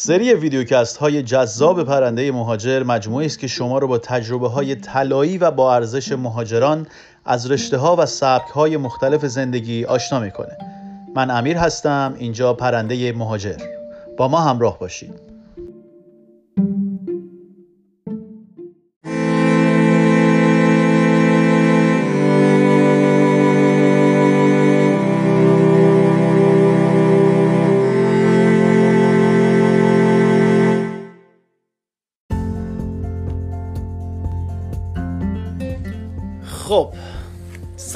سری 0.00 0.34
ویدیوکست 0.34 0.96
های 0.96 1.22
جذاب 1.22 1.84
پرنده 1.84 2.32
مهاجر 2.32 2.82
مجموعه 2.82 3.26
است 3.26 3.38
که 3.38 3.46
شما 3.46 3.78
رو 3.78 3.88
با 3.88 3.98
تجربه 3.98 4.48
های 4.48 4.74
طلایی 4.74 5.38
و 5.38 5.50
با 5.50 5.74
ارزش 5.74 6.12
مهاجران 6.12 6.86
از 7.24 7.50
رشته 7.50 7.76
ها 7.76 7.96
و 7.96 8.06
سبک 8.06 8.48
های 8.48 8.76
مختلف 8.76 9.26
زندگی 9.26 9.84
آشنا 9.84 10.20
می‌کنه. 10.20 10.56
من 11.14 11.30
امیر 11.30 11.56
هستم 11.56 12.14
اینجا 12.18 12.54
پرنده 12.54 13.12
مهاجر. 13.12 13.56
با 14.16 14.28
ما 14.28 14.40
همراه 14.40 14.78
باشید. 14.78 15.27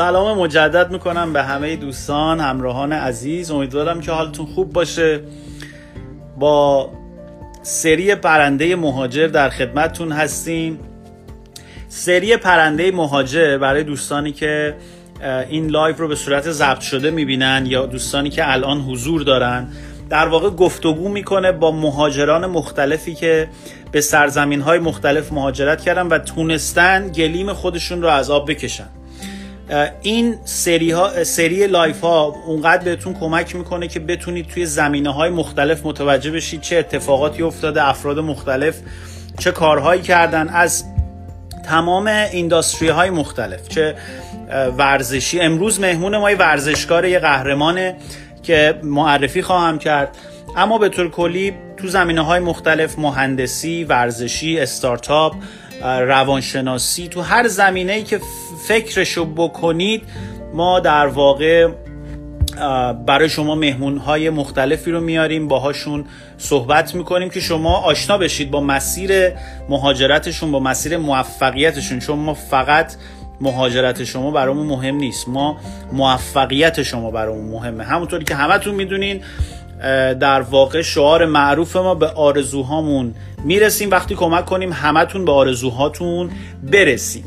سلام 0.02 0.38
مجدد 0.38 0.91
می‌کنم 0.91 1.33
به 1.33 1.42
همه 1.42 1.77
دوستان 1.77 2.41
همراهان 2.41 2.92
عزیز. 2.92 3.51
امیدوارم 3.51 4.01
که 4.01 4.12
حالتون 4.12 4.47
خوب 4.47 4.73
باشه. 4.73 5.20
با 6.38 6.91
سری 7.62 8.15
پرنده 8.15 8.77
مهاجر 8.77 9.27
در 9.27 9.48
خدمتتون 9.48 10.12
هستیم. 10.12 10.78
سری 11.88 12.37
پرنده 12.37 12.91
مهاجر 12.91 13.59
برای 13.59 13.84
دوستانی 13.84 14.33
که 14.33 14.75
این 15.48 15.66
live 15.66 15.97
رو 15.97 16.09
به 16.09 16.14
صورت 16.14 16.50
ضبط 16.50 16.80
شده 16.80 17.11
می‌بینن 17.11 17.64
یا 17.66 17.87
دوستانی 17.87 18.30
که 18.30 18.53
الان 18.53 18.80
حضور 18.80 19.23
دارن 19.23 19.69
در 20.11 20.28
واقع 20.28 20.50
گفتگو 20.50 21.09
می‌کنه 21.09 21.53
با 21.53 21.70
مهاجران 21.70 22.47
مختلفی 22.47 23.14
که 23.14 23.48
به 23.92 24.00
سرزمین 24.00 24.61
های 24.61 24.78
مختلف 24.78 25.33
مهاجرت 25.33 25.80
کردن 25.80 26.06
و 26.06 26.19
تونستن 26.19 27.08
گلیم 27.08 27.53
خودشون 27.53 28.03
رو 28.03 28.08
از 28.08 28.30
آب 28.30 28.50
بکشن. 28.50 28.89
این 30.03 30.39
سری, 30.45 30.91
ها، 30.91 31.25
سری 31.25 31.67
لایو 31.67 32.00
ها 32.01 32.34
اونقدر 32.47 32.84
بهتون 32.84 33.15
کمک 33.15 33.56
می‌کنه 33.56 33.89
که 33.89 34.01
بتونید 34.01 34.48
توی 34.48 34.67
زمینه 34.67 35.11
های 35.11 35.31
مختلف 35.31 35.87
متوجه 35.87 36.31
بشید 36.31 36.61
چه 36.61 36.77
اتفاقاتی 36.77 37.42
افتاده 37.42 37.89
افراد 37.89 38.19
مختلف 38.19 38.79
چه 39.39 39.51
کارهایی 39.51 40.03
کردن 40.03 40.48
از 40.48 40.84
تمام 41.64 42.06
industry 42.06 42.89
های 42.89 43.11
مختلف 43.11 43.69
چه 43.69 43.95
ورزشی. 44.79 45.41
امروز 45.41 45.81
مهمون 45.81 46.17
ما 46.17 46.31
ورزشکار 46.39 47.05
یه 47.05 47.19
قهرمانه 47.19 47.97
که 48.42 48.75
معرفی 48.83 49.42
خواهم 49.42 49.79
کرد. 49.79 50.17
اما 50.57 50.79
به 50.79 50.89
طور 50.89 51.11
کلی 51.11 51.55
تو 51.77 51.89
زمینه 51.89 52.20
های 52.20 52.41
مختلف 52.41 52.98
مهندسی، 52.98 53.84
ورزشی، 53.84 54.61
استارتاپ، 54.61 55.34
روانشناسی 55.83 57.08
تو 57.08 57.20
هر 57.20 57.48
زمینه 57.48 57.92
ای 57.92 58.02
که 58.02 58.20
فکرشو 58.66 59.25
بکنید 59.25 60.02
ما 60.55 60.80
در 60.80 61.06
واقع 61.06 61.69
برای 63.06 63.28
شما 63.28 63.55
مهمون 63.55 63.98
های 63.98 64.30
مختلفی 64.30 64.91
رو 64.91 65.00
میاریم 65.00 65.48
باهاشون 65.48 66.05
صحبت 66.39 66.94
می‌کنیم 66.94 67.30
که 67.30 67.41
شما 67.41 67.77
آشنا 67.77 68.19
بشید 68.19 68.50
با 68.50 68.61
مسیر 68.61 69.30
مهاجرتشون 69.69 70.52
با 70.52 70.61
مسیر 70.61 70.97
موفقیتشون. 70.97 71.98
چون 71.98 72.19
ما 72.19 72.34
فقط 72.34 72.94
مهاجرت 73.41 74.05
شما 74.05 74.30
برامون 74.30 74.67
مهم 74.67 74.96
نیست 74.96 75.28
ما 75.28 75.56
موفقیت 75.92 76.83
شما 76.83 77.11
برامون 77.11 77.50
مهمه. 77.50 77.84
همونطوری 77.84 78.24
که 78.24 78.34
همتون 78.34 78.74
می‌دونین 78.74 79.22
در 80.20 80.41
واقع 80.41 80.83
شعار 80.83 81.27
معروف 81.27 81.77
ما 81.77 81.94
به 81.94 82.06
آرزوهامون 82.06 83.14
می‌رسیم. 83.44 83.91
وقتی 83.91 84.14
کمک 84.14 84.44
کنیم 84.44 84.72
همتون 84.72 85.24
به 85.24 85.33
آرزوهاتون 85.33 86.30
برسیم. 86.62 87.24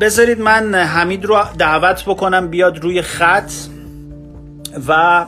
بذارید 0.00 0.40
من 0.40 0.74
حمید 0.74 1.24
رو 1.24 1.38
دعوت 1.58 2.04
بکنم 2.04 2.48
بیاد 2.48 2.78
روی 2.78 3.02
خط 3.02 3.50
و 4.88 5.26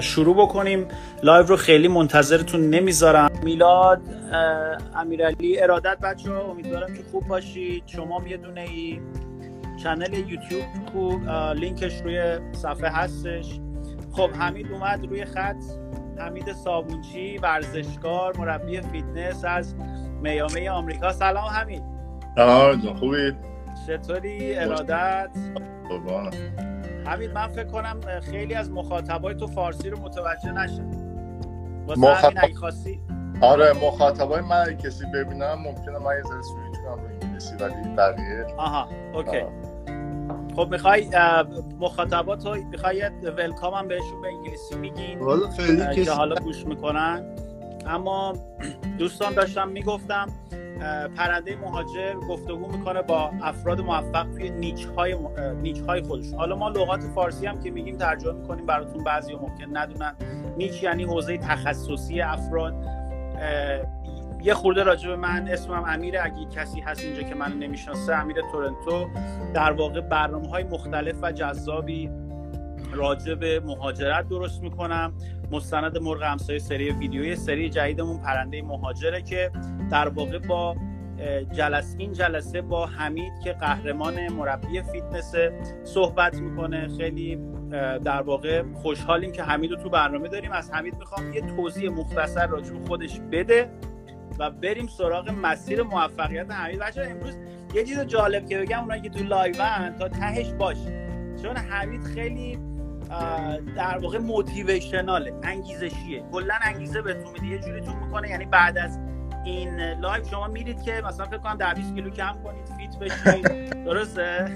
شروع 0.00 0.36
بکنیم. 0.36 0.86
لایو 1.22 1.46
رو 1.46 1.56
خیلی 1.56 1.88
منتظرتون 1.88 2.70
نمی‌ذارم. 2.70 3.30
میلاد 3.42 4.00
امیرعلی 4.96 5.60
ارادت 5.60 5.98
بچه 6.02 6.32
امیدوارم 6.32 6.94
که 6.94 7.02
خوب 7.10 7.28
باشید. 7.28 7.82
شما 7.86 8.22
یه 8.28 8.36
دونه 8.36 8.60
ای. 8.60 9.00
چنل 9.82 10.12
یوتیوب 10.12 10.64
خوب. 10.92 11.30
لینکش 11.54 11.92
روی 12.04 12.38
صفحه 12.52 12.88
هستش. 12.88 13.46
خب 14.12 14.30
حمید 14.30 14.72
اومد 14.72 15.06
روی 15.06 15.24
خط. 15.24 15.62
حمید 16.18 16.52
صابونچی 16.52 17.38
ورزشکار 17.38 18.36
مربی 18.36 18.80
فیتنس 18.80 19.44
از 19.44 19.74
میامی 20.22 20.70
آمریکا. 20.70 21.12
سلام 21.12 21.48
حمید. 21.48 21.82
سلام 22.36 22.94
خوبی؟ 22.94 23.36
چطوری؟ 23.86 24.58
ارادت؟ 24.58 25.30
حمید 27.06 27.30
من 27.30 27.48
فکر 27.48 27.64
کنم 27.64 28.00
خیلی 28.20 28.54
از 28.54 28.70
مخاطبای 28.70 29.34
تو 29.34 29.46
فارسی 29.46 29.90
رو 29.90 29.98
متوجه 29.98 30.52
نشن 30.52 30.90
واسه 31.86 32.00
مخاطب... 32.00 32.36
همین 32.36 32.56
خواستی. 32.56 33.00
آره 33.40 33.72
مخاطبای 33.72 34.40
من 34.40 34.76
کسی 34.76 35.04
ببینم 35.14 35.54
ممکنه 35.54 35.98
من 35.98 36.16
یه 36.16 36.22
ذره 36.22 36.42
سویچ 36.42 36.80
کنم 36.84 37.04
انگلیسی 37.22 37.54
ولی 37.54 37.96
بقیه. 37.96 38.46
آها 38.56 38.88
اوکی. 39.14 39.42
خب 40.56 40.68
می‌خوای 40.70 41.08
مخاطبات 41.80 42.46
رو 42.46 42.54
می‌خوای 42.64 43.02
ولکام 43.38 43.74
هم 43.74 43.88
بهشون 43.88 44.20
به 44.22 44.28
انگلیسی 44.28 44.74
میگین؟ 44.76 45.18
کسی 45.92 46.10
حالا 46.10 46.34
گوش 46.34 46.66
می‌کنن. 46.66 47.24
اما 47.86 48.34
دوستان 48.98 49.34
داشتم 49.34 49.68
می‌گفتم 49.68 50.26
پرنده 51.16 51.56
مهاجر 51.56 52.14
گفتگو 52.14 52.66
می‌کنه 52.78 53.02
با 53.02 53.30
افراد 53.42 53.80
موفق 53.80 54.26
توی 54.32 54.50
نیچ 54.50 54.86
های, 54.96 55.16
نیچ 55.62 55.80
های 55.80 56.02
خودشون. 56.02 56.38
حالا 56.38 56.56
ما 56.56 56.68
لغات 56.68 57.00
فارسی 57.00 57.46
هم 57.46 57.60
که 57.60 57.70
میگیم 57.70 57.96
ترجمه 57.96 58.32
می‌کنیم 58.32 58.66
براتون 58.66 59.04
بعضی 59.04 59.34
ممکن 59.34 59.76
ندونن. 59.76 60.14
نیچ 60.56 60.82
یعنی 60.82 61.04
حوزه 61.04 61.38
تخصصی 61.38 62.20
افراد. 62.20 62.74
یه 64.42 64.54
خورده 64.54 64.82
راجع 64.82 65.08
به 65.08 65.16
من 65.16 65.48
اسمم 65.48 65.84
امیر. 65.86 66.18
اگه 66.18 66.44
کسی 66.54 66.80
هست 66.80 67.04
اینجا 67.04 67.22
که 67.22 67.34
منو 67.34 67.54
نمی‌شناسه 67.54 68.14
امیر 68.14 68.36
تورنتو. 68.52 69.08
در 69.54 69.72
واقع 69.72 70.00
برنامه 70.00 70.48
های 70.48 70.64
مختلف 70.64 71.16
و 71.22 71.32
جذابی 71.32 72.10
راجع 72.92 73.34
به 73.34 73.60
مهاجرت 73.60 74.28
درست 74.28 74.62
می‌کنم. 74.62 75.12
مستند 75.50 75.98
مرغ 75.98 76.22
همسایه 76.22 76.58
سری 76.58 76.90
ویدیوی 76.90 77.36
سری 77.36 77.70
جدیدمون 77.70 78.18
پرنده 78.18 78.62
مهاجره 78.62 79.22
که 79.22 79.50
در 79.90 80.08
واقع 80.08 80.38
با 80.38 80.76
جلس 81.52 81.94
این 81.98 82.12
جلسه 82.12 82.62
با 82.62 82.86
حمید 82.86 83.32
که 83.44 83.52
قهرمان 83.52 84.28
مربی 84.28 84.82
فیتنس 84.82 85.34
صحبت 85.84 86.34
می‌کنه. 86.34 86.88
خیلی 86.98 87.38
در 88.04 88.22
واقع 88.22 88.62
خوشحالیم 88.74 89.32
که 89.32 89.42
حمید 89.42 89.70
رو 89.70 89.76
تو 89.76 89.90
برنامه 89.90 90.28
داریم. 90.28 90.52
از 90.52 90.72
حمید 90.72 90.94
می‌خوام 90.98 91.32
یه 91.32 91.40
توضیح 91.40 91.90
مختصر 91.90 92.46
راجع 92.46 92.72
به 92.72 92.86
خودش 92.86 93.20
بده. 93.32 93.70
و 94.40 94.50
بریم 94.50 94.86
سراغ 94.86 95.30
مسیر 95.42 95.82
موفقیت 95.82 96.50
حمید 96.50 96.78
بچه 96.78 97.02
امروز 97.10 97.34
یه 97.74 97.84
چیز 97.84 98.00
جالب 98.00 98.48
که 98.48 98.58
بگم 98.58 98.80
اونایی 98.80 99.02
که 99.02 99.08
تو 99.08 99.24
لایون 99.24 99.94
تا 99.98 100.08
تهش 100.08 100.52
باش. 100.52 100.76
چون 101.42 101.56
حمید 101.56 102.02
خیلی 102.02 102.58
در 103.76 103.98
واقع 103.98 104.18
motivational 104.18 105.23
ه 105.23 105.32
انگیزشیه. 105.42 106.22
کلا 106.32 106.54
انگیزه 106.62 107.02
بهتون 107.02 107.32
میده. 107.32 107.46
یه 107.46 107.58
جوری 107.58 107.80
تو 107.80 107.92
می‌کنه 107.94 108.30
یعنی 108.30 108.44
بعد 108.44 108.78
از 108.78 108.98
این 109.44 109.80
لایو 109.80 110.24
شما 110.24 110.48
میرید 110.48 110.82
که 110.82 111.02
مثلا 111.06 111.26
فکر 111.26 111.38
کنم 111.38 111.56
10 111.56 111.74
20 111.74 111.94
کیلو 111.94 112.10
کم 112.10 112.32
کنید 112.44 112.66
fit 112.78 112.98
بشید 112.98 113.70
درسته؟ 113.86 114.48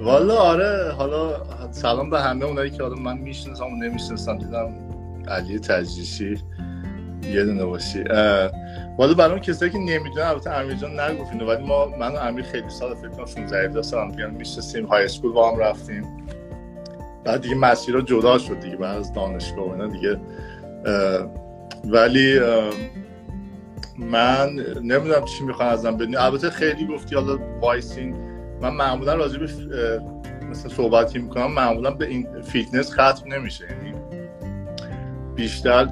والا 0.00 0.36
آره. 0.36 0.92
حالا 0.92 1.44
سلام 1.70 2.10
به 2.10 2.20
همه 2.20 2.44
اونایی 2.44 2.70
که 2.70 2.82
حالا 2.82 2.94
من 2.94 3.18
می‌شناسم 3.18 3.64
و 3.64 3.76
نمی‌شناسم. 3.76 4.38
دیدم 4.38 4.74
علی 5.28 5.58
تجریشی 5.58 6.42
یه 7.22 7.44
دونه 7.44 7.64
باشی. 7.64 8.04
والا 8.98 9.14
برای 9.14 9.40
کسایی 9.40 9.72
که 9.72 9.78
نمی‌دونن 9.78 10.26
البته 10.26 10.50
امیر 10.50 10.74
جان 10.74 11.00
نگفت 11.00 11.32
ولی 11.32 11.66
ما 11.66 11.86
من 11.86 12.12
و 12.12 12.16
امیر 12.16 12.44
خیلی 12.44 12.70
سال 12.70 12.94
فکر 12.94 13.08
کنم 13.08 13.26
16 13.26 13.82
سال 13.82 14.12
هم 14.20 14.30
می‌شناسیم 14.30 14.86
high 14.86 15.04
school 15.04 15.32
با 15.32 15.50
هم 15.50 15.58
رفتیم. 15.58 16.16
بعد 17.24 17.40
دیگه 17.40 17.54
مسیرها 17.54 18.00
جدا 18.00 18.38
شد 18.38 18.60
دیگه 18.60 18.76
بعد 18.76 18.98
از 18.98 19.12
دانشگاه 19.12 19.64
اینا 19.64 19.86
دیگه. 19.86 20.20
ولی 21.84 22.40
من 23.98 24.50
نمی‌دونم 24.82 25.24
چی 25.24 25.44
می‌خوان 25.44 25.68
ازم 25.68 25.96
بدونی. 25.96 26.16
البته 26.16 26.50
خیلی 26.50 26.86
گفتی 26.86 27.14
حالا 27.14 27.38
وایسین. 27.60 28.16
من 28.60 28.74
معمولا 28.74 29.14
راجع 29.14 29.38
به 29.38 29.46
مثلا 30.50 30.70
صحبتی 30.70 31.18
می‌کنم 31.18 31.52
معمولا 31.52 31.90
به 31.90 32.06
این 32.06 32.42
فیتنس 32.42 32.92
ختم 32.92 33.32
نمیشه. 33.32 33.64
یعنی 33.64 33.95
بیشتر 35.36 35.88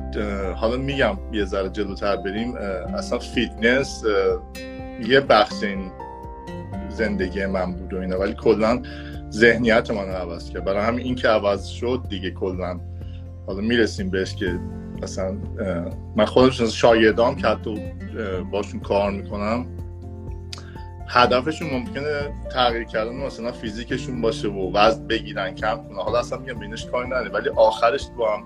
حالا 0.56 0.76
میگم 0.76 1.18
یه 1.32 1.44
ذره 1.44 1.68
جلوتر 1.68 2.16
بریم 2.16 2.54
اصلا 2.96 3.18
فیتنس 3.18 4.04
یه 5.08 5.20
بخش 5.20 5.62
این 5.62 5.92
زندگی 6.88 7.46
من 7.46 7.72
بود 7.72 7.94
و 7.94 7.98
اینا 7.98 8.20
ولی 8.20 8.34
کلا 8.34 8.82
ذهنیت 9.30 9.90
من 9.90 10.06
رو 10.06 10.12
عوض 10.12 10.50
کرد. 10.50 10.64
برای 10.64 10.82
همین 10.86 11.04
این 11.04 11.14
که 11.14 11.28
عوض 11.28 11.66
شد 11.66 12.02
دیگه 12.08 12.30
کلا. 12.30 12.80
حالا 13.46 13.60
می‌رسیم 13.60 14.10
بهش 14.10 14.34
که 14.34 14.58
مثلا 15.02 15.36
من 16.16 16.24
خودم 16.24 16.50
شاگردام 16.50 17.36
که 17.36 17.46
حتی 17.46 17.92
باشون 18.52 18.80
کار 18.80 19.10
می‌کنم. 19.10 19.66
هدفشون 21.08 21.70
ممکنه 21.70 22.32
تغییر 22.52 22.84
کردن 22.84 23.12
مثلا 23.12 23.52
فیزیکشون 23.52 24.20
باشه 24.20 24.48
و 24.48 24.72
وزن 24.72 25.06
بگیرن 25.06 25.54
کم 25.54 25.76
کنه 25.88 26.02
حالا 26.02 26.18
اصلا 26.18 26.38
میگم 26.38 26.58
بینش 26.58 26.86
کاری 26.86 27.06
نداره 27.06 27.30
ولی 27.30 27.48
آخرش 27.48 28.08
با 28.18 28.36
هم 28.36 28.44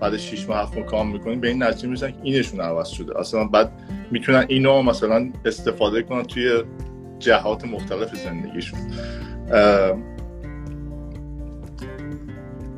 بعد 0.00 0.16
6 0.16 0.48
ماه 0.48 0.62
7 0.62 0.76
ماه 0.78 0.86
کام 0.86 1.12
می‌کنیم 1.12 1.40
به 1.40 1.48
این 1.48 1.62
نتیجه 1.62 1.86
می‌رسن 1.86 2.10
که 2.10 2.18
اینشون 2.22 2.60
عوض 2.60 2.88
شده. 2.88 3.20
اصلا 3.20 3.44
بعد 3.44 3.72
می‌تونن 4.10 4.44
اینو 4.48 4.82
مثلا 4.82 5.32
استفاده 5.44 6.02
کنن 6.02 6.22
توی 6.22 6.62
جهات 7.18 7.64
مختلف 7.64 8.16
زندگیشون. 8.16 8.80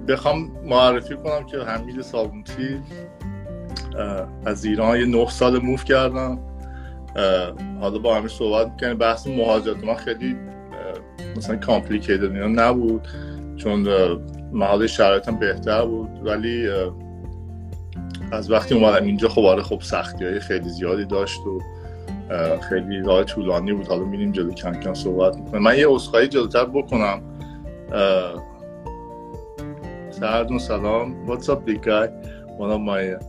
بخوام 0.08 0.50
معرفی 0.64 1.17
کنم 1.17 1.47
که 1.47 1.58
حمید 1.58 2.00
صابونتی 2.00 2.81
از 4.46 4.64
ایران 4.64 4.99
یه 4.99 5.06
9 5.06 5.29
سال 5.29 5.58
موف 5.58 5.85
کردم. 5.85 6.38
حالا 7.81 7.99
با 7.99 8.17
همه 8.17 8.29
صحبت 8.29 8.70
می‌کنیم. 8.70 8.99
بحث 8.99 9.26
مهاجرت 9.26 9.85
من 9.85 9.94
خیلی 9.94 10.37
مثلا 11.37 11.56
کامپلیکیتد 11.56 12.23
اینا 12.25 12.46
نبود. 12.46 13.08
چون 13.56 13.88
محال 14.52 14.87
شرایطم 14.87 15.37
بهتر 15.37 15.85
بود. 15.85 16.26
ولی 16.26 16.69
از 18.32 18.50
وقتی 18.50 18.75
اومدم 18.75 19.05
اینجا 19.05 19.29
خب 19.29 19.44
آره 19.44 19.62
خب 19.62 19.81
سختی 19.81 20.25
های 20.25 20.41
خیلی 20.41 20.69
زیادی 20.69 21.05
داشت 21.05 21.41
و 21.47 21.61
خیلی 22.69 23.00
راه 23.00 23.25
طولانی 23.25 23.73
بود. 23.73 23.88
حالا 23.88 24.05
میریم 24.05 24.32
جلو 24.32 24.52
کم 24.52 24.73
کم 24.73 24.94
صحبت 24.94 25.37
می‌کنم 25.37 25.62
من 25.62 25.79
یه 25.79 25.93
اصخایی 25.93 26.29
جلوتر 26.29 26.64
بکنم. 26.64 27.23
سردون 30.11 30.58
سلام. 30.58 31.26
Guy? 31.26 32.08
One 32.58 32.73
of 32.73 32.81
my 32.88 33.25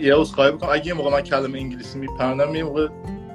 یه 0.00 0.14
عذرخواهی 0.14 0.52
بکنم. 0.52 0.70
اگه 0.72 0.86
یه 0.86 0.94
موقع 0.94 1.10
من 1.10 1.20
کلمه 1.20 1.58
انگلیسی 1.58 1.98
میپرنم 1.98 2.54
یه 2.54 2.64
موقع 2.64 2.88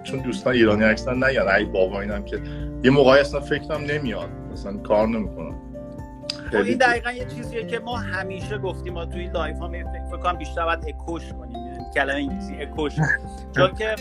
چون 0.04 0.20
دوستان 0.20 0.54
ایرانی 0.54 0.84
اکثر 0.84 1.16
نگن. 1.16 1.48
ای 1.58 1.66
بابا 1.66 2.02
اینم 2.02 2.26
که 2.26 2.40
یه 2.84 2.92
موقعی 2.92 3.20
اصلا 3.20 3.40
فکرم 3.40 3.82
نمیاد. 3.82 4.30
مثلا 4.52 4.78
کار 4.78 5.08
نمی‌کنم. 5.08 5.56
این 6.60 6.78
دقیقا 6.78 7.12
یه 7.12 7.26
چیزیه 7.26 7.66
که 7.66 7.80
ما 7.80 7.98
همیشه 7.98 8.58
گفتیم 8.58 8.94
ما 8.94 9.06
توی 9.06 9.28
لایف 9.28 9.60
ها 9.60 9.70
فکر 9.70 10.18
کنم 10.18 10.38
بیشتر 10.38 10.66
باید 10.66 10.86
اکوش 10.88 11.34
کنیم 11.34 11.68
یعنی 11.68 11.86
کلمه 11.96 12.14
انگلیسی 12.14 12.56
اکوش. 12.56 12.94
چون 13.56 13.76
که 13.76 13.96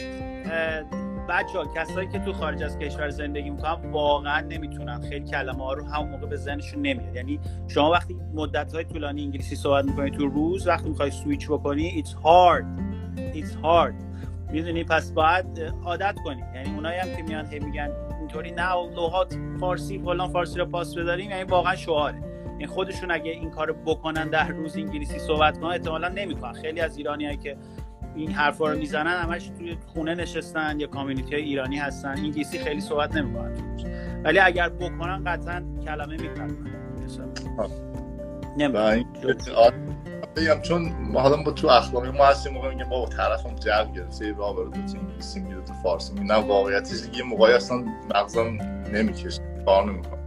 بچه 1.29 1.59
ها 1.59 1.67
کسایی 1.77 2.09
که 2.09 2.19
تو 2.19 2.33
خارج 2.33 2.63
از 2.63 2.79
کشور 2.79 3.11
زندگی 3.11 3.51
می‌کنن 3.51 3.91
واقعا 3.91 4.41
نمی‌تونن. 4.41 5.01
خیلی 5.01 5.25
کلمه 5.25 5.65
ها 5.65 5.73
رو 5.73 5.85
همون 5.85 6.11
موقع 6.11 6.27
به 6.27 6.37
ذهنشون 6.37 6.83
نمیاد. 6.83 7.17
یعنی 7.17 7.41
شما 7.69 7.91
وقتی 7.91 8.17
مدت 8.35 8.75
های 8.75 8.85
طولانی 8.85 9.23
انگلیسی 9.23 9.57
صحبت 9.57 9.85
می‌کنی 9.85 10.11
تو 10.11 10.27
روز 10.27 10.67
وقتی 10.67 10.89
می‌خوای 10.89 11.11
سویچ 11.11 11.49
بکنی 11.49 12.05
it's 12.05 12.11
hard. 12.11 12.65
It's 13.35 13.65
hard. 13.65 13.95
می‌دونی؟ 14.53 14.85
پس 14.85 15.13
باید 15.13 15.47
عادت 15.85 16.17
کنی. 16.25 16.43
یعنی 16.55 16.75
اونایی 16.75 16.99
هم 16.99 17.17
که 17.17 17.23
میان 17.23 17.47
هی 17.47 17.59
میگن 17.59 17.91
اینطوری 18.21 18.51
نه 18.51 18.75
لغات 18.75 19.35
فارسی 19.61 19.99
فلان 19.99 20.33
فارسی 20.33 20.59
رو 20.59 20.67
پاس 20.67 20.95
بداریم 20.95 21.31
یعنی 21.31 21.43
واقعا 21.43 21.77
شعاره. 21.77 22.31
این 22.62 22.70
خودشون 22.70 23.11
اگه 23.11 23.31
این 23.31 23.50
کارو 23.50 23.75
بکنن 23.75 24.29
در 24.29 24.49
روز 24.49 24.76
انگلیسی 24.76 25.19
صحبت 25.19 25.59
کنن 25.59 25.70
احتمالا 25.70 26.09
نمی‌کنن. 26.09 26.53
خیلی 26.53 26.81
از 26.81 26.97
ایرانیایی 26.97 27.37
که 27.37 27.56
این 28.14 28.31
حرفا 28.31 28.69
رو 28.69 28.79
می‌زنن 28.79 29.23
همش 29.23 29.50
توی 29.59 29.76
خونه 29.87 30.14
نشستن 30.14 30.81
یا 30.81 30.87
کامیونیتی 30.87 31.35
ایرانی 31.35 31.76
هستن. 31.76 32.09
انگلیسی 32.09 32.59
خیلی 32.59 32.81
صحبت 32.81 33.17
نمی‌کنن. 33.17 33.55
ولی 34.25 34.38
اگر 34.38 34.69
بکنن 34.69 35.25
قطعا 35.25 35.64
کلمه 35.85 36.17
می‌کنن 36.17 36.56
بگم 40.37 40.61
چون 40.62 40.93
حالا 41.15 41.37
با 41.37 41.53
تو 41.53 41.69
اخلاقی 41.69 42.11
ما 42.11 42.25
هستیم 42.26 42.53
موقع 42.53 42.75
میگم 42.75 42.88
بابا 42.88 43.06
طرفم 43.06 43.55
جو 43.55 43.93
گرفته 43.94 44.32
راه 44.32 44.56
بره 44.56 44.70
تو 44.70 44.99
انگلیسی 44.99 45.41
میره 45.41 45.61
تو 45.61 45.73
فارسی. 45.82 46.15
نه 46.15 46.35
واقعیتش 46.35 47.19
یه 47.19 47.23
موقعی 47.23 47.53
اصلا 47.55 47.85
مغزم 48.15 48.58
نمی‌کشه. 48.93 49.43
کار 49.67 49.93
نمی‌کنم 49.93 50.19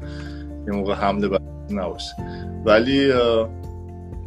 یه 0.67 0.73
موقع 0.73 0.93
حمله 0.93 1.27
بر 1.27 1.39
نباشه. 1.69 2.15
ولی 2.65 3.13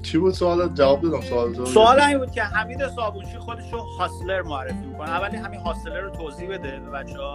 چی 0.02 0.19
بود 0.19 0.35
سوال؟ 0.35 0.69
جواب 0.75 1.02
دادم 1.02 1.20
سوال 1.20 1.64
سوال 1.64 2.00
این 2.00 2.19
بود 2.19 2.31
که 2.31 2.43
حمید 2.43 2.88
صابونچی 2.88 3.38
خودش 3.38 3.73
رو 3.73 3.79
هاسلر 3.99 4.43
معرفی 4.43 4.87
می‌کنه. 4.87 5.11
اولی 5.11 5.37
همین 5.37 5.61
هاسلر 5.61 6.00
رو 6.00 6.11
توضیح 6.11 6.49
بده 6.49 6.81
به 6.81 6.90
بچه 6.90 7.19
ها 7.19 7.35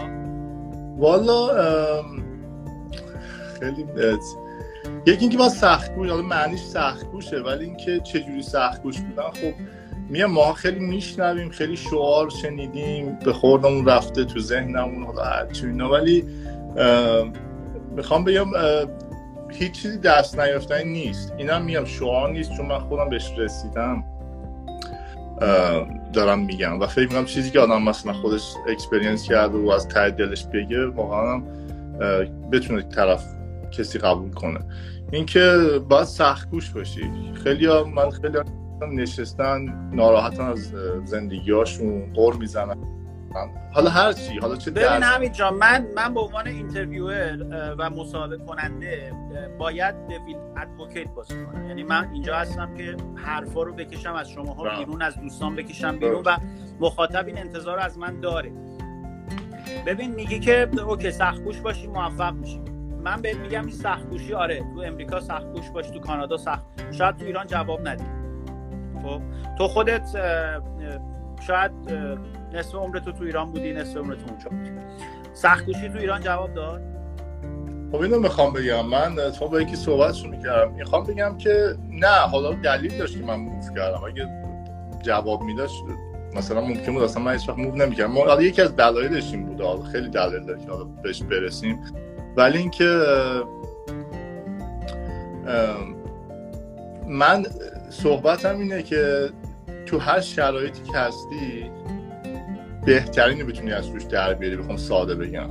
والا 0.97 1.47
خیلی 3.59 3.85
یکی 5.05 5.19
اینکه 5.21 5.37
ما 5.37 5.49
سخت 5.49 5.95
گوش 5.95 6.09
حالا 6.09 6.21
معنیش 6.21 6.59
سخت 6.59 7.05
گوشه 7.05 7.39
ولی 7.39 7.65
اینکه 7.65 7.99
چجوری 7.99 8.41
سخت 8.41 8.83
گوش 8.83 8.99
بودن 8.99 9.23
خب 9.23 9.53
میام 10.09 10.31
ما 10.31 10.53
خیلی 10.53 10.79
میشنویم 10.79 11.49
خیلی 11.49 11.77
شعار 11.77 12.29
شنیدیم 12.29 13.19
به 13.25 13.33
خوردمون 13.33 13.85
رفته 13.85 14.25
تو 14.25 14.39
ذهنمون 14.39 15.03
حالا 15.03 15.23
هرچی 15.23 15.65
اینا. 15.65 15.89
ولی 15.89 16.25
می‌خوام 17.95 18.23
بگم 18.23 18.47
هیچ 19.49 19.71
چیزی 19.71 19.97
دست 19.97 20.39
نیافتنی 20.39 20.91
نیست. 20.91 21.33
اینم 21.37 21.65
میام 21.65 21.85
شعار 21.85 22.31
نیست 22.31 22.51
چون 22.57 22.65
من 22.65 22.79
خودم 22.79 23.09
بهش 23.09 23.31
رسیدم. 23.37 24.03
دارم 26.13 26.39
میگم. 26.45 26.79
و 26.79 26.87
فکر 26.87 27.07
می‌کنم 27.07 27.25
چیزی 27.25 27.51
که 27.51 27.59
آدم 27.59 27.81
مثلا 27.81 28.13
خودش 28.13 28.53
experience 28.67 29.23
کرده 29.23 29.57
و 29.57 29.69
از 29.69 29.87
ته 29.87 30.09
دلش 30.09 30.45
بگه 30.45 30.85
واقعا 30.85 31.41
بتونه 32.51 32.81
طرف 32.81 33.25
کسی 33.71 33.99
قبول 33.99 34.31
کنه. 34.31 34.59
اینکه 35.11 35.57
باید 35.89 36.03
سخت 36.03 36.49
کوش 36.49 36.69
باشی. 36.69 37.11
خیلی 37.43 37.65
ها 37.65 37.83
من 37.83 38.09
خیلی 38.09 38.37
نشستن 38.91 39.89
ناراحتن 39.93 40.41
از 40.43 40.73
زندگیاشون 41.05 42.13
غر 42.13 42.33
می‌زنن. 42.33 42.77
حالا 43.73 43.89
هر 43.89 44.13
چی 44.13 44.39
حالا 44.39 44.55
چه 44.55 44.71
ببین 44.71 45.03
همین 45.03 45.31
جان 45.31 45.53
من 45.53 45.87
من 45.95 46.13
به 46.13 46.19
عنوان 46.19 46.47
interviewer 46.47 47.37
و 47.77 47.89
مصاحبه 47.89 48.37
کننده 48.37 49.13
باید 49.59 49.95
devil's 50.07 50.37
advocate 50.57 51.07
بازی 51.07 51.45
کنم. 51.45 51.67
یعنی 51.67 51.83
من 51.83 52.09
اینجا 52.13 52.35
هستم 52.35 52.73
که 52.77 52.97
حرفا 53.15 53.63
رو 53.63 53.73
بکشم 53.73 54.13
از 54.13 54.29
شماها 54.29 54.63
بله. 54.63 54.77
بیرون 54.77 55.01
از 55.01 55.21
دوستان 55.21 55.55
بکشم 55.55 55.99
بیرون 55.99 56.23
و 56.25 56.37
مخاطب 56.79 57.27
این 57.27 57.37
انتظار 57.37 57.79
از 57.79 57.97
من 57.97 58.19
داره. 58.19 58.51
ببین 59.85 60.11
میگی 60.11 60.39
که 60.39 60.69
اوکی 60.87 61.11
سختگوش 61.11 61.61
باشی 61.61 61.87
موفق 61.87 62.33
میشی. 62.33 62.61
من 63.03 63.21
بهت 63.21 63.37
میگم 63.37 63.61
این 63.61 63.75
سختگوشی 63.75 64.33
آره 64.33 64.59
تو 64.75 64.81
امریکا 64.81 65.19
سختگوش 65.19 65.69
باش 65.69 65.89
تو 65.89 65.99
کانادا 65.99 66.37
سخت 66.37 66.63
شاید 66.91 67.17
تو 67.17 67.25
ایران 67.25 67.47
جواب 67.47 67.87
ندی. 67.87 68.03
خب؟ 69.03 69.21
تو 69.57 69.67
خودت 69.67 70.07
شاید 71.47 71.71
نصف 72.53 72.75
عمر 72.75 72.99
تو 72.99 73.11
تو 73.11 73.23
ایران 73.23 73.51
بودی 73.51 73.73
نصف 73.73 73.97
عمر 73.97 74.15
تو 74.15 74.25
اونجا 74.29 74.49
بودی. 74.49 74.71
سخت 75.33 75.65
تو 75.65 75.97
ایران 75.97 76.21
جواب 76.21 76.53
داد؟ 76.53 76.81
خب 77.91 78.01
اینو 78.01 78.19
می‌خوام 78.19 78.53
بگم. 78.53 78.85
من 78.85 79.15
تو 79.31 79.47
با 79.47 79.61
یکی 79.61 79.75
صحبتشون 79.75 80.29
می‌کردم 80.29 80.71
می‌خوام 80.71 81.03
بگم 81.03 81.37
که 81.37 81.75
نه 81.89 82.07
حالا 82.07 82.53
دلیل 82.53 82.97
داشت 82.97 83.19
که 83.19 83.25
من 83.25 83.35
موف 83.35 83.69
کردم. 83.75 84.03
اگه 84.03 84.27
جواب 85.01 85.41
میداشت 85.41 85.83
مثلا 86.35 86.61
ممکن 86.61 86.93
بود 86.93 87.03
اصلا 87.03 87.23
من 87.23 87.33
هیچ 87.33 87.49
وقت 87.49 87.57
move 87.57 87.75
نمی‌کردم. 87.75 88.17
حالا 88.17 88.41
یکی 88.41 88.61
از 88.61 88.75
دلایلش 88.75 89.31
این 89.31 89.45
بوده 89.45 89.63
حالا 89.63 89.83
خیلی 89.83 90.09
دلایل 90.09 90.45
که 90.45 90.71
حالا 90.71 90.83
بهش 90.83 91.23
برسیم. 91.23 91.79
ولی 92.37 92.57
اینکه 92.57 93.03
من 97.07 97.45
صحبتم 97.89 98.57
اینه 98.57 98.83
که 98.83 99.29
تو 99.85 99.99
هر 99.99 100.19
شرایطی 100.19 100.83
که 100.83 100.97
هستی 100.97 101.71
بهترین 102.85 103.47
بتونی 103.47 103.71
از 103.71 103.87
روش 103.87 104.03
در 104.03 104.33
بیاری 104.33 104.57
بخوام 104.57 104.77
ساده 104.77 105.15
بگم. 105.15 105.49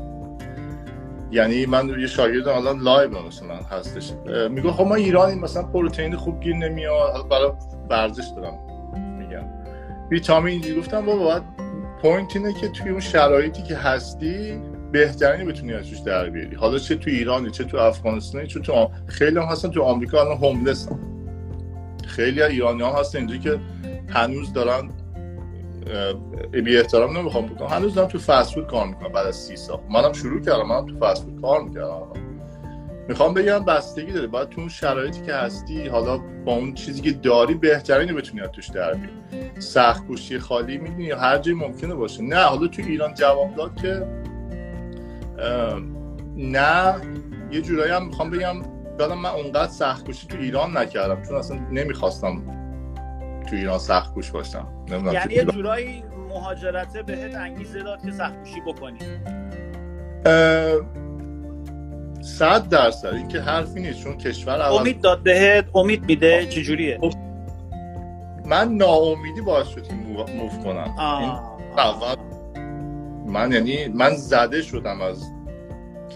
یعنی 1.30 1.66
من 1.66 2.00
یه 2.00 2.06
شاگردم 2.06 2.52
الان 2.52 2.78
لایو 2.78 3.22
مثلا 3.26 3.56
هستش. 3.56 4.12
میگه 4.50 4.72
خب 4.72 4.84
ما 4.86 4.94
ایرانی 4.94 5.40
مثلا 5.40 5.62
پروتئین 5.62 6.16
خوب 6.16 6.40
گیر 6.40 6.56
نمیاد 6.56 7.28
برای 7.28 7.52
ورزش 7.90 8.24
دارم 8.36 8.58
میگم. 9.18 9.44
ویتامین 10.10 10.62
گفتم 10.78 11.06
بابا 11.06 11.24
باید 11.24 11.42
point 12.02 12.36
اینه 12.36 12.52
که 12.52 12.68
توی 12.68 12.90
اون 12.90 13.00
شرایطی 13.00 13.62
که 13.62 13.76
هستی 13.76 14.60
بهترین 14.92 15.48
بتونی 15.48 15.72
ازش 15.72 15.98
در 15.98 16.30
بیاری. 16.30 16.56
حالا 16.56 16.78
چه 16.78 16.96
تو 16.96 17.10
ایرانی 17.10 17.50
چه 17.50 17.64
تو 17.64 17.76
افغانستان 17.76 18.46
چه 18.46 18.60
تو 18.60 18.90
خیلی 19.06 19.38
هم 19.38 19.44
هستن 19.44 19.70
تو 19.70 19.82
آمریکا 19.82 20.20
الان 20.20 20.36
homeless 20.36 20.88
خیلی 22.06 22.42
ایرانی 22.42 22.82
هم 22.82 22.90
هستن 22.90 23.18
اینجوری 23.18 23.40
که 23.40 23.60
هنوز 24.08 24.52
دارن 24.52 24.90
بی 26.64 26.78
احترام 26.78 27.18
نمی‌خوام 27.18 27.46
بکنم. 27.46 27.68
هنوز 27.68 27.94
دارم 27.94 28.08
تو 28.08 28.18
fast 28.18 28.54
food 28.54 28.66
کار 28.66 28.86
می‌کنم 28.86 29.08
بعد 29.08 29.26
از 29.26 29.36
سی 29.36 29.56
سال. 29.56 29.80
منم 29.90 30.12
شروع 30.12 30.40
کردم 30.40 30.68
منم 30.68 30.86
تو 30.86 31.06
fast 31.06 31.24
food 31.24 31.40
کار 31.40 31.62
می‌کردم. 31.62 32.02
می‌خوام 33.08 33.34
بگم 33.34 33.64
بستگی 33.64 34.12
داره. 34.12 34.26
باید 34.26 34.48
تو 34.48 34.60
اون 34.60 34.70
شرایطی 34.70 35.22
که 35.22 35.34
هستی 35.34 35.88
حالا 35.88 36.18
با 36.18 36.52
اون 36.52 36.74
چیزی 36.74 37.02
که 37.02 37.12
داری 37.12 37.54
بهترین 37.54 38.14
بتونی 38.14 38.42
توش 38.52 38.68
در 38.68 38.94
بیاری. 38.94 39.60
سخت 39.60 40.06
گوشی 40.06 40.38
خالی 40.38 40.78
می‌دونی 40.78 41.10
هر 41.10 41.38
جایی 41.38 41.58
ممکنه 41.58 41.94
باشه. 41.94 42.22
نه 42.22 42.44
حالا 42.44 42.66
تو 42.66 42.82
ایران 42.82 43.14
جواب 43.14 43.54
داد 43.54 43.76
که 43.76 44.06
نه 46.36 46.94
یه 47.50 47.60
جورایی 47.60 47.92
هم 47.92 48.06
می‌خوام 48.06 48.30
بگم 48.30 48.56
یادم 49.00 49.18
من 49.18 49.30
اونقدر 49.30 49.72
سخت 49.72 50.06
گوشی 50.06 50.26
تو 50.26 50.36
ایران 50.36 50.76
نکردم. 50.76 51.22
چون 51.22 51.36
اصلا 51.36 51.58
نمی‌خواستم 51.72 52.42
تو 53.52 53.58
ایران 53.58 53.78
سخت 53.78 54.14
کوش 54.14 54.30
باشم. 54.30 54.68
نمی‌دونم 54.88 55.14
یعنی 55.14 55.34
یه 55.34 55.44
جورایی 55.44 56.04
مهاجرته 56.28 57.02
بهت 57.02 57.34
انگیزه 57.34 57.82
داد 57.82 58.02
که 58.02 58.10
سخت 58.10 58.38
کوشی 58.38 58.60
بکنی. 58.60 58.98
صد 62.22 62.68
درصد. 62.68 63.14
این 63.14 63.28
که 63.28 63.40
حرفی 63.40 63.80
نیست 63.80 64.02
چون 64.02 64.18
کشور 64.18 64.60
اول 64.60 64.80
امید 64.80 65.00
داد 65.00 65.22
بهت 65.22 65.64
امید 65.74 66.04
میده 66.04 66.46
چجوریه؟ 66.46 66.98
من 68.46 68.68
ناامیدی 68.68 69.40
باعث 69.40 69.68
شد 69.68 69.86
این 69.90 70.36
موف 70.36 70.64
کنم. 70.64 70.94
اول 71.76 72.16
من 73.26 73.52
یعنی 73.52 73.88
من 73.88 74.14
زده 74.14 74.62
شدم 74.62 75.00
از 75.00 75.24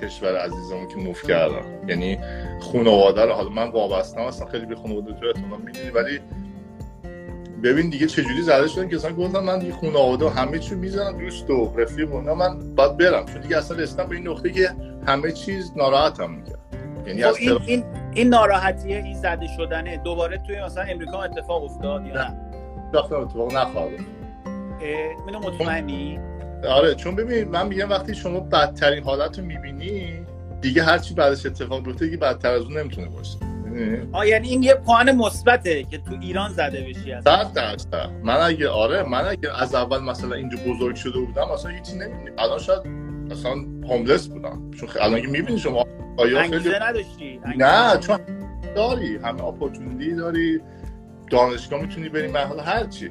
کشور 0.03 0.37
عزیزمون 0.37 0.89
که 0.89 0.97
موف 0.97 1.23
کردم. 1.23 1.89
یعنی 1.89 2.19
خانواده 2.73 3.25
رو 3.25 3.33
حالا 3.33 3.49
من 3.49 3.71
وابسته 3.71 4.21
هستم 4.21 4.47
خیلی 4.47 4.67
به 4.67 4.77
خانواده 4.77 5.13
تو 5.13 5.27
احتمال 5.27 5.61
می‌دونی 5.61 5.91
ولی 5.91 6.21
ببین 7.63 7.91
دیگه 7.91 8.07
چجوری 8.07 8.43
زده 8.43 8.69
شدن 8.69 8.89
که 8.89 8.97
اصلا 8.97 9.13
گفتم 9.13 9.41
من 9.41 9.59
دیگه 9.59 9.73
خانواده 9.73 10.31
همه 10.31 10.59
چی 10.59 10.75
می‌زنم 10.75 11.19
دوست 11.19 11.51
و 11.51 11.73
رفیق 11.77 12.15
و 12.15 12.21
من 12.21 12.75
باید 12.75 12.97
برم. 12.97 13.27
چون 13.27 13.41
دیگه 13.41 13.57
اصلا 13.57 13.77
رسیدم 13.77 14.05
به 14.05 14.17
این 14.17 14.29
نقطه 14.29 14.51
که 14.51 14.71
همه 15.07 15.33
چیز 15.33 15.73
ناراحتم 15.77 16.31
می‌کرد. 16.31 16.59
یعنی 17.07 17.23
خب 17.23 17.37
این, 17.41 17.59
این, 17.67 17.85
این 18.15 18.29
ناراحتیه 18.29 18.97
این 18.97 19.15
زده 19.15 19.47
شدنه. 19.57 19.97
دوباره 19.97 20.43
توی 20.47 20.63
مثلا 20.65 20.83
امریکا 20.83 21.23
اتفاق 21.23 21.65
افتاد 21.65 22.07
یا 22.07 22.15
نه. 22.15 22.37
اتفاق 22.95 23.53
نخواهد 23.53 23.91
منو 25.27 25.39
مطمئنی؟ 25.39 26.19
آره 26.69 26.95
چون 26.95 27.17
ببین 27.17 27.49
من 27.49 27.67
میگم 27.67 27.91
وقتی 27.91 28.15
شما 28.15 28.41
بدترین 28.41 29.05
حالت 29.05 29.39
رو 29.39 29.45
می‌بینی 29.45 30.27
دیگه 30.61 30.83
هرچی 30.83 31.15
بعدش 31.15 31.47
اتفاق 31.47 31.85
بیفته 31.85 32.05
دیگه 32.05 32.17
بدتر 32.17 32.53
از 32.53 32.63
اون 32.63 32.79
نمی‌تونه 32.79 33.09
باشه. 33.09 33.39
آ 34.13 34.25
یعنی 34.25 34.49
این 34.49 34.63
یه 34.63 34.75
پوان 34.75 35.13
مثبته 35.13 35.83
که 35.83 35.99
تو 35.99 36.17
ایران 36.21 36.51
زده 36.53 36.81
بشی 36.81 37.21
صد 37.25 37.53
درصد. 37.53 38.11
من 38.23 38.37
اگه 38.37 38.69
آره 38.69 39.03
من 39.03 39.25
اگه 39.25 39.63
از 39.63 39.75
اول 39.75 39.99
مثلا 39.99 40.35
اینجا 40.35 40.59
بزرگ 40.69 40.97
شده 40.97 41.19
بودم 41.19 41.51
اصلا 41.51 41.71
هیچی 41.71 41.93
نمی‌دونی. 41.93 42.31
الان 42.39 42.59
شاید 42.59 42.81
اصلا 43.31 43.53
هوملس 43.91 44.29
بودم. 44.29 44.71
چون 44.81 44.89
الان 45.01 45.21
که 45.21 45.29
می‌بینی 45.29 45.59
شما 45.59 45.85
آیا 46.17 46.43
خیلی 46.43 46.71
نداشتی؟ 46.83 47.41
نه 47.57 47.99
چون 47.99 48.19
داری. 48.77 49.17
همه 49.17 49.45
اپورتونیتی 49.45 50.15
داری. 50.15 50.61
دانشگاه 51.31 51.81
می‌تونی 51.81 52.09
بریم 52.09 52.31
مرحله 52.31 52.63
هر 52.63 52.85
چی. 52.85 53.11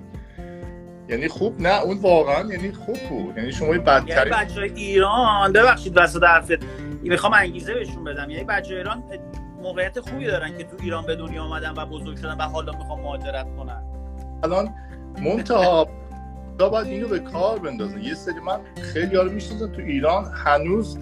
یعنی 1.10 1.28
خوب 1.28 1.62
نه 1.62 1.82
اون 1.82 1.98
واقعا 1.98 2.52
یعنی 2.52 2.72
خوب 2.72 2.98
بود. 3.10 3.38
یعنی 3.38 3.52
شما 3.52 3.72
بدترین 3.72 4.08
یعنی 4.08 4.30
بچه 4.30 4.62
ایران 4.62 5.54
ببخشید 5.54 5.94
وسط 5.96 6.24
حرفت 6.24 6.64
می‌خوام 7.02 7.34
انگیزه 7.34 7.74
بهشون 7.74 8.04
بدم. 8.04 8.30
یعنی 8.30 8.44
بچه 8.44 8.76
ایران 8.76 9.04
موقعیت 9.66 10.00
خوبی 10.00 10.26
دارن 10.26 10.58
که 10.58 10.64
تو 10.64 10.76
ایران 10.82 11.06
به 11.06 11.16
دنیا 11.16 11.44
آمدن 11.44 11.74
و 11.78 11.86
بزرگ 11.86 12.18
شدن 12.18 12.38
و 12.38 12.42
حالا 12.42 12.72
می‌خوام 12.72 13.02
مهاجرت 13.02 13.48
کنن. 13.58 13.84
الان 14.44 14.76
منتها 15.22 15.88
تا 16.60 16.70
باید 16.70 16.88
اینو 16.88 17.08
به 17.08 17.20
کار 17.20 17.60
بندازن. 17.60 18.02
یه 18.02 18.14
سری 18.14 18.40
من 18.46 18.60
خیلی 18.82 19.14
یارو 19.14 19.32
می‌شناسم 19.32 19.72
تو 19.72 19.82
ایران 19.82 20.26
هنوز 20.34 20.98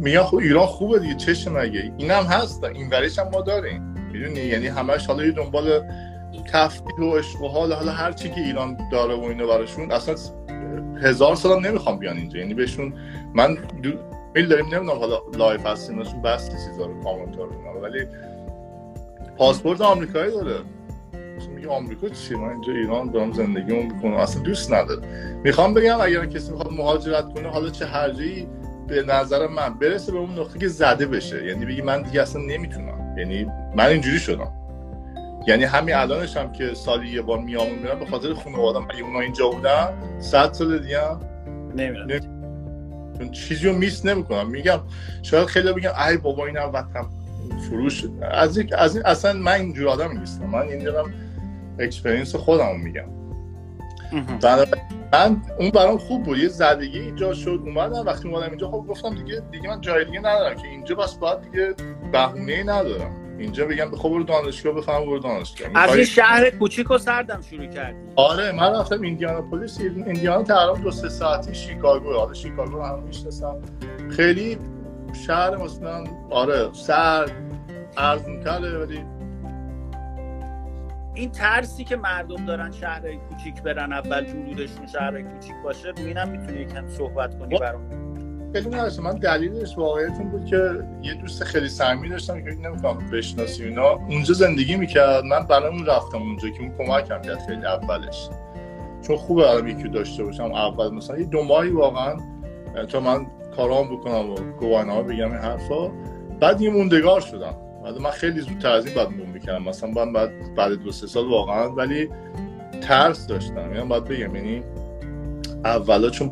میگن 0.00 0.22
خب 0.22 0.36
ایران 0.36 0.66
خوبه 0.66 0.98
دیگه 0.98 1.14
چش 1.14 1.48
مگه؟ 1.48 1.92
اینم 1.98 2.22
هست 2.22 2.64
این 2.64 2.90
وریش 2.90 3.18
هم 3.18 3.28
ما 3.28 3.40
داریم. 3.40 3.82
می‌دونی؟ 4.12 4.40
یعنی 4.40 4.66
همش 4.66 5.06
حالا 5.06 5.24
یه 5.24 5.32
دنبال 5.32 5.80
تفکیک 6.52 6.98
و 6.98 7.16
عشق 7.16 7.42
و 7.42 7.48
حال 7.48 7.72
حالا 7.72 7.92
هر 7.92 8.12
چی 8.12 8.30
که 8.30 8.40
ایران 8.40 8.78
داره 8.92 9.14
و 9.14 9.22
اینو 9.22 9.48
براشون 9.48 9.92
اصلا 9.92 10.14
هزار 11.02 11.36
سال 11.36 11.66
نمی‌خوام 11.66 11.98
بیان 11.98 12.16
اینجا. 12.16 12.38
یعنی 12.38 12.54
بهشون 12.54 12.94
من 13.34 13.58
میل 14.34 14.48
داریم 14.48 14.66
نمی‌دونم 14.66 14.98
حالا 14.98 15.18
لایف 15.38 15.66
هستیم 15.66 15.98
بس 16.24 16.50
چیزا 16.50 16.86
رو 16.86 17.02
کامنتار 17.02 17.48
ولی 17.82 18.06
پاسپورت 19.36 19.80
آمریکایی 19.80 20.30
داره. 20.30 20.54
میگه 21.54 21.68
آمریکا 21.68 22.08
چی 22.08 22.34
من 22.34 22.48
اینجا 22.48 22.72
ایران 22.72 23.10
دارم 23.10 23.32
زندگیمو 23.32 23.82
می‌کنم. 23.82 24.14
اصلا 24.14 24.42
دوست 24.42 24.72
نداره. 24.72 25.02
می‌خوام 25.44 25.74
بگم 25.74 26.00
اگر 26.00 26.26
کسی 26.26 26.50
می‌خواد 26.50 26.72
مهاجرت 26.72 27.34
کنه 27.34 27.48
حالا 27.48 27.70
چه 27.70 27.86
هرجایی 27.86 28.48
به 28.88 29.02
نظر 29.02 29.46
من 29.46 29.74
برسه 29.74 30.12
به 30.12 30.18
اون 30.18 30.38
نقطه 30.38 30.58
که 30.58 30.68
زده 30.68 31.06
بشه. 31.06 31.46
یعنی 31.46 31.66
بگی 31.66 31.82
من 31.82 32.02
دیگه 32.02 32.22
اصلا 32.22 32.42
نمی‌تونم. 32.42 33.14
یعنی 33.18 33.46
من 33.76 33.86
اینجوری 33.86 34.18
شدم. 34.18 34.52
یعنی 35.48 35.64
همین 35.64 35.94
الانش 35.94 36.36
هم 36.36 36.52
که 36.52 36.74
سالی 36.74 37.08
یه 37.08 37.22
بار 37.22 37.38
میام 37.38 37.66
میرم 37.82 37.98
به 37.98 38.06
خاطر 38.06 38.34
خانواده 38.34 38.78
اگه 38.78 39.02
اونا 39.02 39.20
اینجا 39.20 39.48
بودن 39.48 39.88
صد 40.20 40.52
سال 40.52 40.78
دیگه 40.78 41.00
نمیرم 41.76 42.31
چون 43.22 43.30
چیزی 43.30 43.68
رو 43.68 43.72
میس 43.72 44.04
نمی‌کنم. 44.04 44.50
میگم 44.50 44.80
شاید 45.22 45.46
خیلی 45.46 45.72
بگم 45.72 45.90
ای 46.08 46.16
بابا 46.16 46.46
اینم 46.46 46.70
وقتم 46.72 47.10
فروش 47.68 48.04
از 48.30 48.58
این 48.58 48.74
از 48.74 48.96
این 48.96 49.06
اصلا 49.06 49.32
من 49.32 49.52
اینجور 49.52 49.88
آدم 49.88 50.18
نیستم. 50.18 50.46
من 50.46 50.62
این 50.62 50.84
دارم 50.84 51.14
experience 51.78 52.34
خودم 52.36 52.80
میگم. 52.80 53.04
من 55.12 55.42
اون 55.58 55.70
برام 55.70 55.98
خوب 55.98 56.22
بود. 56.22 56.38
یه 56.38 56.48
زدگی 56.48 56.98
اینجا 56.98 57.34
شد 57.34 57.62
اومدم. 57.64 58.06
وقتی 58.06 58.28
اومدم 58.28 58.48
اینجا 58.48 58.70
خب 58.70 58.84
گفتم 58.88 59.14
دیگه 59.14 59.42
دیگه 59.52 59.68
من 59.68 59.80
جای 59.80 60.04
دیگه 60.04 60.18
ندارم 60.18 60.56
که 60.56 60.68
اینجا 60.68 60.94
بس 60.94 61.14
باید 61.14 61.40
دیگه 61.40 61.74
بهونه 62.12 62.62
ندارم. 62.62 63.21
اینجا 63.42 63.66
بگم 63.66 63.90
خب 63.96 64.08
برو 64.08 64.22
دانشگاه 64.22 64.72
بفهم 64.72 65.04
برو 65.04 65.18
دانشگاه. 65.18 65.68
از 65.74 65.96
این 65.96 66.04
شهر 66.04 66.50
کوچیک 66.50 66.90
و 66.90 66.98
سردم 66.98 67.40
شروع 67.50 67.66
کردی. 67.66 67.98
آره 68.16 68.52
من 68.52 68.72
رفتم 68.74 69.02
ایندیاناپولیس 69.02 69.80
ایندیانا 69.80 70.42
تقریبا 70.42 70.78
دو 70.78 70.90
سه 70.90 71.08
ساعتی 71.08 71.54
شیکاگو 71.54 72.14
آره 72.14 72.34
شیکاگو 72.34 72.76
رو 72.76 72.82
هم 72.82 73.02
می‌شناسم 73.02 73.62
خیلی 74.10 74.58
شهر 75.26 75.56
مثلا 75.56 76.04
آره 76.30 76.72
سرد 76.72 77.32
ارزون 77.96 78.44
کرده 78.44 78.78
ولی 78.78 79.04
این 81.14 81.30
ترسی 81.30 81.84
که 81.84 81.96
مردم 81.96 82.46
دارن 82.46 82.70
شهرهای 82.70 83.16
کوچیک 83.16 83.62
برن 83.62 83.92
اول 83.92 84.26
ورودشون 84.26 84.86
شهرهای 84.86 85.22
کوچیک 85.22 85.54
باشه 85.64 85.92
اینم 85.96 86.28
می‌تونی 86.28 86.60
یکم 86.60 86.88
صحبت 86.88 87.38
کنی 87.38 87.58
برام. 87.58 88.11
خیلی 88.52 88.68
نرسه. 88.68 89.02
من 89.02 89.12
دلیلش 89.12 89.78
واقعیتون 89.78 90.28
بود 90.28 90.44
که 90.44 90.84
یه 91.02 91.14
دوست 91.14 91.44
خیلی 91.44 91.68
سمی 91.68 92.08
داشتم 92.08 92.44
که 92.44 92.50
نمی‌کنم 92.50 93.10
بشناسی 93.12 93.64
اینا. 93.64 93.90
اونجا 93.90 94.34
زندگی 94.34 94.76
می‌کرد. 94.76 95.24
من 95.24 95.46
برای 95.46 95.84
رفتم 95.86 96.18
اونجا 96.18 96.48
که 96.48 96.60
اون 96.60 96.72
کمکم 96.78 97.22
کرد 97.22 97.46
خیلی 97.46 97.66
اولش. 97.66 98.28
چون 99.06 99.16
خوبه 99.16 99.50
الان 99.50 99.68
یکی 99.68 99.88
داشته 99.88 100.24
باشم 100.24 100.44
اول 100.44 100.94
مثلا. 100.94 101.18
یه 101.18 101.24
دو 101.24 101.42
ماهی 101.42 101.70
واقعا 101.70 102.16
تا 102.88 103.00
من 103.00 103.26
کارام 103.56 103.96
بکنم 103.96 104.30
و 104.30 104.34
گواهنامه 104.34 105.02
بگم 105.02 105.32
این 105.32 105.40
حرفا. 105.40 105.88
بعد 106.40 106.60
یه 106.60 106.70
موندگار 106.70 107.20
شدم. 107.20 107.54
بعد 107.84 108.00
من 108.00 108.10
خیلی 108.10 108.40
زودتر 108.40 108.72
از 108.72 108.86
این 108.86 108.94
بعد 108.94 109.08
مون 109.08 109.26
می‌کردم. 109.26 109.62
مثلا 109.62 109.90
من 109.90 110.12
بعد 110.12 110.30
بعد 110.56 110.72
دو 110.72 110.92
سه 110.92 111.06
سال 111.06 111.28
واقعا 111.28 111.70
ولی 111.70 112.08
ترس 112.80 113.26
داشتم. 113.26 113.74
یعنی 113.74 113.88
باید 113.88 114.04
بگم 114.04 114.36
یعنی 114.36 114.62
اولا 115.64 116.10
چون 116.10 116.30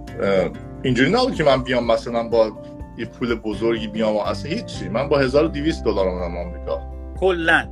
اینجوری 0.83 1.11
نبود 1.11 1.35
که 1.35 1.45
من 1.45 1.63
بیام 1.63 1.87
مثلا 1.87 2.29
با 2.29 2.53
یه 2.99 3.07
پول 3.07 3.35
بزرگی 3.35 3.89
بیام 3.89 4.17
و 4.17 4.19
اصلا 4.19 4.51
هیچی. 4.51 4.89
من 4.89 5.09
با 5.09 5.19
1200 5.19 5.85
دلار 5.85 6.09
اومدم 6.09 6.37
آمریکا. 6.37 6.81
کلا. 7.21 7.69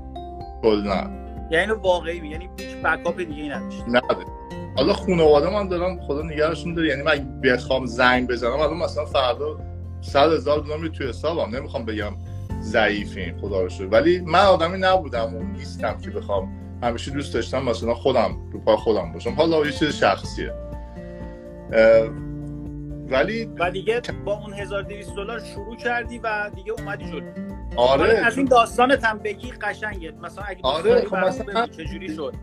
کلا. 0.63 1.11
یعنی 1.51 1.73
واقعی 1.73 2.17
یعنی 2.17 2.51
هیچ 2.59 2.77
بکاپ 2.77 3.19
دیگه 3.19 3.43
ای 3.43 3.49
نداشت 3.49 3.85
نه. 3.89 4.01
حالا 4.77 4.93
خانواده 4.93 5.51
من 5.51 5.69
دارم 5.69 6.01
خدا 6.01 6.23
نگرشون 6.23 6.75
داره. 6.75 6.89
یعنی 6.89 7.03
من 7.03 7.41
بخوام 7.41 7.87
زنگ 7.87 8.29
بزنم 8.29 8.53
الان 8.53 8.77
مثلا 8.77 9.05
فردا 9.05 9.59
100 10.01 10.33
هزار 10.33 10.59
دلار 10.59 10.89
توی 10.89 11.09
حسابم. 11.09 11.57
نمی‌خوام 11.57 11.85
بگم 11.85 12.13
ضعیفین 12.61 13.39
خدا 13.41 13.63
رو 13.63 13.69
شد 13.69 13.93
ولی 13.93 14.21
من 14.21 14.45
آدمی 14.45 14.79
نبودم 14.79 15.35
و 15.35 15.43
نیستم 15.43 15.99
که 16.05 16.11
بخوام 16.11 16.49
همیشه 16.83 17.11
دوست 17.11 17.35
داشتم 17.35 17.65
مثلا 17.65 17.95
خودم 17.95 18.37
رو 18.53 18.61
پای 18.61 18.77
خودم 18.77 19.13
باشم. 19.13 19.35
حالا 19.35 19.67
یه 19.67 19.73
چیز 19.73 19.89
شخصیه. 19.89 20.53
ولی 23.11 23.51
و 23.59 23.71
دیگه 23.71 24.01
با 24.25 24.39
اون 24.39 24.53
1200 24.53 25.15
دلار 25.17 25.41
شروع 25.41 25.77
کردی 25.77 26.19
و 26.19 26.51
دیگه 26.55 26.73
اومدی 26.73 27.05
جلو. 27.11 27.31
آره. 27.77 28.27
از 28.27 28.37
این 28.37 28.47
داستانت 28.47 29.05
هم 29.05 29.19
بگی 29.19 29.51
قشنگه. 29.51 30.13
مثلا 30.23 30.45
اگه 30.45 30.61
آره 30.63 31.05
خب 31.05 31.17
مثلا 31.17 31.67
چجوری 31.67 32.15
شد؟ 32.15 32.35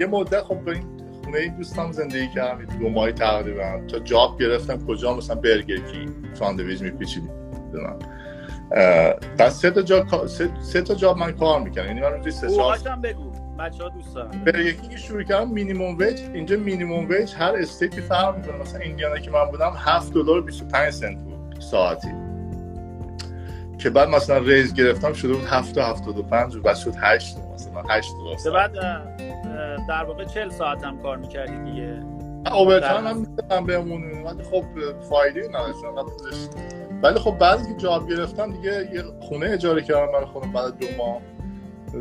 یه 0.00 0.06
مدت 0.06 0.42
خب 0.42 0.68
این 0.68 0.82
خونه 1.24 1.38
این 1.38 1.56
دوستم 1.56 1.92
زندگی 1.92 2.28
کردم 2.34 2.78
دو 2.78 2.88
ماهی 2.88 3.12
تقریبا. 3.12 3.80
تا 3.88 3.98
job 3.98 4.40
گرفتم 4.40 4.86
کجا؟ 4.86 5.14
مثلا 5.14 5.36
برگر 5.36 5.76
کینگ؟ 5.76 6.08
ساندویچ 6.34 6.82
میپیچیدیم 6.82 7.30
بعد 9.38 9.48
سه 9.48 9.70
تا 9.70 9.82
جا 9.82 10.26
سه, 10.60 10.82
تا 10.82 10.94
job 10.94 11.18
من 11.18 11.32
کار 11.32 11.60
می‌کردم. 11.60 11.88
یعنی 11.88 12.00
من 12.00 12.12
روزی 12.12 12.30
سه 12.30 12.48
سال 12.48 12.78
بگو. 13.02 13.43
بچه 13.58 13.82
ها 13.82 13.88
دوست 13.88 14.16
یکی 14.58 14.88
که 14.88 14.96
شروع 14.96 15.22
کردم 15.22 15.50
minimum 15.50 15.98
wage 15.98 16.20
اینجا 16.34 16.56
minimum 16.56 17.08
wage 17.08 17.34
هر 17.34 17.54
state 17.56 17.93
ی 17.93 18.00
فرق 18.00 18.36
می‌کنه. 18.36 18.56
مثلا 18.56 18.80
ایندیانا 18.80 19.18
که 19.18 19.30
من 19.30 19.44
بودم 19.44 19.72
7 19.76 20.12
دلار 20.12 20.42
25 20.42 20.90
سنت 20.90 21.18
بود 21.18 21.60
ساعتی. 21.60 22.08
که 23.78 23.90
بعد 23.90 24.08
مثلا 24.08 24.38
raise 24.38 24.74
گرفتم 24.74 25.12
شده 25.12 25.32
بود 25.32 25.44
7 25.44 25.74
تا 25.74 25.84
75 25.84 26.56
و 26.56 26.62
بعد 26.62 26.76
شد 26.76 26.94
8 27.02 27.36
مثلا 27.54 27.82
8 27.90 28.12
دلار 28.44 28.54
بعد 28.54 28.72
در 29.88 30.04
واقع 30.04 30.24
40 30.24 30.50
ساعت 30.50 30.84
هم 30.84 31.02
کار 31.02 31.16
می‌کردی 31.16 31.70
دیگه. 31.70 32.02
overtime 32.52 33.06
هم 33.06 33.18
می‌دادم 33.18 33.66
بهمون. 33.66 34.22
ولی 34.22 34.42
خب 34.42 34.64
فایده 35.08 35.48
نداشت 35.48 35.78
ولی 37.02 37.18
خب 37.18 37.38
بعد 37.38 37.58
که 37.66 37.74
job 37.76 38.10
گرفتم 38.10 38.52
دیگه 38.52 38.88
یه 38.94 39.02
خونه 39.20 39.46
اجاره 39.50 39.82
کردم 39.82 40.12
برای 40.12 40.26
خودم 40.26 40.52
بعد 40.52 40.78
دو 40.78 40.86
ماه. 40.98 41.20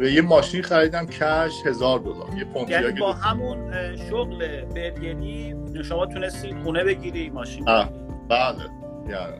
یه 0.01 0.21
ماشین 0.21 0.61
خریدم 0.61 1.05
cash 1.05 1.53
هزار 1.65 1.99
دلار 1.99 2.29
یه 2.37 2.69
یعنی 2.69 2.99
با 2.99 3.13
همون 3.13 3.73
شغل 4.09 4.65
برگنی 4.65 5.55
شما 5.83 6.05
تونستید 6.05 6.55
خونه 6.63 6.83
بگیری 6.83 7.29
ماشین 7.29 7.65
بله 8.29 8.63
یعنی. 9.09 9.37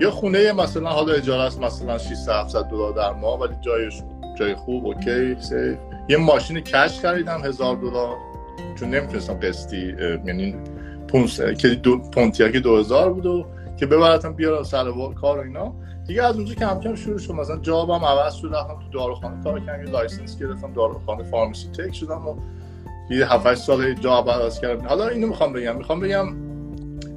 یه 0.00 0.10
خونه 0.10 0.52
مثلا 0.52 0.90
حالا 0.90 1.12
اجاره 1.12 1.42
است 1.42 1.60
مثلا 1.60 1.98
600 1.98 2.32
700 2.32 2.62
دلار 2.62 2.92
در 2.92 3.12
ماه 3.12 3.40
ولی 3.40 3.54
جایش 3.60 4.02
جای 4.38 4.54
خوب 4.54 4.86
okay 4.86 5.36
safe 5.40 5.78
یه 6.08 6.16
ماشین 6.16 6.60
cash 6.60 7.00
خریدم 7.00 7.44
هزار 7.44 7.76
دلار 7.76 8.16
چون 8.74 8.90
نمی‌تونستم 8.90 9.34
قسطی 9.34 9.94
یعنی 10.26 10.56
پونتیاک 11.08 11.40
که 11.40 11.68
دو 11.68 11.98
پونتیاک 11.98 12.56
2000 12.56 13.12
بود 13.12 13.26
و 13.26 13.46
که 13.76 13.86
ببرتم 13.86 14.32
بیارم 14.32 14.62
سر 14.62 14.84
کار 15.20 15.38
و 15.38 15.42
اینا. 15.42 15.74
دیگه 16.06 16.22
از 16.22 16.36
اونجا 16.36 16.54
کم 16.54 16.80
کم 16.80 16.94
شروع 16.94 17.18
شد 17.18 17.32
مثلا 17.32 17.56
job 17.56 17.92
م 17.92 18.04
عوض 18.04 18.34
شد 18.34 18.54
رفتم 18.54 18.78
تو 18.78 18.98
داروخانه 18.98 19.44
کار 19.44 19.60
کردم 19.60 19.84
یه 19.84 19.90
license 19.90 20.38
گرفتم 20.38 20.72
داروخانه 20.72 21.22
pharmacy 21.22 21.68
tech 21.68 21.94
شدم 21.94 22.26
و 22.28 22.36
یه 23.10 23.32
7 23.32 23.54
سال 23.54 23.94
job 23.94 24.30
عوض 24.30 24.60
کردم. 24.60 24.88
حالا 24.88 25.08
اینو 25.08 25.26
می‌خوام 25.26 25.52
بگم 25.52 25.76
می‌خوام 25.76 26.00
بگم 26.00 26.36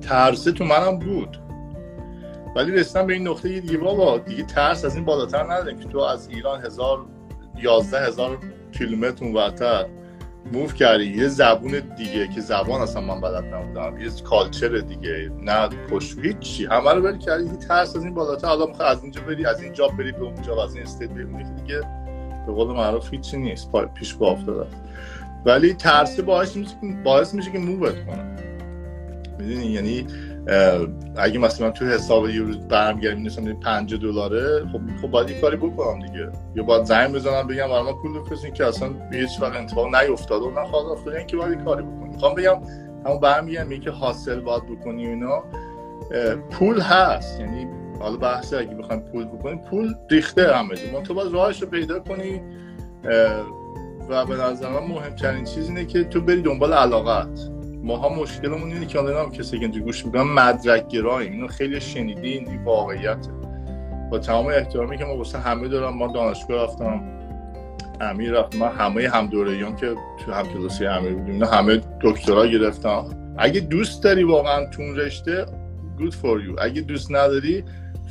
ترسه 0.01 0.51
تو 0.51 0.63
منم 0.63 0.99
بود. 0.99 1.37
ولی 2.55 2.71
رسیدم 2.71 3.07
به 3.07 3.13
این 3.13 3.27
نقطه 3.27 3.59
دیگه 3.59 3.77
بابا 3.77 4.17
دیگه 4.17 4.43
ترس 4.43 4.85
از 4.85 4.95
این 4.95 5.05
بالاتر 5.05 5.43
نداریم 5.43 5.79
که 5.79 5.85
تو 5.85 5.99
از 5.99 6.29
ایران 6.29 6.65
هزار 6.65 7.05
یازده 7.57 8.07
هزار 8.07 8.37
کیلومتر 8.71 9.25
اونورتر. 9.25 9.85
move 10.53 10.73
کردی. 10.73 11.05
یه 11.05 11.27
زبون 11.27 11.79
دیگه 11.97 12.27
که 12.27 12.41
زبان 12.41 12.81
اصلا 12.81 13.01
من 13.01 13.21
بلد 13.21 13.43
نبودم. 13.53 14.01
یه 14.01 14.09
culture 14.23 14.77
دیگه. 14.77 15.31
نه 15.41 15.67
پشت 15.67 16.39
چی. 16.39 16.65
همه 16.65 16.93
رو 16.93 17.01
بری 17.01 17.19
کردی. 17.19 17.45
یه 17.45 17.55
ترس 17.55 17.95
از 17.95 18.03
این 18.03 18.13
بالاتر. 18.13 18.47
حالا 18.47 18.65
می‌خوای 18.65 18.89
از 18.89 19.03
اینجا 19.03 19.21
بری 19.21 19.45
از 19.45 19.61
این 19.61 19.73
job 19.73 19.97
بری 19.97 20.11
به 20.11 20.23
اونجا 20.23 20.63
از 20.63 20.75
این 20.75 20.83
state 20.83 21.09
بری. 21.09 21.25
دیگه 21.25 21.81
به 22.47 22.53
قول 22.53 22.67
معروف 22.67 23.13
هیچی 23.13 23.37
نیست. 23.37 23.71
پیش 23.95 24.13
پا 24.13 24.31
افتاده 24.31 24.67
ولی 25.45 25.73
ترس 25.73 26.19
باعث 26.19 26.55
میشه 26.55 26.75
باعث 27.03 27.33
میشه 27.33 27.51
که 27.51 27.59
مووت 27.59 28.05
کنه 28.05 28.35
می‌دونی؟ 29.39 29.65
یعنی 29.65 30.07
اگه 31.17 31.39
مثلا 31.39 31.71
تو 31.71 31.85
حساب 31.85 32.29
یه 32.29 32.41
روز 32.41 32.57
برمیگردیم 32.57 33.25
مثلا 33.25 33.53
5 33.53 33.95
دلاره 33.95 34.65
خب 34.71 34.79
خب 35.01 35.07
باید 35.07 35.29
این 35.29 35.41
کاری 35.41 35.57
بکنم 35.57 35.99
دیگه. 35.99 36.31
یا 36.55 36.63
باید 36.63 36.83
زنگ 36.83 37.15
بزنم 37.15 37.47
بگم 37.47 37.67
برام 37.67 38.01
پول 38.01 38.19
بفرستین 38.19 38.53
که 38.53 38.65
اصلا 38.65 38.89
به 38.89 39.17
هیچ 39.17 39.41
وقت 39.41 39.61
اتفاق 39.61 39.95
نیفتاد 39.95 40.41
و 40.41 40.51
نخواد 40.51 40.85
افتاد 40.85 41.13
این 41.13 41.27
که 41.27 41.37
باید 41.37 41.63
کاری 41.63 41.83
بکنم. 41.83 42.09
می‌خوام 42.09 42.35
بگم 42.35 42.61
همون 43.05 43.19
برمیگردم 43.19 43.79
که 43.79 43.89
حاصل 43.89 44.39
باید 44.39 44.63
بکنی 44.65 45.07
اینا. 45.07 45.43
پول 46.51 46.81
هست. 46.81 47.39
یعنی 47.39 47.67
حالا 47.99 48.17
بحث 48.17 48.53
اگه 48.53 48.75
بخوایم 48.75 49.01
پول 49.01 49.25
بکنیم 49.25 49.57
پول 49.57 49.93
ریخته 50.09 50.55
همه 50.55 50.75
جا. 50.75 51.01
تو 51.01 51.13
باید 51.13 51.33
راهش 51.33 51.61
رو 51.61 51.67
پیدا 51.67 51.99
کنی. 51.99 52.41
و 54.09 54.25
به 54.25 54.35
نظر 54.35 54.69
من 54.69 54.87
مهمترین 54.87 55.43
چیز 55.43 55.67
اینه 55.69 55.85
که 55.85 56.03
تو 56.03 56.21
بری 56.21 56.41
دنبال 56.41 56.73
علاقت. 56.73 57.54
ماها 57.85 58.09
مشکلمون 58.09 58.73
اینه 58.73 58.85
که 58.85 58.99
الان 58.99 59.31
کسی 59.31 59.59
که 59.59 59.67
گوش 59.67 60.05
می‌کنن 60.05 60.21
مدرک 60.21 60.87
گراییم 60.87 61.31
اینو 61.31 61.47
خیلی 61.47 61.81
شنیدین 61.81 62.49
این 62.49 62.63
واقعیت 62.63 63.27
با 64.11 64.19
تمام 64.19 64.45
احترامی 64.47 64.97
که 64.97 65.05
ما 65.05 65.17
واسه 65.17 65.39
همه 65.39 65.67
دارم 65.67 65.97
ما 65.97 66.07
دانشگاه 66.07 66.63
رفتم 66.63 67.03
امیر 68.01 68.31
رفت 68.31 68.55
من 68.55 68.67
همه 68.67 69.09
هم 69.09 69.27
دورهیان 69.27 69.75
که 69.75 69.95
تو 70.25 70.31
هم 70.31 70.47
کلاسی 70.47 70.85
امیر 70.85 71.13
بودیم 71.13 71.43
همه 71.43 71.81
دکترا 72.01 72.47
گرفتم 72.47 73.05
اگه 73.37 73.59
دوست 73.59 74.03
داری 74.03 74.23
واقعا 74.23 74.65
تون 74.65 74.95
رشته 74.95 75.45
good 75.99 76.13
for 76.13 76.39
you. 76.47 76.61
اگه 76.61 76.81
دوست 76.81 77.11
نداری 77.11 77.63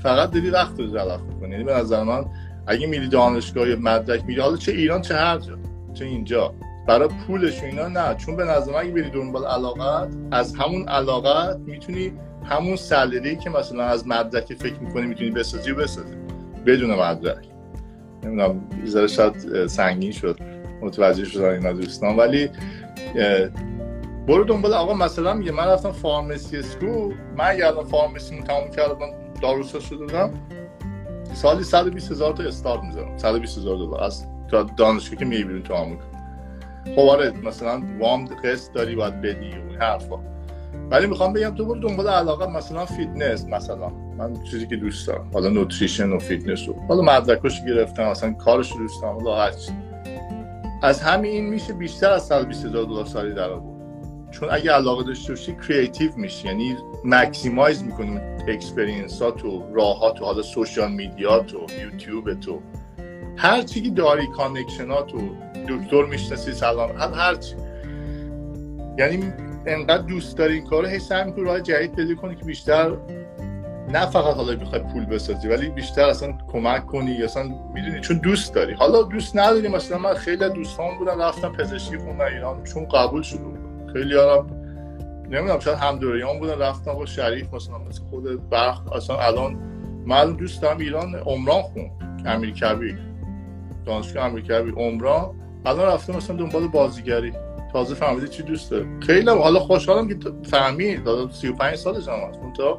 فقط 0.02 0.30
داری 0.30 0.50
وقت 0.50 0.80
رو 0.80 0.86
زلف 0.86 1.20
کنی 1.40 1.50
یعنی 1.50 1.64
به 1.64 1.74
نظر 1.74 2.02
من 2.02 2.24
اگه 2.66 2.86
میری 2.86 3.08
دانشگاه 3.08 3.66
مدرک 3.68 4.24
میری 4.24 4.40
حالا 4.40 4.56
چه 4.56 4.72
ایران 4.72 5.02
چه 5.02 5.14
هر 5.14 5.38
جا 5.38 5.58
چه 5.94 6.04
اینجا. 6.04 6.54
برای 6.86 7.08
پولش 7.26 7.62
و 7.62 7.64
اینا 7.64 7.88
نه. 7.88 8.14
چون 8.14 8.36
به 8.36 8.44
نظر 8.44 8.72
من 8.72 8.90
بری 8.90 9.10
دنبال 9.10 9.44
علاقت 9.44 10.08
از 10.30 10.54
همون 10.54 10.88
علاقت 10.88 11.56
می‌تونی 11.58 12.12
همون 12.44 12.76
سالری 12.76 13.36
که 13.36 13.50
مثلا 13.50 13.84
از 13.84 14.08
مدرک 14.08 14.54
فکر 14.54 14.78
می‌کنی 14.80 15.06
می‌تونی 15.06 15.30
بسازی 15.30 15.70
و 15.70 15.74
بسازی. 15.74 16.14
بدون 16.66 16.90
مدرک. 16.90 17.46
نمی‌دونم 18.22 18.60
ذره 18.86 19.06
شاید 19.06 19.66
سنگین 19.66 20.12
شد. 20.12 20.38
متوجه 20.82 21.24
شدن 21.24 21.48
اینا 21.48 21.72
دوستان. 21.72 22.16
ولی 22.16 22.50
برو 24.26 24.44
دنبال 24.44 24.74
آقا 24.74 24.94
مثلا 24.94 25.34
میگه 25.34 25.52
من 25.52 25.66
رفتم 25.66 25.92
فارمسی 25.92 26.56
اسکو 26.56 27.12
من 27.36 27.44
اگه 27.44 27.66
الان 27.66 27.84
فارمسی 27.84 28.40
تمام 28.40 28.70
کردم 28.70 28.96
داروسا 29.42 29.80
شده 29.80 30.30
سالی 31.34 31.64
120 31.64 32.10
هزار 32.10 32.32
تا 32.32 32.42
استارت 32.42 32.82
می‌ذارم 32.84 33.18
120 33.18 33.58
هزار 33.58 33.76
دلار. 33.76 34.04
از 34.04 34.26
دانشگاه 34.76 35.18
که 35.18 35.24
می‌بینی 35.24 35.62
تو 35.62 35.74
آمریکا. 35.74 36.13
خب 36.96 37.00
آره 37.00 37.30
مثلا 37.44 37.82
وام 38.00 38.24
قسط 38.24 38.72
داری 38.72 38.96
باید 38.96 39.20
بدی 39.20 39.50
و 39.50 39.84
حرفا. 39.84 40.18
ولی 40.90 41.06
می‌خوام 41.06 41.32
بگم 41.32 41.54
تو 41.54 41.64
برو 41.64 41.80
دنبال 41.80 42.08
علاقه 42.08 42.46
مثلا 42.46 42.84
فیتنس 42.84 43.46
مثلا. 43.46 43.88
من 43.88 44.42
چیزی 44.42 44.66
که 44.66 44.76
دوست 44.76 45.06
دارم. 45.06 45.30
حالا 45.34 45.48
nutrition 45.48 46.10
و 46.10 46.18
فیتنس 46.18 46.68
رو 46.68 46.74
حالا 46.88 47.02
مدرکش 47.02 47.64
گرفتم 47.64 48.10
مثلا 48.10 48.32
کارش 48.32 48.72
دوست 48.76 49.02
دارم 49.02 49.14
حالا 49.14 49.50
از 50.82 51.02
همین 51.02 51.30
این 51.32 51.46
میشه 51.46 51.72
بیشتر 51.72 52.10
از 52.10 52.26
120 52.26 52.66
هزار 52.66 52.84
دلار 52.84 53.04
سالی 53.04 53.34
در 53.34 53.48
چون 54.30 54.48
اگه 54.52 54.72
علاقه 54.72 55.04
داشته 55.04 55.32
باشی 55.32 55.56
creative 55.68 56.10
میشی. 56.16 56.48
یعنی 56.48 56.76
maximize 57.04 57.82
می‌کنی 57.82 58.20
experience 58.48 59.22
ها 59.22 59.30
تو 59.30 59.74
راه 59.74 60.14
تو 60.18 60.24
حالا 60.24 60.42
social 60.42 60.92
media 60.92 61.38
تو 61.38 61.66
یوتیوب 61.82 62.34
تو. 62.34 62.60
هر 63.36 63.62
چی 63.62 63.82
که 63.82 63.90
داری 63.90 64.26
connection 64.26 64.99
ات 64.99 65.06
تو. 65.06 65.18
دکتر 65.68 66.04
می‌شناسی 66.04 66.52
سلام. 66.52 66.90
هر 66.98 67.12
هر 67.12 67.34
چی. 67.34 67.56
یعنی 68.98 69.32
انقدر 69.66 70.02
دوست 70.02 70.38
داری 70.38 70.54
این 70.54 70.64
کارو 70.64 70.86
هی 70.86 70.98
سعی 70.98 71.24
می‌کنی 71.24 71.44
راه 71.44 71.60
جدید 71.60 71.94
پیدا 71.94 72.14
کنی 72.14 72.36
که 72.36 72.44
بیشتر 72.44 72.96
نه 73.88 74.06
فقط 74.06 74.34
حالا 74.34 74.56
می‌خوای 74.56 74.80
پول 74.92 75.04
بسازی 75.04 75.48
ولی 75.48 75.68
بیشتر 75.68 76.08
اصلا 76.08 76.38
کمک 76.52 76.86
کنی 76.86 77.10
یا 77.10 77.24
اصلا 77.24 77.42
می‌دونی 77.74 78.00
چون 78.00 78.18
دوست 78.18 78.54
داری. 78.54 78.72
حالا 78.72 79.02
دوست 79.02 79.36
نداری 79.36 79.68
مثلا 79.68 79.98
من 79.98 80.14
خیلی 80.14 80.48
دوستان 80.48 80.98
بودم 80.98 81.22
رفتم 81.22 81.52
پزشکی 81.52 81.98
خوندن 81.98 82.24
ایران. 82.24 82.64
چون 82.64 82.88
قبول 82.88 83.22
بودم 83.22 83.92
خیلی 83.92 84.18
هم 84.18 84.46
نمی‌دونم 85.30 85.58
شاید 85.58 85.78
همدوریان 85.78 86.38
بودن 86.38 86.58
رفتم 86.58 86.92
با 86.92 87.06
شریف 87.06 87.54
مثلا 87.54 87.78
مثل 87.78 88.02
خود 88.02 88.48
برخ 88.50 88.92
اصلا 88.92 89.16
الان 89.18 89.54
من 90.06 90.32
دوست 90.32 90.62
دارم 90.62 90.78
ایران 90.78 91.14
عمران 91.14 91.62
خون. 91.62 91.90
امیر 92.26 92.50
کبیر. 92.50 92.98
دانشگاه 93.86 94.24
امریکایی 94.24 94.72
عمران. 94.76 95.30
الان 95.66 95.86
رفته 95.86 96.16
مثلا 96.16 96.36
دنبال 96.36 96.68
بازیگری. 96.68 97.32
تازه 97.72 97.94
فهمیده 97.94 98.28
چی 98.28 98.42
دوست 98.42 98.70
داره. 98.70 98.86
خیلی 99.00 99.30
حالا 99.30 99.58
خوشحالم 99.60 100.08
که 100.08 100.16
فهمید 100.50 101.04
دادا 101.04 101.32
35 101.32 101.76
سالش 101.76 102.08
هم 102.08 102.14
هست. 102.14 102.40
تو 102.56 102.78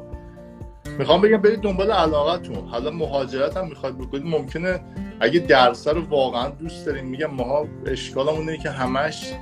می‌خوام 0.98 1.20
بگم 1.20 1.36
برید 1.36 1.60
دنبال 1.60 1.90
علاقتون. 1.90 2.68
حالا 2.68 2.90
مهاجرت 2.90 3.56
هم 3.56 3.68
می‌خواد 3.68 3.98
بکنید. 3.98 4.24
ممکنه 4.26 4.80
اگه 5.20 5.40
درس 5.40 5.88
رو 5.88 6.02
واقعا 6.08 6.48
دوست 6.48 6.86
دارین 6.86 7.04
میگم 7.04 7.30
ما 7.30 7.64
اشکالمون 7.86 8.48
اینه 8.48 8.56
که 8.56 8.70
همش 8.70 9.32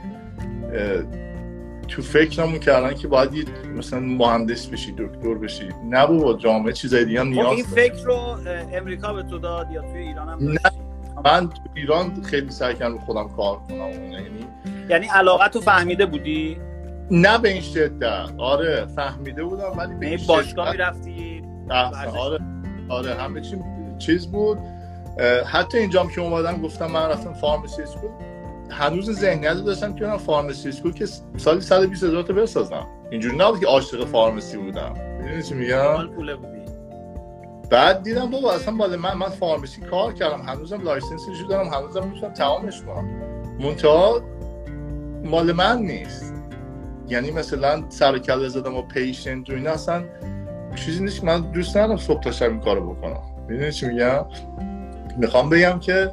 تو 1.89 2.03
فکرمون 2.03 2.59
کردن 2.59 2.95
که 2.95 3.09
باید 3.09 3.49
مثلا 3.77 4.01
مهندس 4.01 4.67
بشی 4.67 4.93
دکتر 4.93 5.35
بشی. 5.35 5.69
نه 5.85 6.07
بابا 6.07 6.35
جامعه 6.35 6.73
چیزای 6.73 7.05
دیگه 7.05 7.21
هم 7.21 7.27
خب، 7.27 7.33
نیاز 7.33 7.57
این 7.57 7.65
فکر 7.65 8.05
رو 8.05 8.37
امریکا 8.73 9.13
به 9.13 9.23
تو 9.23 9.39
داد 9.39 9.71
یا 9.71 9.83
توی 9.83 10.01
ایران 10.01 10.29
هم 10.29 10.39
نه. 10.49 10.84
من 11.25 11.49
تو 11.49 11.63
ایران 11.75 12.23
خیلی 12.23 12.51
سعی 12.51 12.75
کردم 12.75 12.99
خودم 12.99 13.29
کار 13.29 13.59
کنم. 13.59 13.79
یعنی 13.79 14.47
یعنی 14.89 15.07
علاقه 15.07 15.49
تو 15.49 15.61
فهمیده 15.61 16.07
بودی؟ 16.07 16.59
نه 17.11 17.39
به 17.39 17.53
این 17.53 17.63
شدت. 17.63 18.31
آره 18.39 18.87
فهمیده 18.87 19.45
بودم 19.45 19.79
ولی 19.79 19.95
به 19.95 20.07
این 20.07 20.13
یعنی 20.13 20.27
باشگاه 20.27 20.71
می‌رفتی؟ 20.71 21.43
آره 21.71 22.39
آره 22.89 23.15
همه 23.15 23.41
چی 23.41 23.57
چیز 23.99 24.27
بود. 24.27 24.59
حتی 25.47 25.79
اینجام 25.79 26.09
که 26.09 26.21
اومدم 26.21 26.63
گفتم 26.63 26.87
من 26.87 27.09
رفتم 27.09 27.33
فارمسی 27.33 27.83
اسکول. 27.83 28.11
هنوز 28.71 29.11
ذهنیت 29.11 29.55
داشتم 29.55 29.95
که 29.95 30.07
من 30.07 30.17
pharmacy 30.17 30.69
school 30.69 30.93
که 30.93 31.07
سالی 31.37 31.61
120 31.61 32.05
هزار 32.05 32.23
تا 32.23 32.33
بسازم 32.33 32.87
اینجوری 33.11 33.37
نبود 33.37 33.61
که 33.61 33.67
عاشق 33.67 34.05
pharmacy 34.05 34.57
بودم. 34.57 34.95
می‌دونی 35.23 35.43
چی 35.43 35.55
میگم؟ 35.55 36.09
بعد 37.71 38.03
دیدم 38.03 38.31
بابا 38.31 38.53
اصلا 38.53 38.75
بالا 38.75 38.97
من 38.97 39.15
من 39.15 39.29
pharmacy 39.29 39.81
کار 39.81 40.13
کردم. 40.13 40.43
هنوزم 40.43 40.83
license 40.83 41.28
ش 41.28 41.41
دارم 41.49 41.69
هنوزم 41.69 42.07
می‌تونم 42.07 42.33
تمامش 42.33 42.83
کنم. 42.83 43.05
منتها 43.61 44.21
مال 45.25 45.53
من 45.53 45.79
نیست. 45.79 46.35
یعنی 47.09 47.31
مثلا 47.31 47.85
سر 47.89 48.19
کله 48.19 48.49
زدم 48.49 48.75
و 48.75 48.83
patient 48.83 49.51
و 49.51 49.53
اینا 49.53 49.71
اصلا 49.71 50.05
چیزی 50.75 51.03
نیست 51.03 51.25
من 51.25 51.41
دوست 51.41 51.77
ندارم 51.77 51.97
صبح 51.97 52.21
تا 52.21 52.31
شب 52.31 52.51
این 52.51 52.61
کارو 52.61 52.95
بکنم. 52.95 53.23
می‌دونی 53.49 53.73
چی 53.73 53.87
میگم؟ 53.87 54.25
می‌خوام 55.17 55.51
بگم 55.51 55.79
که 55.79 56.13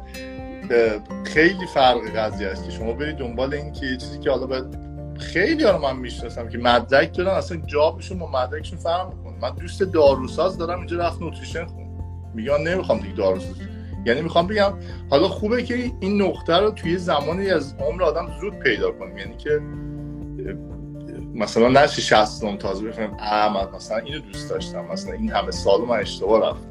خیلی 1.23 1.65
فرق 1.73 1.97
قضیه 2.15 2.47
است 2.47 2.65
که 2.65 2.71
شما 2.71 2.93
برید 2.93 3.15
دنبال 3.15 3.53
این 3.53 3.71
که 3.71 3.97
چیزی 3.97 4.19
که 4.19 4.31
حالا 4.31 4.45
باید 4.45 4.77
خیلی 5.17 5.63
ها 5.63 5.71
رو 5.71 5.77
من 5.77 5.95
می‌شناسم 5.95 6.49
که 6.49 6.57
مدرک 6.57 7.17
دارن 7.17 7.35
اصلا 7.35 7.57
جابشون 7.57 8.19
با 8.19 8.27
مدرکشون 8.31 8.79
فرق 8.79 9.13
من 9.41 9.55
دوست 9.55 9.83
داروساز 9.83 10.57
دارم 10.57 10.77
اینجا 10.77 10.97
رفت 10.97 11.21
نوتریشن 11.21 11.65
خون. 11.65 11.87
میگن 12.33 12.67
نمی‌خوام 12.67 12.99
دیگه 12.99 13.13
داروساز. 13.13 13.55
یعنی 14.05 14.21
می‌خوام 14.21 14.47
بگم 14.47 14.73
حالا 15.09 15.27
خوبه 15.27 15.63
که 15.63 15.91
این 15.99 16.21
نقطه 16.21 16.57
رو 16.57 16.71
توی 16.71 16.97
زمانی 16.97 17.49
از 17.49 17.75
عمر 17.79 18.03
آدم 18.03 18.27
زود 18.41 18.59
پیدا 18.59 18.91
کنیم. 18.91 19.17
یعنی 19.17 19.37
که 19.37 19.61
مثلا 21.35 21.67
نشی 21.69 22.01
60 22.01 22.57
تازه 22.57 22.87
بفهمم 22.87 23.13
احمد 23.19 23.75
مثلا 23.75 23.97
اینو 23.97 24.19
دوست 24.19 24.49
داشتم 24.49 24.85
مثلا 24.85 25.13
این 25.13 25.31
همه 25.31 25.51
سال 25.51 25.81
من 25.81 25.99
اشتباه 25.99 26.49
رفتم. 26.49 26.67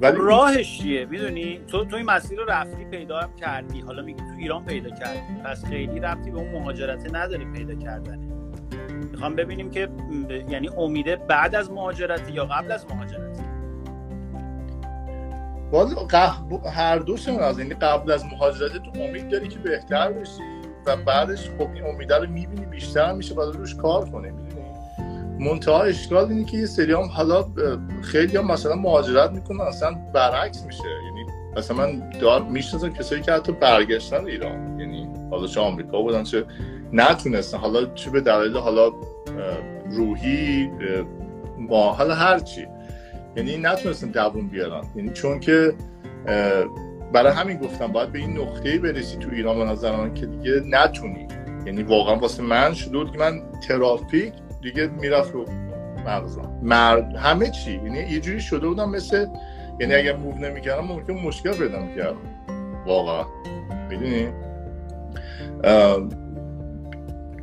ولی 0.00 0.16
راهش 0.20 0.78
چیه؟ 0.78 1.04
می‌دونی؟ 1.04 1.60
تو 1.68 1.84
تو 1.84 1.96
این 1.96 2.06
مسیر 2.06 2.38
رو 2.38 2.44
رفتی 2.44 2.84
پیدا 2.84 3.20
کردی. 3.40 3.80
حالا 3.80 4.02
میگی 4.02 4.18
تو 4.18 4.24
ایران 4.38 4.64
پیدا 4.64 4.90
کردی. 4.90 5.42
پس 5.44 5.64
خیلی 5.64 6.00
رفتی 6.00 6.30
به 6.30 6.38
اون 6.38 6.52
مهاجرت 6.52 7.14
نداری 7.14 7.44
پیدا 7.44 7.74
کردن. 7.74 8.25
می‌خوام 8.96 9.36
ببینیم 9.36 9.70
که 9.70 9.88
یعنی 10.48 10.68
امیده 10.68 11.16
بعد 11.16 11.54
از 11.54 11.70
مهاجرت 11.70 12.30
یا 12.30 12.44
قبل 12.44 12.72
از 12.72 12.86
مهاجرت؟ 12.90 13.40
والا 15.72 16.06
هر 16.70 16.98
دوشون 16.98 17.40
از 17.40 17.58
این 17.58 17.74
قبل 17.74 18.10
از 18.10 18.24
مهاجرت 18.24 18.72
تو 18.72 19.00
امید 19.00 19.28
داری 19.28 19.48
که 19.48 19.58
بهتر 19.58 20.12
بشی 20.12 20.42
و 20.86 20.96
بعدش 20.96 21.50
خب 21.50 21.70
این 21.74 21.86
امیده 21.86 22.16
رو 22.16 22.30
می‌بینی 22.30 22.66
بیشتر 22.66 23.12
میشه 23.12 23.34
بعد 23.34 23.48
روش 23.48 23.74
کار 23.74 24.10
کنه 24.10 24.30
می‌دونی؟ 24.30 24.66
منتها 25.40 25.82
اشکال 25.82 26.28
اینه 26.28 26.44
که 26.44 26.56
یه 26.56 26.66
سری 26.66 26.92
هم 26.92 27.02
حالا 27.02 27.44
خیلی 28.02 28.36
هم 28.36 28.46
مثلا 28.46 28.74
مهاجرت 28.74 29.30
می‌کنن 29.30 29.60
اصلا 29.60 29.96
برعکس 30.14 30.64
میشه. 30.66 30.84
یعنی 31.04 31.26
مثلا 31.56 31.76
من 31.76 32.10
دار 32.10 32.42
می‌شناسم 32.42 32.88
کسایی 32.88 33.22
که 33.22 33.32
حتی 33.32 33.52
برگشتن 33.52 34.26
ایران. 34.26 34.80
یعنی 34.80 35.08
حالا 35.30 35.46
چه 35.46 35.60
آمریکا 35.60 36.02
بودن 36.02 36.22
چه 36.22 36.44
نتونستن. 36.92 37.58
حالا 37.58 37.86
چه 37.94 38.10
به 38.10 38.20
دلیل 38.20 38.56
حالا 38.56 38.92
روحی 39.90 40.70
ما 41.58 41.92
حالا 41.92 42.14
هر 42.14 42.38
چی. 42.38 42.66
یعنی 43.36 43.56
نتونستن 43.56 44.10
دووم 44.10 44.48
بیارن. 44.48 44.84
یعنی 44.96 45.10
چون 45.10 45.40
که 45.40 45.74
برای 47.12 47.32
همین 47.32 47.56
گفتم 47.56 47.86
باید 47.86 48.12
به 48.12 48.18
این 48.18 48.38
نقطه 48.38 48.78
برسی 48.78 49.16
تو 49.16 49.30
ایران 49.32 49.58
به 49.58 49.64
نظر 49.64 50.08
که 50.08 50.26
دیگه 50.26 50.60
نتونی. 50.70 51.28
یعنی 51.66 51.82
واقعا 51.82 52.16
واسه 52.16 52.42
من 52.42 52.74
شده 52.74 53.10
که 53.12 53.18
من 53.18 53.42
ترافیک 53.68 54.32
دیگه 54.62 54.86
می‌رفت 54.86 55.34
رو 55.34 55.44
مغزم. 56.06 56.60
مرد 56.62 57.16
همه 57.16 57.50
چی. 57.50 57.72
یعنی 57.72 57.98
یه 57.98 58.20
جوری 58.20 58.40
شده 58.40 58.68
بودم 58.68 58.90
مثل 58.90 59.26
یعنی 59.80 59.94
اگر 59.94 60.16
موو 60.16 60.38
نمی‌کردم 60.38 60.84
ممکن 60.84 61.12
مشکل 61.12 61.52
پیدا 61.52 61.80
می‌کردم. 61.80 62.16
واقعا. 62.86 63.24
می‌دونی؟ 63.90 64.28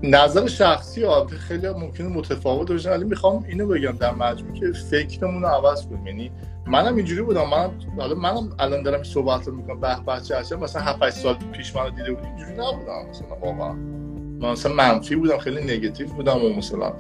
نظر 0.04 0.48
شخصی 0.48 1.04
ها 1.04 1.28
خیلی 1.28 1.70
ممکنه 1.70 2.08
متفاوت 2.08 2.72
باشه 2.72 2.90
ولی 2.90 3.04
می‌خوام 3.04 3.44
اینو 3.48 3.68
بگم 3.68 3.92
در 3.92 4.12
مجموع 4.12 4.54
که 4.54 4.72
فکرمون 4.72 5.42
رو 5.42 5.48
عوض 5.48 5.88
کنیم. 5.88 6.08
یعنی 6.08 6.32
منم 6.68 6.96
اینجوری 6.96 7.22
بودم. 7.22 7.50
من 7.50 7.72
حالا 7.98 8.16
منم 8.16 8.50
الان 8.60 8.84
دارم 8.84 9.04
صحبت 9.04 9.48
رو 9.48 9.56
می‌کنم. 9.56 9.80
به 9.80 9.96
بچه 10.08 10.38
هستم؟ 10.38 10.60
مثلا 10.60 10.82
7 10.82 11.10
سال 11.10 11.36
پیش 11.36 11.76
منو 11.76 11.90
دیده 11.90 12.12
بود 12.12 12.24
اینجوری 12.26 12.52
نبودم. 12.52 13.10
مثلا 13.10 13.28
واقعا. 13.42 13.74
من 13.74 14.52
مثلا 14.52 14.74
منفی 14.74 15.16
بودم. 15.16 15.38
خیلی 15.38 15.64
نگاتیو 15.64 16.08
بودم 16.08 16.46
و 16.46 16.50
مثلا 16.50 16.94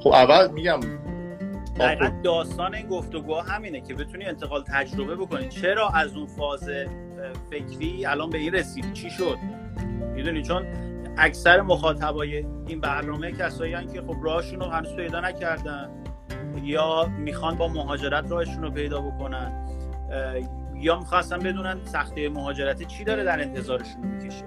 خب 0.00 0.12
اول 0.12 0.50
میگم 0.50 0.80
دقیقا 1.80 2.10
داستان 2.24 2.74
این 2.74 2.88
گفتگو 2.88 3.34
همینه 3.34 3.80
که 3.80 3.94
بتونی 3.94 4.24
انتقال 4.24 4.64
تجربه 4.68 5.16
بکنی. 5.16 5.48
چرا 5.48 5.88
از 5.88 6.16
اون 6.16 6.26
فاز 6.26 6.70
فکری 7.50 8.06
الان 8.06 8.30
به 8.30 8.38
این 8.38 8.52
رسیدی؟ 8.54 8.92
چی 8.92 9.10
شد؟ 9.10 9.38
می‌دونی؟ 10.14 10.42
چون 10.42 10.62
اکثر 11.18 11.60
مخاطبای 11.60 12.46
این 12.66 12.80
برنامه 12.80 13.32
کسایی 13.32 13.86
که 13.86 14.02
خب 14.02 14.16
راهشون 14.22 14.60
رو 14.60 14.66
هنوز 14.66 14.96
پیدا 14.96 15.20
نکردن. 15.20 15.90
یا 16.62 17.10
می‌خوان 17.18 17.54
با 17.54 17.68
مهاجرت 17.68 18.30
راهشون 18.30 18.62
رو 18.62 18.70
پیدا 18.70 19.00
بکنن. 19.00 19.68
یا 20.74 20.98
می‌خواستن 20.98 21.38
بدونن 21.38 21.78
سخته 21.84 22.28
مهاجرت 22.28 22.82
چی 22.82 23.04
داره 23.04 23.24
در 23.24 23.40
انتظارشون 23.40 24.06
می‌کشه. 24.06 24.44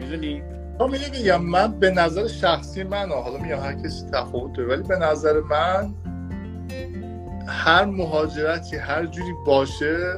می‌دونی؟ 0.00 0.42
خب 0.78 0.90
میگم 1.12 1.42
من 1.42 1.80
به 1.80 1.90
نظر 1.90 2.26
شخصی 2.26 2.82
من 2.82 3.08
حالا 3.08 3.38
میگم 3.38 3.60
هر 3.60 3.72
کسی 3.72 4.10
تفاوت 4.10 4.52
داره 4.56 4.68
ولی 4.68 4.82
به 4.82 4.96
نظر 4.96 5.40
من 5.40 5.94
هر 7.46 7.84
مهاجرتی 7.84 8.76
هر 8.76 9.06
جوری 9.06 9.32
باشه 9.46 10.16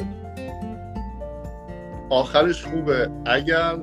آخرش 2.11 2.65
خوبه. 2.65 3.11
اگر 3.25 3.77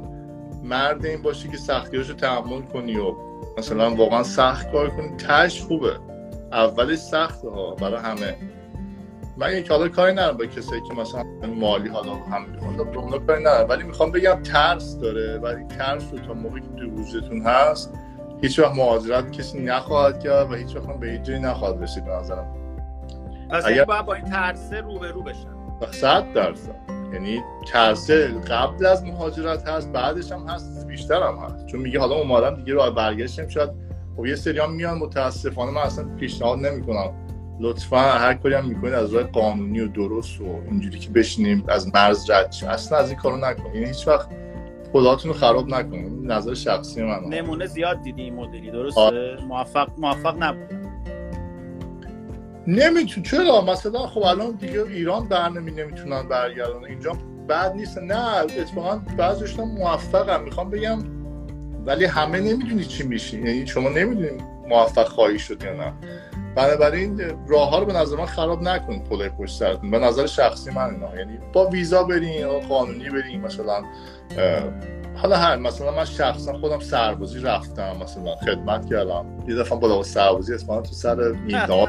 مرد 0.64 1.06
این 1.06 1.22
باشی 1.22 1.50
که 1.50 1.58
سختیاش 1.58 2.10
رو 2.10 2.16
تحمل 2.16 2.62
کنی 2.62 2.98
و 2.98 3.16
مثلا 3.58 3.96
واقعا 3.96 4.24
سخت 4.24 4.72
کار 4.72 4.90
کنی. 4.90 5.18
تش 5.18 5.62
خوبه. 5.62 6.00
اولش 6.52 6.98
سخته 6.98 7.50
ها 7.50 7.76
برای 7.76 8.02
همه. 8.02 8.36
من 9.38 9.58
یک 9.58 9.72
حالا 9.72 9.90
کاری 9.90 10.12
ندارم 10.12 10.38
با 10.38 10.46
کسایی 10.46 10.82
که 10.82 10.94
مثلا 10.94 11.24
مالی 11.60 11.90
حالا 11.90 12.14
هم 12.14 12.46
اونا 12.96 13.18
کاری 13.18 13.44
ندارم. 13.44 13.70
ولی 13.70 13.84
می‌خوام 13.84 14.12
بگم 14.12 14.44
ترس 14.44 14.98
داره 14.98 15.38
ولی 15.38 15.64
ترس 15.64 16.04
رو 16.12 16.20
تا 16.20 16.34
موقعی 16.34 16.62
که 16.62 16.68
تو 16.68 16.86
وجودتون 16.86 17.42
هست 17.42 17.94
هیچ 18.42 18.60
وقت 18.60 18.76
مهاجرت 18.76 19.32
کسی 19.32 19.60
نخواهد 19.60 20.20
کرد 20.20 20.52
و 20.52 20.56
هیچ 20.56 20.76
وقت 20.76 21.00
به 21.00 21.08
هیچ 21.08 21.22
جایی 21.22 21.40
نخواهد 21.40 21.84
رسید 21.84 22.06
به 22.06 22.12
نظرم. 22.12 22.56
پس 23.50 23.66
اگر... 23.66 23.86
باید 23.86 24.06
با 24.06 24.14
این 24.14 24.26
ترسه 24.26 24.82
رو 24.82 25.00
به 25.00 25.12
رو 25.12 25.24
بشن. 25.24 25.54
صد 25.92 26.34
درصد. 26.34 27.03
یعنی 27.14 27.42
ترسه 27.66 28.28
قبل 28.28 28.86
از 28.86 29.04
مهاجرت 29.04 29.68
هست 29.68 29.92
بعدش 29.92 30.32
هم 30.32 30.48
هست 30.48 30.88
بیشتر 30.88 31.24
هم 31.24 31.36
هست. 31.36 31.66
چون 31.66 31.80
میگه 31.80 32.00
حالا 32.00 32.16
اومدم 32.16 32.56
دیگه 32.56 32.74
راه 32.74 32.90
برگشتم 32.96 33.48
شاید 33.48 33.70
خب 34.18 34.26
یه 34.26 34.36
سری 34.36 34.60
هم 34.60 34.72
میان 34.72 34.98
متاسفانه 34.98 35.72
من 35.72 35.82
اصلا 35.82 36.16
پیشنهاد 36.20 36.60
نمی‌کنم. 36.60 37.14
لطفا 37.60 37.98
هر 37.98 38.34
کاری 38.34 38.56
هم 38.56 38.66
می‌کنید 38.66 38.94
از 38.94 39.14
راه 39.14 39.24
قانونی 39.24 39.80
و 39.80 39.88
درست 39.88 40.42
و 40.42 40.46
اینجوری 40.70 41.00
که 41.00 41.10
بشینیم 41.10 41.64
از 41.68 41.96
مرز 41.96 42.30
رد 42.30 42.56
اصلا 42.70 42.98
از 42.98 43.10
این 43.10 43.20
کارو 43.20 43.38
نکنید. 43.38 43.76
یعنی 43.76 43.88
هیچ 43.88 44.08
وقت 44.08 44.30
خوداتون 44.92 45.32
رو 45.32 45.38
خراب 45.38 45.68
نکنید. 45.68 46.32
نظر 46.32 46.54
شخصی 46.54 47.04
من 47.04 47.20
نمونه 47.30 47.66
زیاد 47.66 48.02
دیدی 48.02 48.22
این 48.22 48.36
مدلی. 48.36 48.72
درسته؟ 48.72 49.38
موفق 49.48 49.88
موفق 49.98 50.44
نبود. 50.44 50.83
نمیتون 52.68 53.24
چرا؟ 53.24 53.62
مثلا 53.62 54.08
خب 54.08 54.24
الان 54.24 54.52
دیگه 54.52 54.84
ایران 54.84 55.28
برنمی 55.28 55.72
نمی‌تونن 55.72 56.28
برگردن. 56.28 56.86
اینجا 56.86 57.18
بعد 57.48 57.76
نیست. 57.76 57.98
نه 57.98 58.38
اتفاقا 58.38 59.02
بعضیش 59.18 59.60
موفقم 59.60 60.44
می‌خوام 60.44 60.70
بگم 60.70 61.00
ولی 61.86 62.06
همه 62.06 62.40
نمی‌دونی 62.40 62.86
چی 62.86 63.04
میشی. 63.04 63.38
یعنی 63.38 63.68
شما 63.68 63.90
نمی‌دونید 63.90 64.44
موفق 64.70 65.08
خواهی 65.08 65.40
شد 65.40 65.64
یا 65.64 65.74
نه. 65.74 65.94
بنابراین 66.56 67.22
راه 67.48 67.70
ها 67.70 67.80
رو 67.80 67.86
به 67.86 67.94
نظر 67.94 68.18
من 68.18 68.26
خراب 68.26 68.62
نکنید 68.62 69.04
پول 69.04 69.30
پشت 69.30 69.60
سرتون. 69.60 69.92
به 69.92 70.00
نظر 70.00 70.26
شخصی 70.26 70.72
من 70.72 70.90
اینا. 70.90 71.18
یعنی 71.18 71.40
با 71.54 71.68
ویزا 71.68 72.04
برین 72.04 72.60
قانونی 72.60 73.10
برین 73.10 73.42
مثلا 73.42 73.84
حالا 75.16 75.36
هر 75.38 75.56
مثلا 75.56 75.92
من 75.92 76.06
شخصا 76.06 76.54
خودم 76.54 76.80
سربازی 76.80 77.40
رفتم 77.40 77.98
مثلا 78.04 78.36
خدمت 78.36 78.86
کردم. 78.86 79.26
یه 79.48 79.56
دفعه 79.56 79.80
با 79.80 80.04
سربازی 80.04 80.54
اسمان 80.54 80.84
تو 80.84 80.94
سر 80.94 81.32
میدان. 81.32 81.88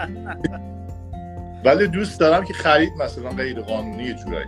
ولی 1.65 1.89
دوست 1.89 2.21
دارم 2.21 2.45
که 2.45 2.53
خرید 2.53 2.93
مثلا 3.03 3.31
غیر 3.31 3.61
قانونی 3.61 4.15
جورایی. 4.15 4.47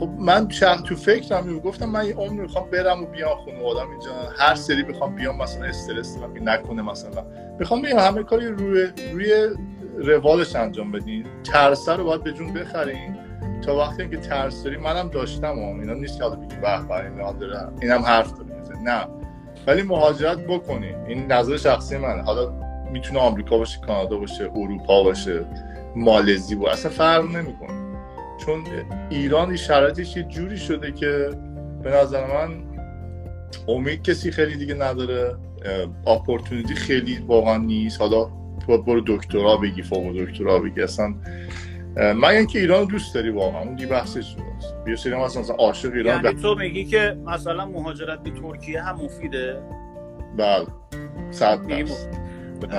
خب 0.00 0.08
من 0.18 0.48
شخص 0.48 0.82
تو 0.82 0.96
فکرم 0.96 1.58
گفتم 1.58 1.86
من 1.86 2.06
یه 2.06 2.14
عمر 2.14 2.42
می‌خوام 2.42 2.70
برم 2.70 3.02
و 3.02 3.06
بیام 3.06 3.38
خونه 3.38 3.64
آدم 3.64 3.90
اینجا 3.90 4.10
هر 4.38 4.54
سری 4.54 4.82
می‌خوام 4.82 5.14
بیام 5.14 5.42
مثلا 5.42 5.64
استرس 5.64 6.16
دارم 6.16 6.48
نکنه 6.48 6.82
مثلا. 6.82 7.24
می‌خوام 7.58 7.82
بیام 7.82 7.98
همه 7.98 8.22
کاری 8.22 8.46
روی 8.46 8.88
روی 9.12 9.32
روالش 9.96 10.56
انجام 10.56 10.92
بدین. 10.92 11.26
ترسه 11.44 11.92
رو 11.92 12.04
باید 12.04 12.24
به 12.24 12.32
جون 12.32 12.52
بخرین. 12.52 13.16
تا 13.60 13.76
وقتی 13.76 14.08
که 14.08 14.16
ترس 14.16 14.64
داری 14.64 14.76
منم 14.76 15.08
داشتم 15.08 15.58
و 15.58 15.80
اینا 15.80 15.94
نیست 15.94 16.18
که 16.18 16.24
بگی 16.24 16.56
به 16.56 16.82
به 16.88 17.32
داره. 17.40 17.68
اینم 17.82 18.02
حرف 18.02 18.32
داره 18.32 18.82
نه. 18.84 19.06
ولی 19.66 19.82
مهاجرت 19.82 20.38
بکنین 20.38 20.94
این 21.08 21.32
نظر 21.32 21.56
شخصی 21.56 21.96
منه. 21.96 22.22
حالا 22.22 22.52
می‌تونه 22.92 23.20
آمریکا 23.20 23.58
باشه 23.58 23.80
کانادا 23.80 24.16
باشه 24.16 24.50
اروپا 24.54 25.04
باشه 25.04 25.46
مالزی 25.96 26.54
باشه. 26.54 26.72
اصلا 26.72 26.90
فرق 26.90 27.24
نمی‌کنه. 27.36 27.96
چون 28.46 28.64
ایران 29.10 29.56
شرایطش 29.56 30.16
یه 30.16 30.22
جوری 30.22 30.58
شده 30.58 30.92
که 30.92 31.30
به 31.82 31.90
نظر 31.90 32.26
من 32.26 32.62
امید 33.68 34.02
کسی 34.02 34.30
خیلی 34.30 34.56
دیگه 34.56 34.74
نداره. 34.74 35.36
اپورتونیتی 36.06 36.74
خیلی 36.74 37.18
واقعا 37.26 37.56
نیست. 37.56 38.00
حالا 38.00 38.30
برو 38.68 39.02
دکترا 39.06 39.56
بگی 39.56 39.82
فوق 39.82 40.16
دکترا 40.16 40.58
بگی. 40.58 40.82
اصلا 40.82 41.14
من 41.96 42.28
اینکه 42.28 42.58
ایران 42.58 42.84
دوست 42.84 43.14
داری 43.14 43.30
واقعا 43.30 43.60
اون 43.60 43.74
دیگه 43.74 43.88
بحثش 43.90 44.26
شده 44.26 44.42
بیا 44.84 44.96
سری 44.96 45.14
مثلا 45.14 45.54
عاشق 45.54 45.92
ایران 45.92 46.24
یعنی 46.24 46.40
تو 46.42 46.54
میگی 46.54 46.84
که 46.84 47.16
مثلا 47.24 47.66
مهاجرت 47.66 48.22
به 48.22 48.30
ترکیه 48.30 48.82
هم 48.82 48.96
مفیده؟ 48.96 49.62
بله. 50.36 50.66
صد 51.30 51.58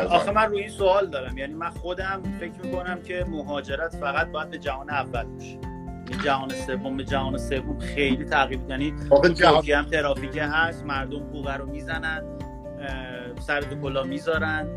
آخه 0.10 0.32
من 0.32 0.46
روی 0.46 0.60
این 0.60 0.70
سوال 0.70 1.08
دارم. 1.08 1.38
یعنی 1.38 1.54
من 1.54 1.70
خودم 1.70 2.22
فکر 2.40 2.52
می‌کنم 2.64 3.02
که 3.02 3.26
مهاجرت 3.30 3.96
فقط 3.96 4.32
باید 4.32 4.50
به 4.50 4.58
جهان 4.58 4.90
اول 4.90 5.24
باشه. 5.24 5.48
یعنی 5.48 6.24
جهان 6.24 6.50
سوم 6.50 6.98
به 6.98 7.04
جهان 7.04 7.38
سوم 7.38 7.80
خیلی 7.80 8.26
تغییر 8.26 8.60
یعنی 8.70 8.94
ترکیه 9.40 9.78
هم 9.78 9.86
ترافیک 9.86 10.38
هست 10.42 10.86
مردم 10.86 11.20
بوغه 11.20 11.54
رو 11.54 11.66
می‌زنن 11.66 12.24
سر 13.40 13.62
کلا 13.82 14.04
می‌ذارن. 14.04 14.68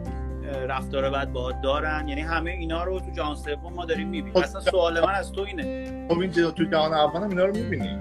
رفتار 0.68 1.11
بد 1.11 1.33
باهات 1.33 1.61
دارن. 1.61 2.09
یعنی 2.09 2.20
همه 2.20 2.50
اینا 2.50 2.85
رو 2.85 3.00
تو 3.00 3.11
جهان 3.11 3.37
سوم 3.37 3.72
ما 3.72 3.85
داریم 3.85 4.09
می‌بینیم. 4.09 4.42
اصلا 4.42 4.61
سوال 4.61 5.00
من 5.00 5.14
از 5.14 5.33
تو 5.33 5.40
اینه. 5.40 6.09
خب 6.09 6.18
این 6.18 6.30
تو 6.30 6.64
جهان 6.64 6.94
اول 6.94 7.20
هم 7.20 7.28
اینا 7.28 7.44
رو 7.44 7.54
می‌بینی؟ 7.54 7.98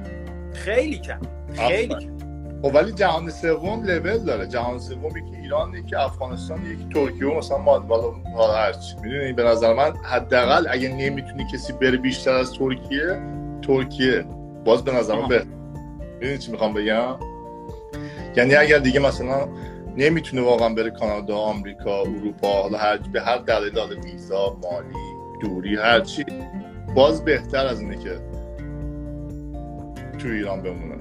خیلی 0.53 0.97
کم. 0.97 1.19
خیلی 1.53 1.87
کم. 1.87 2.17
خب 2.61 2.75
ولی 2.75 2.91
جهان 2.91 3.29
سوم 3.29 3.83
لول 3.83 4.17
داره. 4.17 4.47
جهان 4.47 4.79
سوم 4.79 5.17
یکی 5.17 5.35
ایران 5.41 5.73
یکی 5.73 5.95
افغانستان 5.95 6.65
یکی 6.65 6.87
ترکیه 6.93 7.37
مثلا 7.37 7.57
مالبالا 7.57 8.11
حالا 8.35 8.53
هرچی 8.53 8.95
می‌دونی؟ 9.03 9.33
به 9.33 9.43
نظر 9.43 9.73
من 9.73 9.93
حداقل 10.03 10.65
اگه 10.69 10.89
نمی‌تونی 10.89 11.45
کسی 11.53 11.73
بره 11.73 11.97
بیشتر 11.97 12.33
از 12.33 12.53
ترکیه 12.53 13.21
ترکیه. 13.61 14.25
باز 14.65 14.83
به 14.83 14.91
نظر 14.91 15.15
من 15.15 15.27
بهتر 15.27 15.47
می‌دونی 16.19 16.37
چی 16.37 16.51
می‌خوام 16.51 16.73
بگم؟ 16.73 17.15
یعنی 18.35 18.55
اگر 18.55 18.77
دیگه 18.77 18.99
مثلا 18.99 19.47
نمی‌تونه 19.97 20.41
واقعا 20.41 20.69
بره 20.69 20.89
کانادا 20.89 21.37
آمریکا 21.37 22.01
اروپا 22.01 22.61
حالا 22.61 22.77
هر 22.77 22.97
به 22.97 23.21
هر 23.21 23.37
دلیل 23.37 23.69
داده 23.69 23.95
ویزا 23.95 24.57
مالی 24.63 24.95
دوری 25.41 25.75
هرچی 25.75 26.25
باز 26.95 27.25
بهتر 27.25 27.65
از 27.65 27.81
اینه 27.81 27.97
که 27.97 28.19
تو 30.19 30.27
ایران 30.27 30.61
بمونه. 30.61 30.95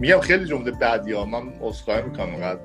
میگم 0.00 0.20
خیلی 0.20 0.44
جمله 0.44 0.70
بعدی 0.70 1.12
ها. 1.12 1.24
من 1.24 1.52
اصخایی 1.62 2.02
می‌کنم 2.02 2.36
قد 2.36 2.58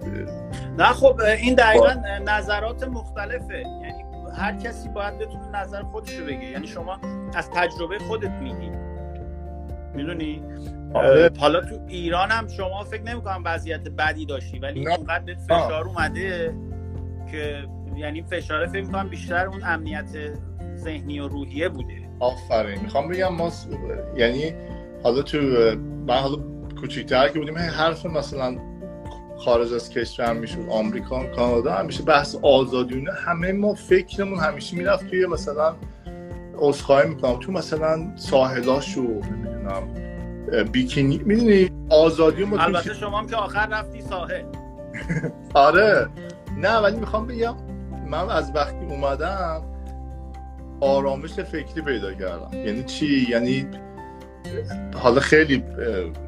نه 0.78 0.86
خب 0.86 1.22
این 1.22 1.56
دقیقا 1.56 1.94
نظرات 2.28 2.84
مختلفه. 2.84 3.58
یعنی 3.58 4.04
هر 4.38 4.54
کسی 4.58 4.90
باید 4.90 5.18
بتونه 5.18 5.62
نظر 5.62 5.84
خودش 5.84 6.14
رو 6.14 6.26
بگه. 6.26 6.44
یعنی 6.44 6.68
شما 6.68 7.00
از 7.36 7.50
تجربه 7.50 8.00
خودت 8.00 8.32
میگی. 8.32 8.72
می‌دونی. 9.96 10.44
حالا 11.40 11.62
تو 11.62 11.86
ایران 11.88 12.32
هم 12.32 12.48
شما 12.48 12.84
فکر 12.84 13.04
نمی‌کنم 13.04 13.42
وضعیت 13.46 13.90
بدی 13.90 14.26
داشتی 14.26 14.60
ولی 14.60 14.88
اونقدر 14.88 15.36
فشار 15.50 15.88
اومده 15.88 16.56
که 17.32 17.64
یعنی 17.96 18.22
فشار 18.22 18.68
فکر 18.68 18.86
می‌کنم 18.86 19.10
بیشتر 19.10 19.48
اون 19.48 19.64
امنیت 19.64 20.18
ذهنی 20.76 21.20
و 21.20 21.28
روحیه 21.28 21.70
بوده. 21.70 22.10
آفرین. 22.20 22.80
می‌خوام 22.82 23.08
بگم 23.08 23.34
ما 23.34 23.52
یعنی 24.18 24.54
حالا 25.04 25.22
تو 25.22 25.38
من 26.08 26.16
حالا 26.16 26.38
کوچیک‌تر 26.82 27.28
که 27.28 27.40
بودیم 27.40 27.58
حرف 27.58 28.06
مثلا 28.06 28.58
خارج 29.38 29.74
از 29.74 29.90
کشور 29.90 30.34
می‌شد 30.34 30.60
آمریکا 30.70 31.26
کانادا 31.26 31.74
همیشه 31.74 32.04
بحث 32.04 32.36
آزادی 32.42 33.06
همه 33.26 33.52
ما 33.52 33.74
فکرمون 33.74 34.40
همیشه 34.40 34.78
می‌رفت 34.78 35.08
توی 35.08 35.26
مثلا 35.26 35.76
عذرخواهی 36.58 37.10
می‌کنم. 37.10 37.40
تو 37.40 37.52
مثلا 37.52 38.16
ساحلاشو 38.16 39.02
نمی‌دونم 39.02 40.11
بیکینی 40.72 41.18
می‌دونی؟ 41.18 41.70
آزادی 41.90 42.44
ما 42.44 42.58
البته 42.58 42.94
شما 42.94 43.20
هم 43.20 43.28
که 43.28 43.36
آخر 43.36 43.68
رفتی 43.68 44.02
ساحل. 44.02 44.44
آره. 45.54 46.08
نه 46.58 46.78
ولی 46.78 46.98
می‌خوام 46.98 47.28
بگم 47.28 47.56
من 48.08 48.30
از 48.30 48.52
وقتی 48.56 48.86
اومدم 48.86 49.62
آرامش 50.82 51.34
فکری 51.34 51.82
پیدا 51.82 52.14
کردم. 52.14 52.50
یعنی 52.54 52.84
چی؟ 52.84 53.28
یعنی 53.30 53.68
حالا 54.96 55.20
خیلی 55.20 55.64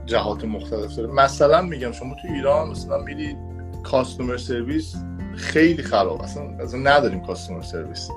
جهات 0.06 0.46
مختلف 0.46 0.96
داره. 0.96 1.14
مثلا 1.14 1.62
میگم 1.62 1.92
شما 1.92 2.16
تو 2.22 2.34
ایران 2.34 2.70
مثلا 2.70 2.98
میری 2.98 3.36
کاستومر 3.84 4.38
سرویس 4.38 4.96
خیلی 5.36 5.84
خراب. 5.84 6.22
اصلا, 6.22 6.44
اصلا 6.44 6.80
نداریم 6.80 7.26
کاستومر 7.26 7.62
سرویس 7.62 8.10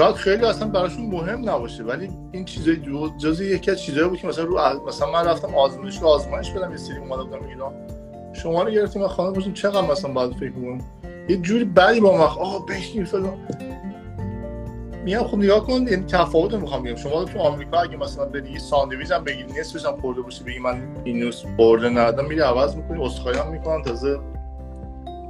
شاید 0.00 0.14
خیلی 0.14 0.44
اصلا 0.44 0.68
براشون 0.68 1.06
مهم 1.06 1.48
نباشه 1.48 1.82
ولی 1.82 2.10
این 2.32 2.44
چیزای 2.44 2.76
جزء 3.18 3.44
یکی 3.44 3.70
از 3.70 3.82
چیزایی 3.82 4.08
بود 4.08 4.18
که 4.18 4.26
مثلا 4.26 4.44
رو 4.44 4.86
مثلا 4.88 5.10
من 5.10 5.24
رفتم 5.24 5.54
آزمایش 5.54 6.02
آزمایش 6.02 6.50
بدم 6.50 6.70
یه 6.70 6.76
سری 6.76 6.96
اومده 6.96 7.22
بودم 7.22 7.46
ایران 7.48 7.72
شما 8.32 8.62
رو 8.62 8.70
گرفتیم 8.70 9.02
و 9.02 9.08
خانه 9.08 9.30
بودیم 9.30 9.52
چقدر 9.52 9.90
مثلا 9.90 10.12
باید 10.12 10.32
فکر 10.32 10.50
کنم 10.50 10.78
یه 11.28 11.36
جوری 11.36 11.64
بعدی 11.64 12.00
با 12.00 12.16
ما 12.16 12.24
آه 12.24 12.66
بشین 12.66 13.04
فلان. 13.04 13.38
میام 15.04 15.24
خب 15.24 15.38
نگاه 15.38 15.66
کن 15.66 15.72
این 15.72 16.06
تفاوت 16.06 16.52
رو 16.52 16.60
می‌خوام 16.60 16.82
بگم. 16.82 16.96
شما 16.96 17.24
تو 17.24 17.38
آمریکا 17.38 17.80
اگه 17.80 17.96
مثلا 17.96 18.24
بری 18.24 18.58
ساندویچ 18.58 19.10
هم 19.12 19.24
بگیری 19.24 19.60
نصفش 19.60 19.84
هم 19.84 20.00
خورده 20.00 20.20
باشی 20.20 20.44
بگی 20.44 20.58
من 20.58 20.82
اینوس 21.04 21.42
برده 21.58 21.88
ندادم 21.88 22.28
میری 22.28 22.40
عوض 22.40 22.76
می‌کنی 22.76 23.04
اسخای 23.04 23.34
هم 23.38 23.82
تازه 23.82 24.18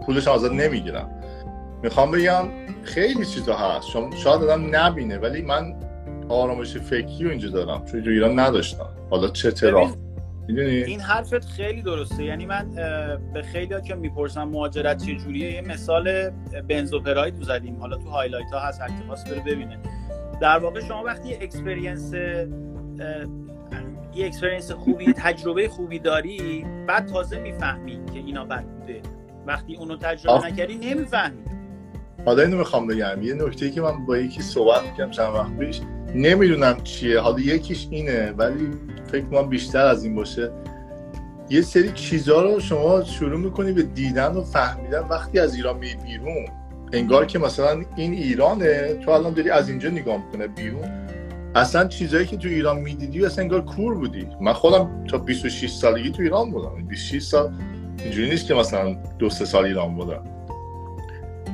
پولش 0.07 0.29
آزاد 0.29 0.53
نمی‌گیرم 0.53 1.23
می‌خوام 1.83 2.11
بگم 2.11 2.45
خیلی 2.85 3.27
چیزا 3.27 3.57
هست. 3.57 3.89
شاید 4.17 4.43
آدم 4.43 4.77
نبینه 4.77 5.19
ولی 5.19 5.43
من 5.43 5.75
آرامش 6.29 6.77
فکری 6.77 7.25
رو 7.25 7.31
اینجا 7.31 7.49
دارم. 7.49 7.85
چون 7.85 8.03
تو 8.03 8.11
ایران 8.11 8.39
نداشتم. 8.39 8.89
حالا 9.11 9.29
چه 9.29 9.51
ترافیک؟ 9.51 9.99
این 10.49 11.01
حرفت 11.01 11.45
خیلی 11.45 11.83
درسته. 11.83 12.25
یعنی 12.25 12.47
من 12.47 12.71
به 13.35 13.43
خیلی 13.43 13.83
که 13.83 13.95
می‌پرسم 13.95 14.45
مهاجرت 14.45 15.07
چه 15.07 15.15
جوریه 15.15 15.53
یه 15.53 15.61
مثال 15.61 16.31
بنزوپراید 16.69 17.43
زدیم. 17.43 17.77
حالا 17.81 17.97
تو 17.97 18.09
هایلایت 18.09 18.53
ها 18.53 18.61
هست 18.61 18.81
هر 18.81 18.89
بره 19.31 19.43
ببینه. 19.47 19.79
در 20.41 20.59
واقع 20.59 20.81
شما 20.81 21.03
وقتی 21.03 21.35
اکسپریانس 21.35 22.13
یه 24.15 24.27
اکسپریانس 24.27 24.73
خوبی 24.73 25.13
تجربه 25.25 25.69
خوبی 25.69 25.99
داری 25.99 26.67
بعد 26.89 27.07
تازه 27.07 27.39
می‌فهمی 27.39 28.01
که 28.13 28.19
اینا 28.19 28.45
بد 28.45 28.65
بوده. 28.65 29.03
وقتی 29.47 29.77
اونو 29.77 29.97
تجربه 29.97 30.47
نکردی 30.47 30.75
نمی‌فهمی. 30.75 31.43
حالا 32.27 32.43
اینو 32.43 32.57
می‌خوام 32.57 32.87
بگم. 32.87 33.23
یه 33.23 33.35
نکته 33.35 33.71
که 33.71 33.81
من 33.81 34.07
با 34.07 34.19
یکی 34.19 34.43
صحبت 34.43 34.83
می‌کنم 34.83 35.11
چند 35.11 35.35
وقت 35.35 35.59
پیش 35.59 35.81
نمی‌دونم 36.15 36.77
چیه. 36.85 37.21
حالا 37.21 37.41
یکیش 37.41 37.89
اینه 37.91 38.31
ولی 38.31 38.69
فکر 39.13 39.25
کنم 39.25 39.49
بیشتر 39.49 39.87
از 39.87 40.05
این 40.05 40.15
باشه. 40.15 40.51
یه 41.51 41.63
سری 41.63 41.93
چیزها 41.95 42.43
رو 42.43 42.61
شما 42.61 43.05
شروع 43.05 43.39
می‌کنی 43.41 43.73
به 43.73 43.83
دیدن 43.83 44.33
و 44.33 44.43
فهمیدن. 44.43 45.01
وقتی 45.01 45.39
از 45.39 45.55
ایران 45.55 45.79
می 45.79 45.95
بیرون 45.95 46.49
انگار 46.93 47.27
که 47.27 47.39
مثلا 47.39 47.83
این 47.97 48.13
ایرانه 48.13 48.95
تو 48.95 49.11
الان 49.11 49.35
داری 49.35 49.51
از 49.51 49.69
اینجا 49.69 49.89
نگاه 49.89 50.17
می‌کنه 50.27 50.47
بیرون. 50.47 50.89
اصلا 51.55 51.89
چیزایی 51.89 52.27
که 52.27 52.37
تو 52.37 52.49
ایران 52.49 52.79
می‌دیدی 52.79 53.25
اصلا 53.27 53.45
انگار 53.45 53.65
کور 53.65 53.95
بودی. 53.95 54.27
من 54.41 54.53
خودم 54.53 55.05
تا 55.09 55.19
26 55.19 55.71
سالگی 55.71 56.11
تو 56.11 56.23
ایران 56.23 56.51
بودم. 56.51 56.87
26 56.89 57.23
سال 57.23 57.53
اینجوری 57.99 58.31
نیست 58.31 58.47
که 58.47 58.55
مثلا 58.55 58.97
دو 59.19 59.31
سه 59.31 59.45
سال 59.45 59.65
ایران 59.65 59.95
بودم. 59.95 60.23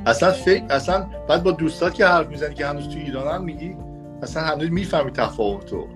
اصلا 0.06 0.30
فکر 0.30 0.64
اصلا 0.70 1.06
بعد 1.28 1.42
با 1.42 1.50
دوستات 1.50 1.94
که 1.94 2.06
حرف 2.06 2.28
می‌زنی 2.28 2.54
که 2.54 2.66
هنوز 2.66 2.88
تو 2.88 2.98
ایران 2.98 3.34
هم 3.34 3.44
میگی 3.44 3.76
اصلا 4.22 4.42
هنوز 4.42 4.70
می‌فهمی 4.70 5.10
تفاوتو 5.10 5.86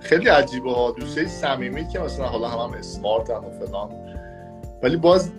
خیلی 0.00 0.28
عجیبه 0.28 0.72
ها 0.72 0.90
دوستای 0.90 1.28
صمیمی 1.28 1.88
که 1.88 1.98
مثلا 1.98 2.26
حالا 2.26 2.48
هم, 2.48 2.58
هم 2.58 2.78
اسمارت 2.78 3.30
هم 3.30 3.44
و 3.44 3.50
فلان. 3.50 3.90
ولی 4.82 4.96
باز 4.96 5.30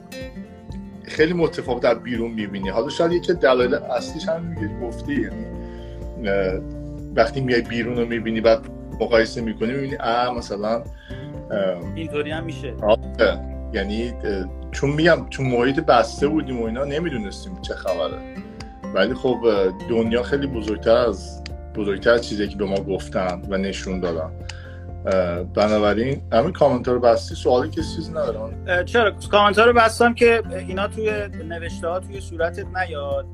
خیلی 1.04 1.34
متفاوت 1.34 1.84
در 1.84 1.96
بیرون 1.96 2.32
می‌بینی. 2.32 2.70
حالا 2.70 2.90
شاید 2.90 3.12
یکی 3.12 3.34
دلایل 3.34 3.74
اصلیش 3.74 4.30
هم 4.30 4.44
میگه 4.44 4.80
گفتی. 4.80 5.14
یعنی 5.22 5.46
وقتی 7.16 7.42
میای 7.42 7.62
بیرون 7.62 7.98
رو 7.98 8.06
می‌بینی 8.06 8.42
بعد 8.42 8.60
مقایسه 9.02 9.42
می‌کنی 9.42 9.74
می‌بینی 9.74 9.96
اه 10.00 10.38
مثلا 10.38 10.84
اینطوری 11.96 12.32
هم 12.32 12.44
میشه. 12.44 12.74
آره. 12.82 13.40
یعنی 13.74 14.14
چون 14.76 14.90
میگم 14.90 15.30
چون 15.30 15.46
محیط 15.46 15.80
بسته 15.80 16.28
بودیم 16.28 16.62
و 16.62 16.66
اینا 16.66 16.84
نمی‌دونستیم 16.84 17.62
چه 17.62 17.74
خبره. 17.74 18.18
ولی 18.94 19.14
خب 19.14 19.38
دنیا 19.90 20.24
خیلی 20.24 20.48
بزرگتر 20.48 20.96
از 20.96 21.44
بزرگتر 21.76 22.12
از 22.12 22.28
چیزی 22.30 22.48
که 22.48 22.58
به 22.58 22.66
ما 22.66 22.76
گفتن 22.76 23.42
و 23.50 23.58
نشون 23.58 24.00
دادن. 24.00 24.32
بنابراین 25.54 26.22
همین 26.34 26.52
کامنت 26.52 26.88
رو 26.88 27.00
بستی 27.00 27.36
سوالی 27.36 27.70
که 27.70 27.82
چیزی 27.82 28.12
ندارم. 28.12 28.86
چرا؟ 28.86 29.12
کامنت 29.32 29.60
رو 29.60 29.74
بستم 29.74 30.14
که 30.14 30.44
اینا 30.68 30.88
توی 30.88 31.12
نوشته 31.48 31.88
ها 31.88 32.00
توی 32.00 32.22
صورتت 32.22 32.66
نیاد. 32.66 33.26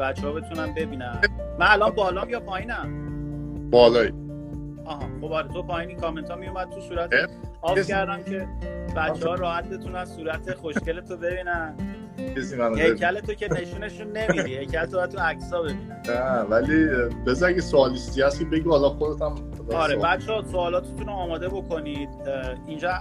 بچه 0.00 0.22
ها 0.22 0.32
بتونن 0.32 0.74
ببینن. 0.74 1.20
من 1.58 1.66
الان 1.66 1.90
بالام 1.90 2.30
یا 2.30 2.40
پایینم؟ 2.40 2.88
بالایی 3.70 4.12
آها 4.84 5.08
خب 5.20 5.32
آره 5.32 5.48
تو 5.48 5.62
پایینی 5.62 5.94
کامنت 5.94 6.30
ها 6.30 6.36
میومد 6.36 6.70
تو 6.70 6.80
صورت. 6.80 7.10
off 7.66 7.86
کردم 7.86 8.22
که 8.22 8.48
بچه 8.96 9.28
ها 9.28 9.34
راحت 9.34 9.68
بتونن 9.68 10.04
صورت 10.04 10.54
خوشگل 10.54 11.00
تو 11.00 11.16
ببینن. 11.16 11.74
هیکل 12.76 13.20
تو 13.20 13.34
که 13.34 13.48
نشونشون 13.52 14.06
نمیدی 14.16 14.56
هیکل 14.56 14.84
تو 14.84 15.06
تو 15.06 15.18
عکس 15.18 15.52
ها 15.52 15.62
ببینن. 15.62 16.02
نه 16.08 16.40
ولی 16.40 16.86
بذار 17.26 17.48
اگه 17.48 17.60
سوالی 17.60 18.22
هستی 18.22 18.44
بگو 18.44 18.70
حالا 18.70 18.88
خودت 18.88 19.22
هم 19.22 19.34
آره 19.74 19.96
بچه 19.96 20.32
ها 20.32 20.42
سوالاتتون 20.42 21.06
رو 21.06 21.12
آماده 21.12 21.48
بکنید. 21.48 22.08
اینجا 22.66 22.92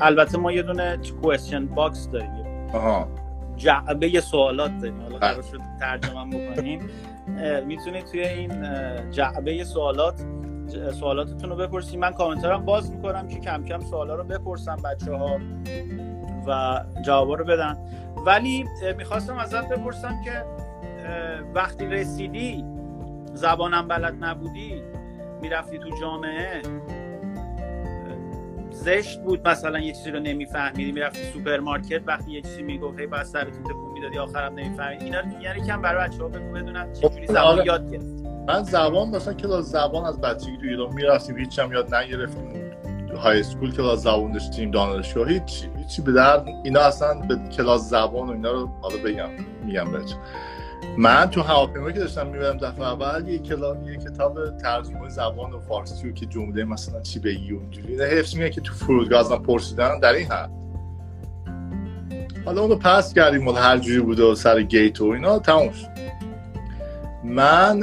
البته 0.00 0.38
ما 0.38 0.52
یه 0.52 0.62
دونه 0.62 0.98
question 1.22 1.66
box 1.66 2.08
داریم. 2.10 2.46
آها. 2.72 3.08
جعبه 3.56 4.20
سوالات 4.20 4.70
داریم. 4.78 5.00
حالا 5.00 5.18
بله. 5.18 5.30
قرار 5.30 5.42
شد 5.42 5.60
ترجمه 5.80 6.50
بکنیم. 6.50 6.90
می‌تونید 7.66 8.04
توی 8.04 8.20
این 8.20 8.50
جعبه 9.10 9.64
سوالات 9.64 10.24
سوالاتتون 11.00 11.50
رو 11.50 11.56
بپرسید 11.56 11.98
من 11.98 12.12
کامنتارم 12.12 12.64
باز 12.64 12.90
می‌کنم 12.90 13.28
که 13.28 13.40
کم 13.40 13.64
کم 13.64 13.80
سوالا 13.80 14.14
رو 14.14 14.24
بپرسم 14.24 14.76
بچه 14.84 15.12
ها 15.12 15.40
و 16.46 16.80
جوابا 17.02 17.34
رو 17.34 17.44
بدن. 17.44 17.76
ولی 18.26 18.64
می‌خواستم 18.96 19.38
ازت 19.38 19.68
بپرسم 19.68 20.20
که 20.24 20.44
وقتی 21.54 21.86
رسیدی 21.86 22.64
زبانم 23.34 23.88
بلد 23.88 24.24
نبودی 24.24 24.82
می‌رفتی 25.42 25.78
تو 25.78 25.90
جامعه 26.00 26.62
زشت 28.70 29.20
بود 29.20 29.48
مثلا 29.48 29.78
یه 29.78 29.92
چیزی 29.92 30.10
رو 30.10 30.20
نمیفهمیدی 30.20 30.92
می‌رفتی 30.92 31.24
سوپرمارکت 31.32 32.02
وقتی 32.06 32.32
یه 32.32 32.42
چیزی 32.42 32.62
می‌گفت 32.62 32.98
هی 33.00 33.06
بعد 33.06 33.22
سرتون 33.22 33.62
تکون 33.64 33.92
می‌دادی 33.92 34.18
آخرم 34.18 34.54
نمیفهمیدی. 34.54 35.04
اینا 35.04 35.18
یعنی 35.42 35.60
کم 35.66 35.82
برای 35.82 36.08
بچه‌ها 36.08 36.28
بگو 36.28 36.52
بدونن 36.52 36.92
چه 36.92 37.08
جوری 37.08 37.26
زبان 37.26 37.42
آره. 37.42 37.66
یاد 37.66 37.90
گرفت 37.90 38.23
من 38.48 38.62
زبان 38.62 39.08
مثلا 39.08 39.34
کلاس 39.34 39.64
زبان 39.64 40.04
از 40.04 40.20
بچگی 40.20 40.56
تو 40.56 40.66
ایران 40.66 40.94
می‌رفتیم 40.94 41.38
هیچ 41.38 41.58
هم 41.58 41.72
یاد 41.72 41.94
نگرفتیم. 41.94 42.64
های 43.16 43.40
اسکول 43.40 43.72
کلاس 43.72 44.02
زبان 44.02 44.32
داشتیم 44.32 44.70
دانشگاه 44.70 45.28
هیچ 45.28 45.64
هیچی 45.76 46.02
به 46.02 46.12
درد 46.12 46.46
اینا 46.64 46.80
اصلا 46.80 47.14
به 47.14 47.38
کلاس 47.56 47.90
زبان 47.90 48.28
و 48.28 48.32
اینا 48.32 48.52
رو 48.52 48.68
حالا 48.82 48.96
بگم 49.04 49.28
میگم 49.64 49.92
بهت 49.92 50.14
من 50.98 51.30
تو 51.30 51.42
هواپیمایی 51.42 51.94
که 51.94 52.00
داشتم 52.00 52.26
می‌برم 52.26 52.56
دفعه 52.56 52.82
اول 52.82 53.28
یه 53.28 53.38
کلاس 53.38 53.76
یه 53.86 53.96
کتاب 53.96 54.56
ترجمه 54.58 55.08
زبان 55.08 55.52
و 55.52 55.60
فارسی 55.60 56.08
و 56.08 56.12
که 56.12 56.26
جمله 56.26 56.64
مثلا 56.64 57.00
چی 57.00 57.18
بگی 57.18 57.52
اونجوری 57.52 58.02
حفظ 58.02 58.34
میگه 58.34 58.50
که 58.50 58.60
تو 58.60 58.74
فرودگاه 58.74 59.20
ازم 59.20 59.36
پرسیدن 59.36 60.00
در 60.00 60.12
این 60.12 60.26
حد. 60.26 60.50
حالا 62.44 62.60
اونو 62.62 62.76
پس 62.76 63.14
کردیم 63.14 63.42
مال 63.42 63.56
هر 63.56 63.78
جوری 63.78 64.00
بوده 64.00 64.22
و 64.22 64.34
سر 64.34 64.62
گیت 64.62 65.00
و 65.00 65.04
اینا 65.04 65.38
تموم 65.38 65.72
من 67.24 67.82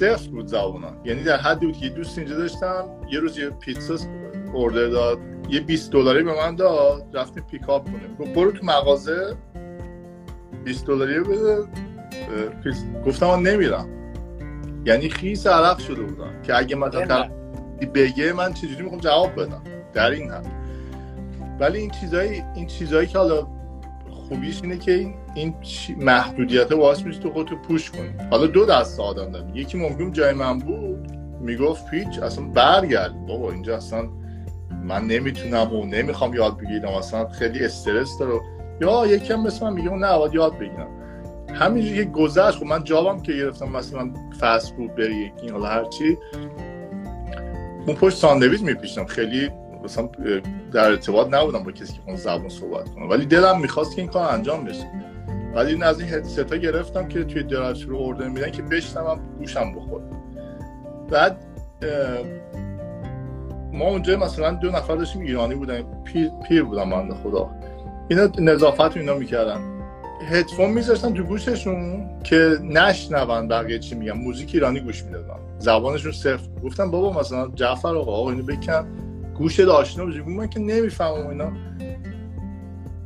صفر 0.00 0.30
بود 0.30 0.46
زبانم 0.46 0.96
یعنی 1.04 1.22
در 1.22 1.36
حدی 1.36 1.66
بود 1.66 1.76
که 1.76 1.86
یه 1.86 1.92
دوست 1.92 2.18
اینجا 2.18 2.36
داشتم 2.36 2.84
یه 3.10 3.20
روز 3.20 3.38
یه 3.38 3.50
پیتزا 3.50 3.96
اوردر 4.52 4.86
داد. 4.86 5.18
یه 5.48 5.60
20 5.60 5.92
دلاری 5.92 6.22
به 6.22 6.36
من 6.36 6.56
داد. 6.56 7.06
رفتیم 7.12 7.42
پیکاپ 7.50 7.84
کنیم. 7.84 8.32
برو 8.34 8.52
تو 8.52 8.66
مغازه. 8.66 9.36
20 10.64 10.86
دلاری 10.86 11.20
بده. 11.20 11.58
گفتم 13.06 13.26
من 13.26 13.42
نمیرم. 13.42 13.88
یعنی 14.86 15.08
خیس 15.08 15.46
عرق 15.46 15.78
شده 15.78 16.02
بودم 16.02 16.42
که 16.42 16.56
اگه 16.58 16.76
مثلا 16.76 17.30
بگه 17.94 18.32
من 18.32 18.52
چجوری 18.52 18.82
می‌خوام 18.82 19.00
جواب 19.00 19.40
بدم؟ 19.40 19.62
در 19.92 20.10
این 20.10 20.30
حد. 20.30 20.46
ولی 21.60 21.78
این 21.78 21.90
چیزایی 21.90 22.44
این 22.54 22.66
چیزایی 22.66 23.06
که 23.06 23.18
حالا 23.18 23.46
خوبیش 24.30 24.62
اینه 24.62 24.78
که 24.78 25.14
این 25.34 25.54
محدودیت 25.98 26.72
باعث 26.72 27.02
میشه 27.02 27.20
تو 27.20 27.30
خودتو 27.30 27.56
پوش 27.56 27.90
کنی. 27.90 28.10
حالا 28.30 28.46
دو 28.46 28.64
دست 28.64 29.00
آدم 29.00 29.30
داریم 29.32 29.56
یکی 29.56 29.78
ممکن 29.78 30.12
جای 30.12 30.32
من 30.32 30.58
بود 30.58 31.10
می‌گفت 31.40 31.90
پیچ 31.90 32.18
اصلا 32.22 32.44
برگرد. 32.44 33.26
بابا 33.26 33.52
اینجا 33.52 33.76
اصلا 33.76 34.08
من 34.84 35.04
نمی‌تونم 35.04 35.72
و 35.76 35.86
نمی‌خوام 35.86 36.34
یاد 36.34 36.58
بگیرم. 36.58 36.88
اصلا 36.88 37.28
خیلی 37.28 37.64
استرس 37.64 38.18
داره. 38.18 38.40
یا 38.80 39.06
یکم 39.06 39.40
مثل 39.40 39.66
من 39.66 39.72
میگه 39.72 39.90
نه 39.90 40.18
باید 40.18 40.34
یاد 40.34 40.58
بگیرم. 40.58 40.88
همینجوری 41.54 42.04
که 42.04 42.10
گذشت 42.10 42.58
خب 42.58 42.66
من 42.66 42.84
جابم 42.84 43.22
که 43.22 43.32
گرفتم 43.32 43.68
مثلا 43.68 44.10
فست 44.40 44.74
فود 44.74 44.94
بری 44.94 45.14
یکی 45.14 45.48
حالا 45.48 45.66
هرچی 45.66 46.18
اون 47.86 47.96
پشت 47.96 48.16
ساندویچ 48.16 48.62
میپیچیدم 48.62 49.04
خیلی 49.04 49.50
مثلا 49.90 50.08
در 50.72 50.84
ارتباط 50.84 51.34
نبودم 51.34 51.64
با 51.64 51.72
کسی 51.72 51.92
که 51.92 52.00
اون 52.06 52.16
زبان 52.16 52.48
صحبت 52.48 52.90
کنه. 52.90 53.06
ولی 53.06 53.26
دلم 53.26 53.60
می‌خواست 53.60 53.96
که 53.96 54.02
این 54.02 54.10
کار 54.10 54.34
انجام 54.34 54.64
بشه. 54.64 54.86
ولی 55.54 55.72
این 55.72 55.82
از 55.82 56.00
این 56.00 56.08
هدست 56.08 56.38
ها 56.38 56.56
گرفتم 56.56 57.08
که 57.08 57.24
توی 57.24 57.42
drive-thru 57.42 57.88
order 57.88 58.28
میدن 58.28 58.50
که 58.50 58.62
بشنوم 58.62 59.20
گوشم 59.38 59.72
بخوره 59.72 60.00
بعد 61.10 61.36
ما 63.72 63.84
اونجا 63.84 64.16
مثلا 64.16 64.50
دو 64.50 64.70
نفر 64.70 64.96
داشتیم 64.96 65.22
ایرانی 65.22 65.54
بودن 65.54 65.82
پیر, 66.04 66.30
پیر 66.48 66.62
بودن 66.62 66.82
من 66.82 67.14
خدا. 67.14 67.50
اینا 68.08 68.28
نظافت 68.38 68.96
اینا 68.96 69.14
می‌کردن. 69.14 69.60
هدفون 70.28 70.70
میذاشتن 70.70 71.14
تو 71.14 71.22
گوششون 71.22 72.08
که 72.24 72.58
نشنون 72.62 73.48
بقیه 73.48 73.78
چی 73.78 73.94
میگن. 73.94 74.12
موزیک 74.12 74.50
ایرانی 74.54 74.80
گوش 74.80 75.04
می‌دادن. 75.04 75.34
زبانشون 75.58 76.12
صفر 76.12 76.48
گفتم 76.64 76.90
بابا 76.90 77.20
مثلا 77.20 77.48
جعفر 77.54 77.96
آقا 77.96 78.12
آقا 78.12 78.30
اینو 78.30 78.42
بکن. 78.42 79.09
گوش 79.40 79.60
آشنا 79.60 80.04
بشه 80.04 80.22
من 80.22 80.46
که 80.46 80.60
نمی‌فهمم 80.60 81.26
اینا. 81.26 81.52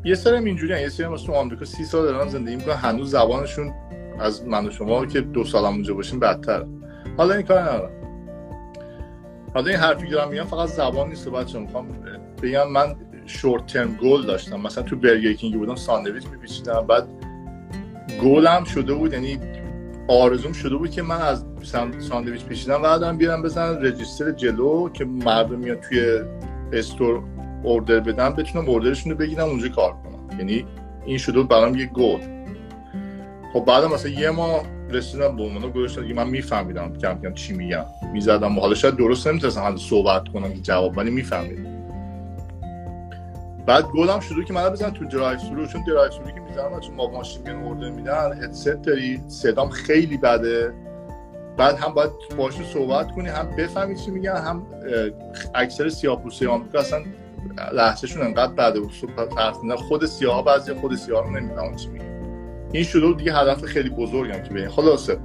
یه 0.04 0.14
سری 0.14 0.36
اینجوری 0.36 0.80
یه 0.80 0.88
سری 0.88 1.06
مثلا 1.06 1.26
تو 1.26 1.32
آمریکا 1.32 1.64
سی 1.64 1.84
سال 1.84 2.02
دارن 2.02 2.28
زندگی 2.28 2.56
می‌کنن. 2.56 2.74
هنوز 2.74 3.10
زبانشون 3.10 3.72
از 4.20 4.46
من 4.46 4.66
و 4.66 4.70
شما 4.70 5.06
که 5.06 5.20
دو 5.20 5.44
سال 5.44 5.64
اونجا 5.64 5.94
باشیم 5.94 6.20
بدتر. 6.20 6.64
حالا 7.16 7.34
این 7.34 7.46
کار 7.46 7.60
ندارم. 7.60 7.90
حالا 9.54 9.66
این 9.66 9.78
حرفی 9.78 10.10
دارم 10.10 10.30
میگم 10.30 10.44
فقط 10.44 10.68
زبان 10.68 11.08
نیست 11.08 11.28
بچه 11.28 11.58
می‌خوام 11.58 11.88
بگم. 12.42 12.70
من 12.70 12.96
شورت 13.26 13.66
ترم 13.66 13.94
گل 13.94 14.26
داشتم. 14.26 14.60
مثلا 14.60 14.84
تو 14.84 14.96
برگر 14.96 15.32
کینگ 15.32 15.54
بودم 15.54 15.74
ساندویچ 15.74 16.26
میپیچیدم. 16.26 16.86
بعد 16.88 17.08
گلم 18.22 18.64
شده 18.64 18.94
بود. 18.94 19.12
یعنی 19.12 19.38
آرزوم 20.08 20.52
شده 20.52 20.76
بود 20.76 20.90
که 20.90 21.02
من 21.02 21.22
از 21.22 21.44
ساندویچ 21.98 22.44
پیچیدم 22.44 22.82
و 22.82 22.98
دارم 22.98 23.16
بیارم 23.16 23.42
بزنم 23.42 23.78
register 23.82 24.30
جلو 24.30 24.88
که 24.88 25.04
مردم 25.04 25.58
میاد 25.58 25.80
توی 25.80 26.20
store 26.72 27.22
order 27.62 28.00
بدن 28.00 28.30
بتونم 28.30 28.68
order 28.68 28.93
شون 28.93 29.12
رو 29.12 29.18
بگیرم 29.18 29.44
اونجا 29.44 29.68
کار 29.68 29.92
کنم. 29.92 30.38
یعنی 30.38 30.66
این 31.06 31.18
شده 31.18 31.42
برام 31.42 31.74
یه 31.74 31.86
گل. 31.86 32.20
خب 33.52 33.64
بعد 33.64 33.84
مثلا 33.84 34.10
یه 34.10 34.30
ماه 34.30 34.62
رسیدم 34.90 35.36
به 35.36 35.42
عنوان 35.42 35.70
گذاشتم 35.70 36.08
که 36.08 36.14
من 36.14 36.28
میفهمیدم 36.28 36.92
کم 37.02 37.20
کم 37.22 37.34
چی 37.34 37.52
میگم. 37.52 37.84
می‌زدم. 38.12 38.58
و 38.58 38.60
حالا 38.60 38.74
شاید 38.74 38.96
درست 38.96 39.26
نمی‌تونستم 39.26 39.76
صحبت 39.76 40.28
کنم 40.28 40.52
جواب 40.52 40.98
ولی 40.98 41.10
میفهمیدم. 41.10 41.83
بعد 43.66 43.84
گلم 43.84 44.20
شروع 44.20 44.44
که 44.44 44.52
من 44.52 44.70
بزنم 44.70 44.90
تو 44.90 45.04
drive-through 45.04 45.66
چون 45.66 45.84
drive-through 45.86 46.30
که 46.30 46.40
می‌زنم 46.40 46.80
چون 46.80 46.94
ما 46.94 47.10
ماشین 47.10 47.48
order 47.48 47.90
میدن 47.90 48.42
هدست 48.42 48.68
داری 48.68 49.20
صدام 49.28 49.68
خیلی 49.68 50.16
بده. 50.16 50.74
بعد 51.56 51.76
هم 51.76 51.94
باید 51.94 52.10
باشون 52.36 52.64
صحبت 52.64 53.12
کنی 53.12 53.28
هم 53.28 53.56
بفهمی 53.58 53.96
چی 53.96 54.10
میگن 54.10 54.36
هم 54.36 54.66
اکثر 55.54 55.88
سیاه‌پوستی 55.88 56.46
آمریکا 56.46 56.78
اصلا 56.78 56.98
لحظهشون 57.72 58.22
انقدر 58.22 58.52
بده 58.52 58.80
و 58.80 58.88
فرق 59.36 59.74
خود 59.74 60.06
سیاه 60.06 60.44
بعضی 60.44 60.74
خود 60.74 60.94
سیاه 60.94 61.24
رو 61.24 61.30
نمی‌فهمن 61.30 61.76
چی 61.76 61.88
میگن. 61.88 62.04
این 62.72 62.84
شده 62.84 63.12
دیگه 63.12 63.34
هدف 63.34 63.64
خیلی 63.64 63.90
بزرگم 63.90 64.42
که 64.42 64.50
ببین 64.50 64.68
خلاصه 64.68 65.18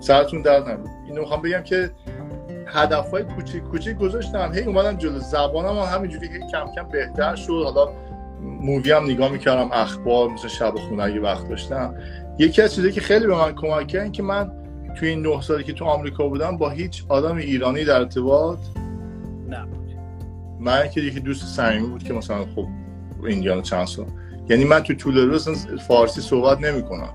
سرتون 0.00 0.42
درد 0.42 0.68
نکنه. 0.68 0.90
اینو 1.08 1.20
می‌خوام 1.20 1.42
بگم 1.42 1.62
که 1.62 1.90
های 2.72 3.22
کوچیک 3.22 3.62
کوچیک 3.62 3.96
گذاشتم. 3.96 4.52
هی 4.52 4.62
اومدم 4.62 4.96
جلو 4.96 5.18
زبانم 5.18 5.78
هم 5.78 5.96
همینجوری 5.96 6.28
هی 6.28 6.38
کم 6.52 6.66
کم 6.76 6.88
بهتر 6.92 7.36
شد. 7.36 7.62
حالا 7.64 7.88
مووی 8.40 8.92
هم 8.92 9.04
نگاه 9.04 9.32
می‌کردم 9.32 9.68
اخبار 9.72 10.30
مثل 10.30 10.48
شب 10.48 10.74
خونه 10.74 11.02
اگه 11.02 11.20
وقت 11.20 11.48
داشتم. 11.48 11.94
یکی 12.38 12.62
از 12.62 12.74
چیزایی 12.74 12.92
که 12.92 13.00
خیلی 13.00 13.26
به 13.26 13.34
من 13.34 13.54
کمک 13.54 13.86
کرد 13.86 14.02
این 14.02 14.12
که 14.12 14.22
من 14.22 14.52
توی 14.96 15.08
این 15.08 15.26
نه 15.26 15.40
سالی 15.40 15.64
که 15.64 15.72
تو 15.72 15.84
آمریکا 15.84 16.28
بودم 16.28 16.56
با 16.56 16.70
هیچ 16.70 17.04
آدم 17.08 17.36
ایرانی 17.36 17.84
در 17.84 17.96
ارتباط 17.96 18.58
نبود. 19.48 19.88
من 20.60 20.88
که 20.88 21.00
یکی 21.00 21.20
دوست 21.20 21.46
صمیمی 21.46 21.88
بود 21.88 22.02
که 22.02 22.12
مثلا 22.12 22.44
خب 22.54 22.66
ایندیانا 23.26 23.62
چند 23.62 23.86
سال. 23.86 24.06
یعنی 24.48 24.64
من 24.64 24.80
تو 24.80 24.94
طول 24.94 25.18
روز 25.18 25.66
فارسی 25.76 26.20
صحبت 26.20 26.60
نمی‌کنم. 26.60 27.14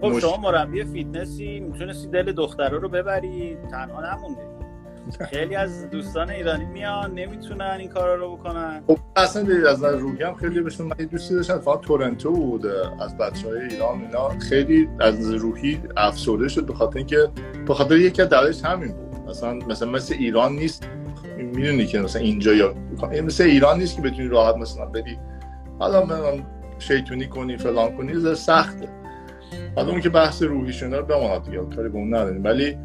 خب 0.00 0.18
شما 0.18 0.36
مربی 0.36 0.84
فیتنسی 0.84 1.60
می‌تونستی 1.60 2.08
دل 2.08 2.32
دخترها 2.32 2.76
رو 2.76 2.88
ببری. 2.88 3.56
تنها 3.70 4.14
نمونده. 4.14 4.51
خیلی 5.30 5.54
از 5.54 5.90
دوستان 5.90 6.30
ایرانی 6.30 6.64
میان 6.64 7.14
نمی‌تونن 7.14 7.76
این 7.78 7.88
کارا 7.88 8.14
رو 8.14 8.36
بکنن. 8.36 8.82
خب 8.86 8.98
اصلا 9.16 9.42
از 9.70 9.78
نظر 9.78 9.96
روحی 9.96 10.22
هم 10.22 10.34
خیلی 10.34 10.60
بهشون 10.60 10.86
من 10.86 11.06
دوستی 11.06 11.34
داشتم 11.34 11.58
فقط 11.58 11.80
تورنتو 11.80 12.32
بود 12.32 12.66
از 13.00 13.16
بچه 13.16 13.48
های 13.48 13.60
ایران 13.60 14.00
اینا. 14.00 14.28
خیلی 14.28 14.88
از 15.00 15.34
روحی 15.34 15.80
افسرده 15.96 16.48
شد 16.48 16.66
به 16.66 16.74
خاطر 16.74 16.98
اینکه 16.98 17.28
به 17.66 17.74
خاطر 17.74 17.96
یکی 17.96 18.22
از 18.22 18.62
همین 18.62 18.92
بود. 18.92 19.30
مثلا 19.30 19.54
مثلا 19.54 19.90
مثل 19.90 20.14
ایران 20.14 20.52
نیست. 20.52 20.88
می‌دونی 21.36 21.86
که 21.86 22.00
مثلا 22.00 22.22
اینجا 22.22 22.52
یا 22.52 22.74
مثل 23.24 23.44
ایران 23.44 23.78
نیست 23.78 23.96
که 23.96 24.02
بتونی 24.02 24.28
راحت 24.28 24.56
مثلا 24.56 24.86
بدی 24.86 25.18
حالا 25.78 26.04
من 26.04 26.42
شیطونی 26.78 27.26
کنی 27.26 27.56
فلان 27.56 27.96
کنی 27.96 28.34
سخته. 28.34 28.88
حالا 29.76 29.90
اون 29.90 30.00
که 30.00 30.08
بحث 30.08 30.42
روحیشون 30.42 30.94
رو 30.94 31.04
بماند 31.04 31.44
دیگه 31.44 31.58
کاری 31.76 31.88
به 31.88 31.98
اون 31.98 32.14
نداریم. 32.14 32.44
ولی 32.44 32.78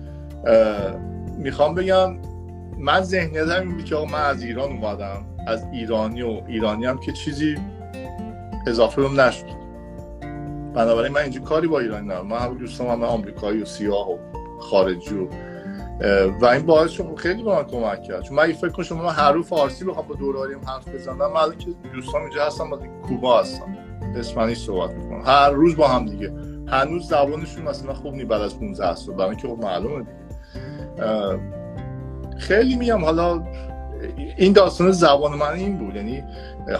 می‌خوام 1.38 1.76
بگم 1.76 2.17
من 2.78 3.02
ذهنیت 3.02 3.50
این 3.50 3.84
که 3.84 3.95
آقا 3.95 4.06
من 4.06 4.21
از 4.21 4.43
ایران 4.43 4.71
اومدم 4.71 5.26
از 5.47 5.65
ایرانی 5.73 6.21
و 6.21 6.41
ایرانی 6.47 6.86
هم 6.86 6.97
که 6.97 7.12
چیزی 7.12 7.56
اضافه 8.67 9.02
بهم 9.02 9.21
نشد. 9.21 9.45
بنابراین 10.74 11.14
من 11.14 11.22
اینجا 11.22 11.41
کاری 11.41 11.68
با 11.68 11.80
ایرانی 11.80 12.05
ندارم. 12.05 12.28
من 12.28 12.38
هم 12.38 12.57
دوستم 12.57 12.88
هم 12.88 13.03
آمریکایی 13.03 13.61
و 13.61 13.66
سیاه 13.66 14.11
و 14.11 14.18
خارجی 14.59 15.16
و 15.16 15.28
و 16.41 16.45
این 16.45 16.66
باعث 16.66 16.91
شد 16.91 17.16
خیلی 17.16 17.43
به 17.43 17.49
من 17.49 17.64
کمک 17.64 18.03
کرد. 18.03 18.22
چون 18.22 18.38
من 18.38 18.51
فکر 18.51 18.70
کنم 18.70 19.01
من 19.01 19.09
هر 19.09 19.41
فارسی 19.41 19.86
بخوام 19.86 20.07
با 20.07 20.16
دوراریم 20.16 20.59
حرف 20.68 20.88
بزنم 20.88 21.18
من 21.18 21.57
که 21.57 21.68
دوستان 21.93 22.22
اینجا 22.22 22.45
هستم 22.45 22.70
با 22.70 22.80
کوبا 23.07 23.39
هستم. 23.39 23.78
اسپانیایی 24.16 24.55
صحبت 24.55 24.91
می‌کنم. 24.91 25.22
هر 25.26 25.49
روز 25.49 25.76
با 25.76 25.88
هم 25.88 26.05
دیگه. 26.05 26.34
هنوز 26.68 27.07
زبانشون 27.07 27.64
مثلا 27.64 27.93
خوب 27.93 28.14
نی 28.14 28.26
بعد 28.26 28.41
از 28.41 28.59
15 28.59 28.95
سال. 28.95 29.16
برای 29.16 29.30
اینکه 29.30 29.47
خب 29.47 29.59
معلومه. 29.64 29.99
دیگه 29.99 30.11
خیلی 32.38 32.76
میگم 32.76 33.06
حالا 33.06 33.43
این 34.38 34.54
داستان 34.54 34.91
زبان 34.91 35.38
من 35.38 35.54
این 35.54 35.78
بود 35.78 35.95
یعنی 35.95 36.24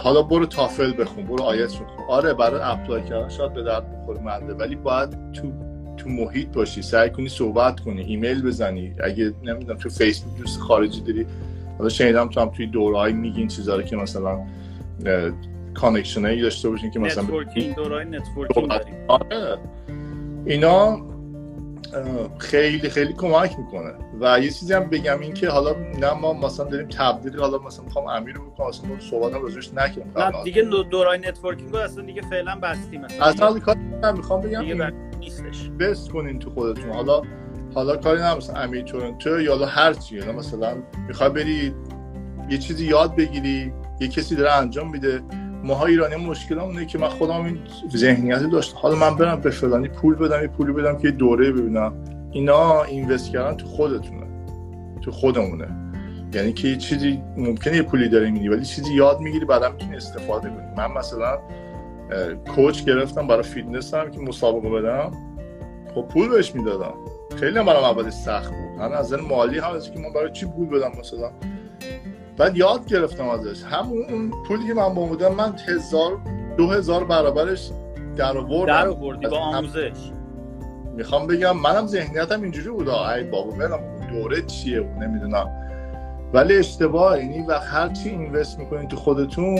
حالا 0.00 0.22
برو 0.22 0.46
تافل 0.46 1.02
بخون 1.02 1.24
برو 1.24 1.42
آیلتس 1.42 1.72
بخون 1.74 2.04
آره 2.08 2.34
برای 2.34 2.60
apply 2.62 3.02
کردن 3.02 3.28
شاید 3.28 3.52
به 3.52 3.62
درد 3.62 4.02
بخوره 4.02 4.20
منده 4.20 4.54
ولی 4.54 4.76
باید 4.76 5.32
تو 5.32 5.52
تو 5.96 6.08
محیط 6.08 6.48
باشی. 6.48 6.82
سعی 6.82 7.10
کنی 7.10 7.28
صحبت 7.28 7.80
کنی 7.80 8.02
ایمیل 8.02 8.42
بزنی. 8.42 8.94
اگه 9.04 9.32
نمی‌دونم 9.44 9.78
تو 9.78 9.88
فیسبوک 9.88 10.38
دوست 10.38 10.60
خارجی 10.60 11.00
داری 11.00 11.26
حالا 11.78 11.88
شنیدم 11.88 12.28
تو 12.28 12.40
هم 12.40 12.48
توی 12.48 12.66
دورهای 12.66 13.12
میگین 13.12 13.48
چیزا 13.48 13.76
رو 13.76 13.82
که 13.82 13.96
مثلا 13.96 14.40
connection 15.74 16.40
داشته 16.40 16.70
باشین 16.70 16.90
که 16.90 16.98
مثلا 16.98 17.22
networking 17.22 17.74
دورهای 17.74 18.04
networking 18.04 18.70
آره. 19.08 19.58
اینا 20.46 21.00
خیلی 22.38 22.88
خیلی 22.90 23.12
کمک 23.12 23.58
می‌کنه. 23.58 23.94
و 24.20 24.40
یه 24.40 24.50
چیزی 24.50 24.74
هم 24.74 24.84
بگم 24.84 25.20
این 25.20 25.34
که 25.34 25.48
حالا 25.48 25.74
نه 26.00 26.12
ما 26.12 26.32
مثلا 26.32 26.66
داریم 26.66 26.88
تبدیل 26.88 27.40
حالا 27.40 27.58
مثلا 27.58 27.84
می‌خوام 27.84 28.06
امیر 28.06 28.34
رو 28.34 28.50
بکنم 28.50 28.66
اصلا 28.66 28.90
صحبت 29.10 29.34
هم 29.34 29.42
راجعش 29.42 29.74
نکنیم 29.74 30.12
نه 30.16 30.42
دیگه 30.44 30.62
دورای 30.62 31.18
networking 31.18 31.72
رو 31.72 31.78
اصلا 31.78 32.04
دیگه 32.04 32.22
فعلا 32.22 32.54
بستیم 32.62 33.04
اصلا. 33.04 33.58
کار 33.58 33.76
می‌خوام 34.12 34.40
بگم 34.40 34.60
دیگه 34.60 34.92
نیستش. 35.20 35.70
بس 35.80 36.08
کنین 36.08 36.38
تو 36.38 36.50
خودتون. 36.50 36.90
حالا 36.90 37.22
حالا 37.74 37.96
کاری 37.96 38.20
نه 38.20 38.34
مثلا 38.34 38.56
امیر 38.60 38.82
تورنتو 38.82 39.40
یا 39.40 39.52
حالا 39.52 39.66
هر 39.66 39.92
چی. 39.92 40.20
مثلا 40.20 40.76
می‌خوای 41.08 41.30
بری 41.30 41.74
یه 42.50 42.58
چیزی 42.58 42.86
یاد 42.86 43.16
بگیری 43.16 43.72
یه 44.00 44.08
کسی 44.08 44.36
داره 44.36 44.52
انجام 44.52 44.90
میده. 44.90 45.22
ماها 45.64 45.86
ایرانی 45.86 46.16
مشکل 46.16 46.58
اونه 46.58 46.86
که 46.86 46.98
من 46.98 47.08
خودم 47.08 47.44
این 47.44 47.58
ذهنیتی 47.96 48.46
داشت 48.46 48.74
حالا 48.76 48.94
من 48.94 49.16
برم 49.16 49.40
به 49.40 49.50
فلانی 49.50 49.88
پول 49.88 50.14
بدم 50.14 50.42
یه 50.42 50.48
پولی 50.48 50.72
بدم 50.72 50.98
که 50.98 51.08
یه 51.08 51.10
دوره 51.10 51.52
ببینم. 51.52 51.92
اینا 52.30 52.82
invest 52.82 53.32
کردن 53.32 53.56
تو 53.56 53.66
خودتونه. 53.66 54.26
تو 55.02 55.10
خودمونه. 55.10 55.68
یعنی 56.34 56.52
که 56.52 56.68
یه 56.68 56.76
چیزی 56.76 57.22
ممکنه 57.36 57.76
یه 57.76 57.82
پولی 57.82 58.08
داره 58.08 58.30
میدی 58.30 58.48
ولی 58.48 58.64
چیزی 58.64 58.94
یاد 58.94 59.20
می‌گیری 59.20 59.44
بعدم 59.44 59.72
می‌تونی 59.72 59.96
استفاده 59.96 60.48
کنی. 60.48 60.66
من 60.76 60.92
مثلا 60.92 61.38
coach 62.54 62.84
گرفتم 62.84 63.26
برای 63.26 63.42
فیتنس 63.42 63.94
هم 63.94 64.10
که 64.10 64.20
مسابقه 64.20 64.68
بدم. 64.68 65.12
خب 65.94 66.02
پول 66.02 66.28
بهش 66.28 66.54
می‌دادم. 66.54 66.94
خیلی 67.36 67.52
برام 67.52 67.84
اول 67.84 68.10
سخت 68.10 68.50
بود. 68.50 68.80
هم 68.80 68.92
از 68.92 69.12
مالی 69.12 69.58
هم 69.58 69.72
از 69.74 69.90
که 69.90 69.98
من 69.98 70.12
برای 70.12 70.32
چی 70.32 70.46
پول 70.46 70.66
بدم 70.66 70.92
مثلا؟ 71.00 71.30
بعد 72.38 72.56
یاد 72.56 72.86
گرفتم 72.86 73.28
ازش. 73.28 73.62
همون 73.62 74.04
اون 74.08 74.30
پولی 74.48 74.66
که 74.66 74.74
من 74.74 74.94
بودم 74.94 75.34
من 75.34 75.54
هزار 75.68 76.18
دو 76.56 76.70
هزار 76.70 77.04
برابرش 77.04 77.70
در 78.16 78.38
آوردم. 78.38 78.66
در 78.66 78.88
آوردی 78.88 79.26
با 79.26 79.38
آموزش. 79.38 80.12
می‌خوام 80.96 81.26
بگم 81.26 81.56
منم 81.56 81.86
ذهنیتم 81.86 82.42
اینجوری 82.42 82.68
بود. 82.68 82.88
ای 82.88 83.24
بابا 83.24 83.50
برم 83.50 83.80
دوره 84.10 84.42
چیه؟ 84.42 84.80
بود 84.80 85.02
نمی‌دونم. 85.02 85.46
ولی 86.32 86.56
اشتباه. 86.56 87.18
یعنی 87.18 87.42
وقت 87.42 87.66
هر 87.66 87.88
چی 87.88 88.08
اینوست 88.08 88.58
می‌کنین 88.58 88.88
تو 88.88 88.96
خودتون 88.96 89.58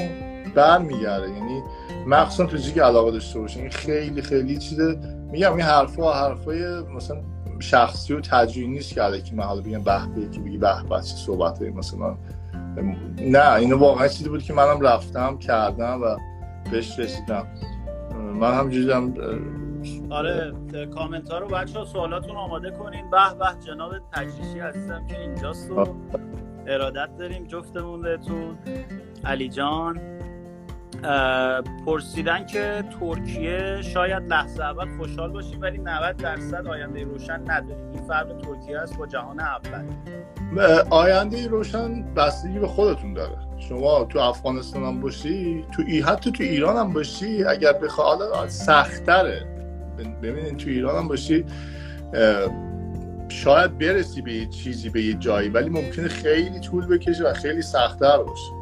برمیگرده. 0.54 1.28
یعنی 1.28 1.62
مخصوصا 2.06 2.46
تو 2.46 2.56
چیزی 2.56 2.72
که 2.72 2.82
علاقه 2.82 3.10
داشته 3.10 3.40
باشین 3.40 3.70
خیلی 3.70 4.22
خیلی 4.22 4.58
چیزه 4.58 4.98
میگم. 5.30 5.52
این 5.52 5.62
حرفا 5.62 6.12
حرفای 6.12 6.80
مثلا 6.96 7.20
شخصی 7.60 8.14
و 8.14 8.20
تجربی 8.20 8.68
نیست 8.68 8.94
که 8.94 9.22
که 9.22 9.34
من 9.34 9.44
حالا 9.44 9.60
بگم 9.60 9.82
به 9.82 10.00
که 10.32 10.40
بگی 10.40 10.58
به 10.58 10.82
به 10.90 11.00
صحبت 11.00 11.62
مثلا 11.62 12.16
نه 13.20 13.54
اینو 13.54 13.78
واقعا 13.78 14.08
چیزی 14.08 14.28
بود 14.28 14.42
که 14.42 14.52
منم 14.52 14.80
رفتم 14.80 15.38
کردم 15.38 16.02
و 16.02 16.16
بهش 16.70 16.98
رسیدم. 16.98 17.46
من 18.34 18.54
همجوری 18.54 18.92
هم 18.92 19.14
آره 20.10 20.52
کامنت 20.94 21.30
ها 21.30 21.38
رو 21.38 21.48
بچه 21.48 21.78
ها 21.78 21.84
سوالاتون 21.84 22.36
آماده 22.36 22.70
کنین. 22.70 23.10
به 23.10 23.34
به 23.38 23.66
جناب 23.66 23.92
تجریشی 24.12 24.58
هستم 24.58 25.06
که 25.06 25.20
اینجاست 25.20 25.70
و 25.70 25.96
ارادت 26.66 27.16
داریم 27.18 27.46
جفتمون 27.46 28.02
بهتون. 28.02 28.58
علی 29.24 29.48
جان. 29.48 30.17
پرسیدن 31.86 32.46
که 32.46 32.84
ترکیه 33.00 33.82
شاید 33.82 34.22
لحظه 34.32 34.62
اول 34.62 34.96
خوشحال 34.96 35.32
باشیم 35.32 35.60
ولی 35.60 35.78
90 35.78 36.16
درصد 36.16 36.66
آینده 36.66 37.04
روشن 37.04 37.40
نداریم 37.50 37.90
این 37.90 38.02
فرق 38.08 38.26
ترکیه 38.42 38.78
است 38.78 38.98
با 38.98 39.06
جهان 39.06 39.40
اول. 39.40 39.84
آینده 40.90 41.48
روشن 41.48 42.14
بستگی 42.14 42.58
به 42.58 42.66
خودتون 42.66 43.14
داره. 43.14 43.38
شما 43.58 44.04
تو 44.04 44.18
افغانستان 44.18 44.84
هم 44.84 45.00
باشی 45.00 45.64
تو 45.72 45.82
ای 45.86 46.00
حتی 46.00 46.32
تو 46.32 46.42
ایران 46.42 46.76
هم 46.76 46.92
باشی 46.92 47.44
اگر 47.44 47.72
بخواد 47.72 48.48
سختره 48.48 49.46
ببینید 50.22 50.56
تو 50.56 50.68
ایران 50.68 50.96
هم 50.96 51.08
باشی 51.08 51.44
شاید 53.28 53.78
برسی 53.78 54.22
به 54.22 54.32
یه 54.32 54.46
چیزی 54.46 54.90
به 54.90 55.02
یه 55.02 55.14
جایی 55.14 55.48
ولی 55.48 55.68
ممکنه 55.68 56.08
خیلی 56.08 56.60
طول 56.60 56.86
بکشه 56.86 57.24
و 57.24 57.32
خیلی 57.32 57.62
سختتر 57.62 58.18
باشه. 58.18 58.57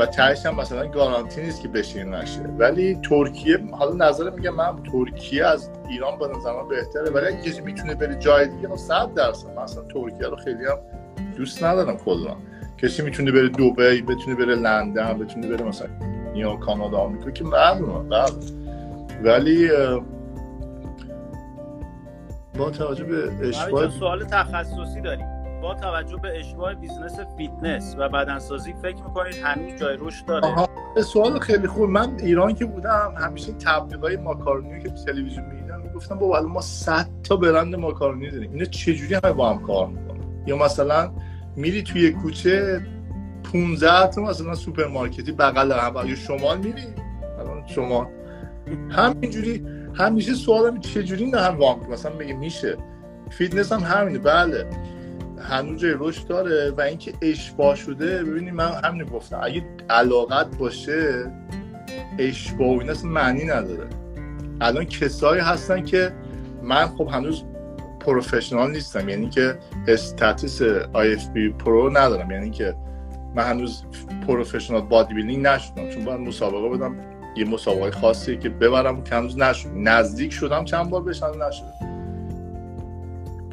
و 0.00 0.06
تهش 0.06 0.46
هم 0.46 0.56
مثلا 0.56 0.86
گارانتی 0.86 1.42
نیست 1.42 1.62
که 1.62 1.68
بشین 1.68 2.14
نشه. 2.14 2.40
ولی 2.40 3.00
ترکیه 3.08 3.58
حالا 3.72 4.08
نظر 4.08 4.30
میگم 4.30 4.54
من 4.54 4.82
ترکیه 4.92 5.46
از 5.46 5.70
ایران 5.88 6.18
به 6.18 6.28
نظر 6.28 6.62
بهتره 6.62 7.10
ولی 7.10 7.26
اگه 7.26 7.50
کسی 7.50 7.60
می‌تونه 7.60 7.94
بره 7.94 8.14
جای 8.14 8.48
دیگه 8.48 8.76
100 8.76 9.14
درصد. 9.14 9.58
مثلا 9.58 9.82
ترکیه 9.82 10.26
رو 10.26 10.36
خیلی 10.36 10.64
هم 10.66 10.78
دوست 11.36 11.64
ندارم 11.64 11.96
کلا. 11.96 12.36
کسی 12.78 13.02
می‌تونه 13.02 13.32
بره 13.32 13.48
دبی 13.48 14.02
بتونه 14.02 14.36
بره 14.36 14.54
لندن 14.54 15.18
بتونه 15.18 15.48
بره 15.48 15.64
مثلا 15.64 15.88
یا 16.34 16.56
کانادا 16.56 16.98
آمریکا 16.98 17.30
که 17.30 17.44
معلومه 17.44 18.08
بله. 18.08 18.30
ولی 19.24 19.70
با 22.58 22.70
توجه 22.70 23.04
به 23.04 23.48
اشباع 23.48 23.90
سوال 23.90 24.24
تخصصی 24.24 25.00
داریم 25.00 25.26
با 25.62 25.74
توجه 25.74 26.16
به 26.16 26.38
اشباع 26.38 26.74
business 26.74 27.20
فیتنس 27.36 27.96
و 27.98 28.08
بدنسازی 28.08 28.74
فکر 28.82 29.02
می‌کنید 29.02 29.34
هنوز 29.42 29.80
جای 29.80 29.96
رشد 30.00 30.26
داره؟ 30.26 30.46
آها. 30.46 30.68
سوال 31.02 31.38
خیلی 31.38 31.66
خوب. 31.66 31.90
من 31.90 32.16
ایران 32.18 32.54
که 32.54 32.64
بودم 32.64 33.14
همیشه 33.16 33.52
تبلیغای 33.52 34.16
ماکارونی 34.16 34.82
که 34.82 34.90
تلویزیون 34.90 35.44
می‌دیدم 35.46 35.80
می‌گفتم 35.80 36.18
بابا 36.18 36.40
ما 36.40 36.60
100 36.60 37.06
تا 37.22 37.36
برند 37.36 37.76
ماکارونی 37.76 38.30
داریم. 38.30 38.52
اینا 38.52 38.64
چجوری 38.64 39.14
همه 39.14 39.32
با 39.32 39.50
هم 39.50 39.62
کار 39.62 39.86
می‌کنن؟ 39.86 40.44
یا 40.46 40.56
مثلا 40.56 41.12
میری 41.56 41.82
توی 41.82 42.10
کوچه 42.10 42.80
15 43.52 44.06
تا 44.06 44.22
مثلا 44.22 44.54
سوپرمارکتی 44.54 45.32
بغل 45.32 45.72
هم 45.72 46.08
یا 46.08 46.14
شمال 46.14 46.58
میری؟ 46.58 46.82
الان 47.38 47.66
شمال 47.66 48.06
همینجوری 48.90 49.66
همیشه 49.94 50.34
سوالم 50.34 50.80
چجوری 50.80 51.30
نه 51.30 51.40
هم 51.40 51.58
وام 51.58 51.80
مثلا 51.90 52.16
میگه 52.16 52.34
میشه. 52.34 52.76
فیتنس 53.30 53.72
هم 53.72 53.80
همینه 53.80 54.18
بله. 54.18 54.66
هنوز 55.40 55.84
رشد 55.84 56.26
داره 56.26 56.70
و 56.70 56.80
اینکه 56.80 57.12
اشباع 57.22 57.74
شده 57.76 58.24
ببینید 58.24 58.54
من 58.54 58.72
همین 58.84 59.04
گفتم 59.04 59.40
اگه 59.42 59.64
علاقت 59.90 60.56
باشه 60.58 61.30
اشباع 62.18 62.68
و 62.68 63.06
معنی 63.06 63.44
نداره. 63.44 63.86
الان 64.60 64.84
کسایی 64.84 65.40
هستن 65.40 65.84
که 65.84 66.12
من 66.62 66.86
خب 66.86 67.08
هنوز 67.12 67.44
professional 68.00 68.70
نیستم 68.70 69.08
یعنی 69.08 69.28
که 69.28 69.58
status 69.88 70.62
IFBB 71.32 71.48
Pro 71.48 71.90
ندارم. 71.90 72.30
یعنی 72.30 72.50
که 72.50 72.74
من 73.34 73.42
هنوز 73.42 73.84
professional 74.26 74.80
bodybuilding 74.80 75.46
نشدم 75.46 75.88
چون 75.88 76.04
باید 76.04 76.20
مسابقه 76.20 76.76
بدم 76.76 76.96
یه 77.36 77.44
مسابقه 77.44 77.90
خاصی 77.90 78.36
که 78.36 78.48
ببرم 78.48 79.04
که 79.04 79.14
هنوز 79.14 79.38
نشد. 79.38 79.68
نزدیک 79.74 80.32
شدم 80.32 80.64
چند 80.64 80.90
بار 80.90 81.02
بشن 81.02 81.26
نشد 81.48 81.89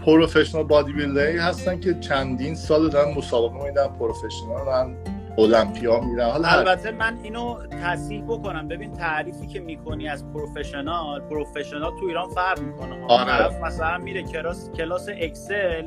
professional 0.08 0.64
bodybuilder 0.64 0.94
ی 0.94 1.38
هستن 1.38 1.80
که 1.80 1.94
چندین 2.00 2.56
سال 2.56 2.90
دارن 2.90 3.14
مسابقه 3.14 3.66
میدن. 3.66 3.88
professional 3.88 4.96
المپیا 5.38 6.00
میرن 6.00 6.30
حالا 6.30 6.48
البته 6.48 6.92
من 6.92 7.18
اینو 7.24 7.58
تصحیح 7.84 8.24
بکنم. 8.24 8.68
ببین 8.68 8.94
تعریفی 8.94 9.48
که 9.48 9.60
می‌کنی 9.60 10.10
از 10.10 10.34
professional 10.34 11.22
professional 11.22 12.00
تو 12.00 12.06
ایران 12.06 12.30
فرق 12.30 12.60
می‌کنه. 12.60 13.06
آره. 13.08 13.66
مثلا 13.66 13.98
میره 13.98 14.24
کلاس 14.24 14.72
کلاس 14.72 15.10
اکسل 15.10 15.86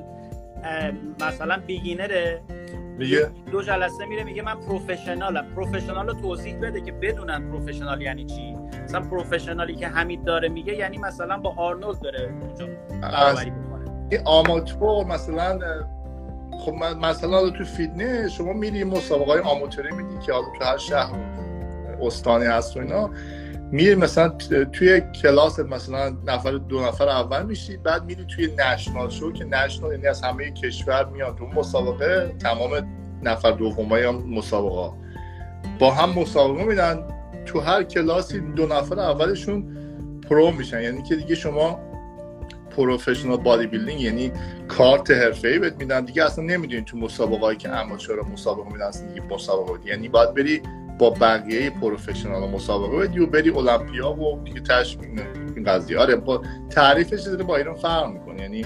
مثلا 1.20 1.60
beginner 1.66 2.27
ه. 2.27 2.42
میگه؟ 2.98 3.30
دو 3.52 3.62
جلسه 3.62 4.04
میره 4.06 4.24
میگه 4.24 4.42
من 4.42 4.54
professional 4.54 5.33
م. 5.33 5.46
professional 5.54 6.08
رو 6.08 6.14
توضیح 6.14 6.60
بده 6.60 6.80
که 6.80 6.92
بدونن 6.92 7.50
professional 7.50 8.02
یعنی 8.02 8.24
چی. 8.24 8.56
مثلا 8.84 9.00
professional 9.00 9.69
ی 9.69 9.74
که 9.74 9.88
حمید 9.88 10.24
داره 10.24 10.48
میگه 10.48 10.76
یعنی 10.76 10.98
مثلا 10.98 11.38
با 11.38 11.54
آرنولد 11.56 12.00
داره 12.00 12.34
اونجا 12.40 12.66
این 14.10 14.20
آماتور 14.24 15.06
مثلا 15.06 15.58
خب 16.58 16.72
مثلا 17.02 17.50
تو 17.50 17.64
فیتنس 17.64 18.32
شما 18.32 18.52
میری 18.52 18.84
مسابقه 18.84 19.32
های 19.32 19.40
آماتوری 19.40 19.90
میدی 19.90 20.18
که 20.26 20.32
حالا 20.32 20.46
تو 20.58 20.64
هر 20.64 20.76
شهر 20.76 21.12
استانی 22.02 22.44
هست 22.44 22.76
و 22.76 22.80
اینا. 22.80 23.10
میری 23.72 23.94
مثلا 23.94 24.28
توی 24.72 25.00
کلاس 25.22 25.58
مثلا 25.58 26.16
نفر 26.26 26.50
دو 26.50 26.80
نفر 26.80 27.08
اول 27.08 27.46
میشی 27.46 27.76
بعد 27.76 28.04
میری 28.04 28.24
توی 28.24 28.54
national 28.58 29.10
show 29.10 29.32
که 29.32 29.44
national 29.44 29.92
یعنی 29.92 30.06
از 30.06 30.22
همه 30.22 30.50
کشور 30.50 31.04
میان. 31.04 31.36
تو 31.36 31.46
مسابقه 31.46 32.34
تمام 32.38 32.70
نفر 33.22 33.50
دومای 33.50 34.04
هم 34.04 34.14
مسابقه 34.14 34.96
با 35.78 35.90
هم 35.90 36.10
مسابقه 36.18 36.64
میدن. 36.64 37.04
تو 37.46 37.60
هر 37.60 37.82
کلاسی 37.82 38.40
دو 38.40 38.66
نفر 38.66 39.00
اولشون 39.00 39.76
pro 40.28 40.50
میشن. 40.50 40.82
یعنی 40.82 41.02
که 41.02 41.16
دیگه 41.16 41.34
شما 41.34 41.89
professional 42.70 43.36
bodybuilding 43.36 44.00
یعنی 44.00 44.32
کارت 44.68 45.10
حرفه‌ای 45.10 45.58
بهت 45.58 45.76
میدن. 45.78 46.04
دیگه 46.04 46.24
اصلا 46.24 46.44
نمی‌دونی 46.44 46.82
تو 46.82 46.96
مسابقه‌ای 46.96 47.56
که 47.56 47.68
چرا 47.98 48.22
مسابقه 48.32 48.72
میدن 48.72 48.84
اصلا 48.86 49.08
دیگه 49.08 49.22
مسابقه 49.30 49.72
بدی 49.72 49.88
یعنی 49.88 50.08
باید 50.08 50.34
بری 50.34 50.62
با 50.98 51.10
بقیه 51.10 51.70
professional 51.70 52.50
مسابقه 52.50 52.96
بدی 52.96 53.18
و 53.18 53.26
بری 53.26 53.50
المپیا 53.50 54.12
و 54.12 54.44
دیگه 54.44 54.60
تهش 54.60 54.98
این 55.56 55.64
قضیه. 55.64 55.98
آره 55.98 56.16
با 56.16 56.42
تعریفش 56.70 57.20
داره 57.20 57.44
با 57.44 57.56
ایران 57.56 57.74
فرق 57.74 58.06
می‌کنه. 58.12 58.42
یعنی 58.42 58.64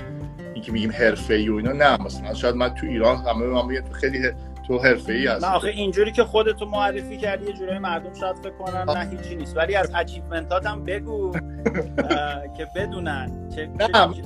که 0.62 0.72
میگیم 0.72 0.90
حرفه‌ای 0.90 1.48
و 1.48 1.56
اینا 1.56 1.72
نه 1.72 2.02
مثلا 2.02 2.34
شاید 2.34 2.54
من 2.54 2.74
تو 2.74 2.86
ایران 2.86 3.16
همه 3.16 3.46
من 3.46 3.80
تو 3.80 3.92
خیلی 3.92 4.30
تو 4.68 4.78
حرفه‌ای 4.78 5.26
هستی. 5.26 5.46
نه 5.46 5.52
آخه 5.52 5.68
اینجوری 5.68 6.12
که 6.12 6.24
خودتو 6.24 6.66
معرفی 6.66 7.16
کردی 7.16 7.46
یه 7.46 7.52
جورایی 7.52 7.78
مردم 7.78 8.14
شاید 8.20 8.36
فکر 8.36 8.50
کنن 8.50 8.96
نه 8.96 9.10
هیچی 9.10 9.36
نیست. 9.36 9.56
ولی 9.56 9.74
از 9.74 9.90
اچیومنتات 9.94 10.66
هم 10.66 10.84
بگو. 10.84 11.32
که 12.56 12.68
بدونن 12.76 13.48
چه 13.56 13.68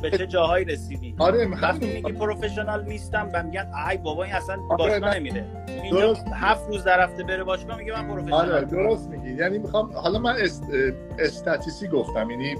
به 0.02 0.10
چه 0.10 0.26
جاهایی 0.26 0.64
رسیدی. 0.64 1.14
آره 1.18 1.46
وقتی 1.46 1.86
میگی 1.86 2.12
پروفشنال 2.12 2.84
نیستم 2.84 3.30
و 3.34 3.42
میگن 3.42 3.66
ای 3.90 3.96
بابا 3.96 4.24
این 4.24 4.34
اصلا 4.34 4.56
باشگاه 4.56 5.16
نمیره 5.16 5.44
اینجا 5.82 6.14
هفت 6.32 6.68
روز 6.68 6.84
در 6.84 7.04
هفته 7.04 7.22
بره 7.22 7.44
باشگاه 7.44 7.78
میگه 7.78 7.92
من 7.92 8.08
پروفشنال 8.08 8.52
آره 8.52 8.64
درست 8.64 9.08
میگی. 9.08 9.34
یعنی 9.34 9.58
می‌خوام 9.58 9.92
حالا 9.92 10.18
من 10.18 10.36
است... 10.40 10.64
استاتیسی 11.18 11.88
گفتم 11.88 12.30
یعنی 12.30 12.54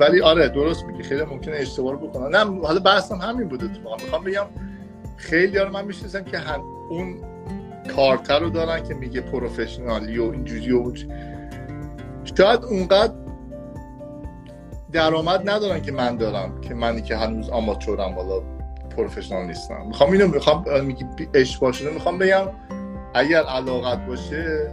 ولی 0.00 0.20
آره 0.20 0.48
درست 0.48 0.84
میگی. 0.84 1.02
خیلی 1.02 1.22
ممکنه 1.22 1.56
اشتباه 1.56 1.96
بکنم. 1.96 2.36
نه 2.36 2.66
حالا 2.66 2.80
بحثم 2.80 3.16
همین 3.16 3.48
بوده 3.48 3.68
تو 3.68 3.96
می‌خوام 4.02 4.24
بگم 4.24 4.46
خیلی 5.16 5.58
ها 5.58 5.68
من 5.68 5.84
می‌شناسم 5.84 6.24
که 6.24 6.38
هم 6.38 6.60
اون 6.90 7.16
کارتر 7.96 8.38
رو 8.38 8.50
دارن 8.50 8.82
که 8.82 8.94
میگه 8.94 9.20
پروفشنالی 9.20 10.18
و 10.18 10.22
اینجوری 10.22 10.72
و 10.72 10.92
شاید 12.36 12.64
اونقدر 12.64 13.12
درآمد 14.92 15.50
ندارن 15.50 15.82
که 15.82 15.92
من 15.92 16.16
دارم 16.16 16.60
که 16.60 16.74
منی 16.74 17.02
که 17.02 17.16
هنوز 17.16 17.50
آماتورم 17.50 18.14
والا 18.14 18.42
پروفشنال 18.96 19.46
نیستم. 19.46 19.86
می‌خوام 19.86 20.12
اینو 20.12 20.28
می‌خوام 20.28 20.84
میگی 20.84 21.04
اشتباه 21.34 21.72
شده 21.72 21.90
می‌خوام 21.90 22.18
بگم 22.18 22.48
اگر 23.14 23.42
علاقت 23.42 24.06
باشه 24.06 24.70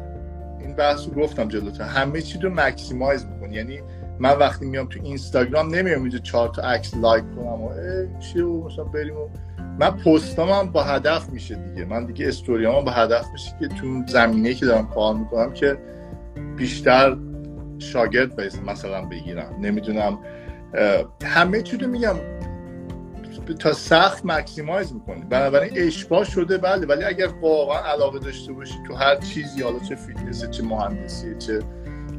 این 0.60 0.76
بحث 0.76 1.08
رو 1.08 1.22
گفتم 1.22 1.48
جلوتر 1.48 1.84
همه 1.84 2.22
چی 2.22 2.40
رو 2.40 2.50
maximize 2.54 3.26
می‌کنی 3.26 3.56
یعنی 3.56 3.80
من 4.20 4.38
وقتی 4.38 4.66
میام 4.66 4.88
تو 4.88 5.00
اینستاگرام 5.04 5.76
نمیام 5.76 6.02
اینجا 6.02 6.20
چهار 6.20 6.50
تا 6.50 6.62
عکس 6.62 6.94
لایک 6.98 7.24
کنم 7.36 7.62
و 7.62 7.70
چی 8.20 8.42
و 8.42 8.64
مثلا 8.64 8.84
بریم 8.84 9.18
و 9.18 9.30
من 9.80 9.90
پستام 9.92 10.50
هم 10.50 10.72
با 10.72 10.84
هدف 10.84 11.30
میشه 11.30 11.56
دیگه. 11.56 11.86
من 11.86 12.06
دیگه 12.06 12.28
استوریام 12.28 12.86
با 12.86 12.92
هدف 12.92 13.26
میشه 13.34 13.52
که 13.60 13.68
تو 13.68 14.04
زمینه 14.08 14.54
که 14.54 14.66
دارم 14.66 14.88
کار 14.88 15.16
می‌کنم 15.16 15.54
که 15.54 15.78
بیشتر 16.58 17.18
شاگرد 17.84 18.42
مثلا 18.66 19.06
بگیرم. 19.06 19.56
نمی‌دونم 19.62 20.20
همه 21.24 21.62
چی 21.62 21.78
رو 21.78 21.88
میگم. 21.88 22.16
تا 23.60 23.74
سقف 23.74 24.26
maximize 24.26 24.94
می‌کنی. 24.94 25.26
بنابراین 25.30 25.72
اشباع 25.76 26.24
شده 26.24 26.58
بله 26.58 26.86
ولی 26.86 27.04
اگر 27.04 27.28
واقعا 27.42 27.94
علاقه 27.94 28.20
داشته 28.20 28.54
باشی 28.54 28.76
تو 28.88 28.94
هر 28.94 29.16
چیزی 29.16 29.62
حالا 29.62 29.80
چه 29.80 29.96
فیتنس 29.96 30.50
چه 30.50 30.64
مهندسی 30.64 31.36
چه 31.38 31.60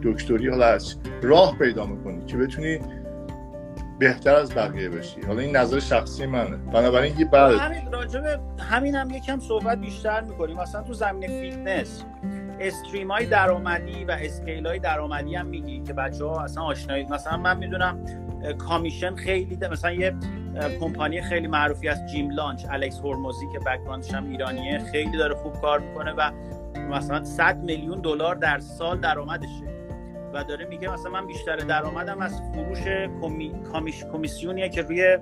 دکتری 0.03 0.49
حالا 0.49 0.79
راه 1.23 1.59
پیدا 1.59 1.87
می‌کنی 1.87 2.25
که 2.25 2.37
بتونی 2.37 2.79
بهتر 3.99 4.35
از 4.35 4.55
بقیه 4.55 4.89
بشی. 4.89 5.21
حالا 5.21 5.41
این 5.41 5.57
نظر 5.57 5.81
شخصی 5.81 6.27
منه. 6.27 6.57
بنابراین 6.57 7.19
یه 7.19 7.25
بعد 7.25 7.55
همین 7.55 7.93
راجبه 7.93 8.39
همین 8.71 8.95
هم 8.95 9.11
یکم 9.11 9.41
صحبت 9.41 9.79
بیشتر 9.79 10.21
می‌کنیم. 10.21 10.57
مثلا 10.57 10.83
تو 10.83 10.93
زمین 10.93 11.29
فیتنس 11.29 12.05
stream 12.61 13.11
های 13.11 13.27
درآمدی 13.27 14.05
و 14.05 14.17
scale 14.21 14.67
های 14.67 14.79
درآمدی 14.79 15.35
هم 15.35 15.47
میگی 15.47 15.83
که 15.83 15.93
بچه 15.93 16.25
ها 16.25 16.45
اصلا 16.45 16.63
آشنایی 16.63 17.05
مثلا 17.05 17.37
من 17.37 17.59
می‌دونم 17.59 18.05
commission 18.59 19.15
خیلی 19.15 19.57
ده. 19.57 19.69
مثلا 19.69 19.93
یه 19.93 20.15
کمپانی 20.81 21.23
خیلی 21.23 21.47
معروفی 21.47 21.89
از 21.89 22.07
جیم 22.07 22.31
لانچ 22.31 22.65
الکس 22.71 23.01
هورموزی 23.01 23.47
که 23.53 23.59
background 23.59 24.06
ش 24.06 24.15
هم 24.15 24.31
ایرانیه 24.31 24.79
خیلی 24.79 25.17
داره 25.19 25.35
خوب 25.35 25.61
کار 25.61 25.79
می‌کنه 25.79 26.13
و 26.13 26.31
مثلا 26.91 27.25
100 27.25 27.63
میلیون 27.63 28.01
دلار 28.01 28.35
در 28.35 28.59
سال 28.59 29.01
درآمدشه. 29.01 29.65
و 30.35 30.45
داره 30.45 30.67
میگه 30.67 30.93
مثلا 30.93 31.11
من 31.11 31.27
بیشتر 31.27 31.57
درآمدم 31.57 32.21
از 32.21 32.43
فروش 32.55 32.83
کمیش 33.73 34.05
کمیسیونیه 34.13 34.69
که 34.69 34.83
روی 34.83 35.19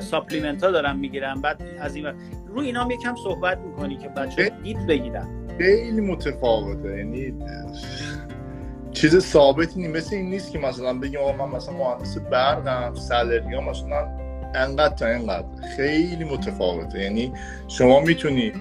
ساپلیمنت 0.00 0.64
ها 0.64 0.70
دارم 0.70 0.98
می‌گیرم. 0.98 1.40
بعد 1.40 1.62
از 1.80 1.94
این 1.94 2.06
رو 2.46 2.60
اینا 2.60 2.88
یکم 2.92 3.14
صحبت 3.14 3.58
می‌کنی 3.58 3.96
که 3.96 4.08
بچه 4.08 4.52
دید 4.62 4.86
بگیرن. 4.86 5.43
خیلی 5.58 6.00
متفاوته. 6.00 6.96
یعنی 6.96 7.34
چیز 8.92 9.18
ثابتی 9.18 9.80
نیست 9.80 9.96
مثل 9.96 10.16
این 10.16 10.30
نیست 10.30 10.52
که 10.52 10.58
مثلا 10.58 10.98
بگیم 10.98 11.20
آقا 11.20 11.46
من 11.46 11.56
مثلا 11.56 11.74
مهندس 11.74 12.18
برقم 12.18 12.94
سالری 12.94 13.54
ها 13.54 13.60
مثلا 13.60 14.08
انقدر 14.54 14.94
تا 14.94 15.06
انقدر. 15.06 15.46
خیلی 15.76 16.24
متفاوته. 16.24 17.02
یعنی 17.02 17.32
شما 17.68 18.00
می‌تونی 18.00 18.52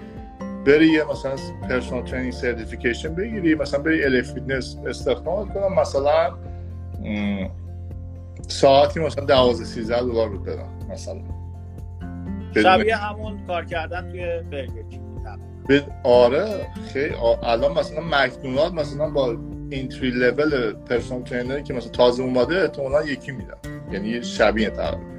بری 0.66 0.88
یه 0.88 1.04
مثلا 1.12 1.36
personal 1.70 2.04
training 2.04 2.34
certification 2.34 3.16
بگیری 3.16 3.56
مثلا 3.56 3.80
بری 3.80 4.04
LA 4.04 4.22
Fitness 4.22 4.78
استخدام 4.88 5.54
کنم 5.54 5.80
مثلا 5.80 6.32
ساعتی 8.48 9.00
مثلا 9.00 9.26
12 9.26 9.66
13 9.66 10.00
دلار 10.02 10.30
رو 10.30 10.40
بدم 10.40 10.70
مثلا. 10.90 11.22
شبیه 12.64 12.96
همون 12.96 13.48
کار 13.48 13.66
کردن 13.66 14.12
توی 14.12 14.42
برگر. 14.52 14.84
به 15.68 15.84
آره 16.04 16.68
خیلی 16.94 17.16
الان 17.44 17.80
مثلا 17.80 18.02
مکدونالد 18.02 18.74
مثلا 18.74 19.10
با 19.10 19.38
entry 19.70 20.12
level 20.12 20.74
personal 20.74 21.24
trainer 21.24 21.59
ی 21.59 21.64
که 21.64 21.74
مثلا 21.74 21.92
تازه 21.92 22.24
اومده 22.24 22.62
احتمالاً 22.62 23.06
یکی 23.06 23.32
میدن 23.32 23.58
یعنی 23.92 24.24
شبیه 24.24 24.70
تقریبا 24.70 25.14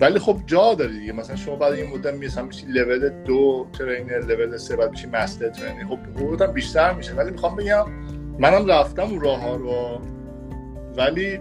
ولی 0.00 0.18
خب 0.18 0.36
جا 0.46 0.74
داره 0.74 0.92
دیگه. 0.92 1.12
مثلا 1.12 1.36
شما 1.36 1.56
بعد 1.56 1.72
این 1.72 1.86
مدت 1.90 2.14
مثلا 2.14 2.44
میشی 2.44 2.66
level 2.66 3.08
دو 3.08 3.66
trainer 3.78 4.18
level 4.18 4.56
سه 4.56 4.76
بعد 4.76 4.90
میشی 4.90 5.06
master 5.06 5.48
trainer 5.48 5.84
خب 5.88 5.98
حقوقت 6.16 6.52
بیشتر 6.52 6.94
میشه. 6.94 7.14
ولی 7.14 7.30
می‌خوام 7.30 7.56
بگم 7.56 7.84
منم 8.38 8.66
رفتم 8.66 9.02
اون 9.02 9.20
راه 9.20 9.40
ها 9.40 9.56
رو 9.56 10.00
ولی 10.96 11.40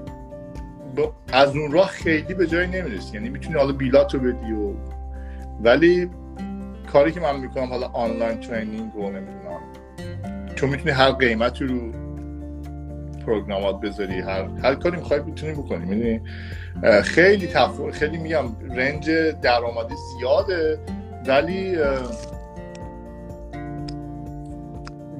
از 1.33 1.55
اون 1.55 1.71
راه 1.71 1.87
خیلی 1.87 2.33
به 2.33 2.47
جایی 2.47 2.67
نمی‌رسی. 2.67 3.13
یعنی 3.13 3.29
می‌تونی 3.29 3.55
حالا 3.55 3.71
bill 3.71 4.05
ات 4.05 4.13
رو 4.13 4.19
بدی 4.19 4.51
و 4.51 4.73
ولی 5.63 6.09
کاری 6.93 7.11
که 7.11 7.19
من 7.19 7.39
می‌کنم 7.39 7.65
حالا 7.65 7.87
online 7.87 8.39
training 8.39 8.91
رو 8.95 9.03
نمی‌دونم. 9.03 9.59
تو 10.55 10.67
می‌تونی 10.67 10.91
هر 10.91 11.11
قیمتی 11.11 11.65
رو 11.65 11.91
program 13.25 13.74
ات 13.74 13.81
بذاری 13.81 14.19
هر 14.19 14.47
هر 14.63 14.75
کاری 14.75 14.97
می‌خوای 14.97 15.19
می‌تونی 15.19 15.53
بکنی 15.53 15.85
می‌دونی؟ 15.85 16.21
خیلی 17.01 17.47
تفاوت 17.47 17.93
خیلی 17.93 18.17
میگم 18.17 18.45
range 18.75 19.09
درآمدی 19.41 19.95
زیاده 19.95 20.79
ولی 21.27 21.77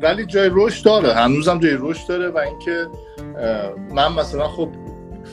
ولی 0.01 0.25
جای 0.25 0.49
رشد 0.53 0.85
داره. 0.85 1.13
هنوزم 1.13 1.59
جای 1.59 1.77
رشد 1.79 2.07
داره 2.07 2.29
و 2.29 2.37
اینکه 2.37 2.87
من 3.95 4.13
مثلا 4.13 4.47
خب 4.47 4.69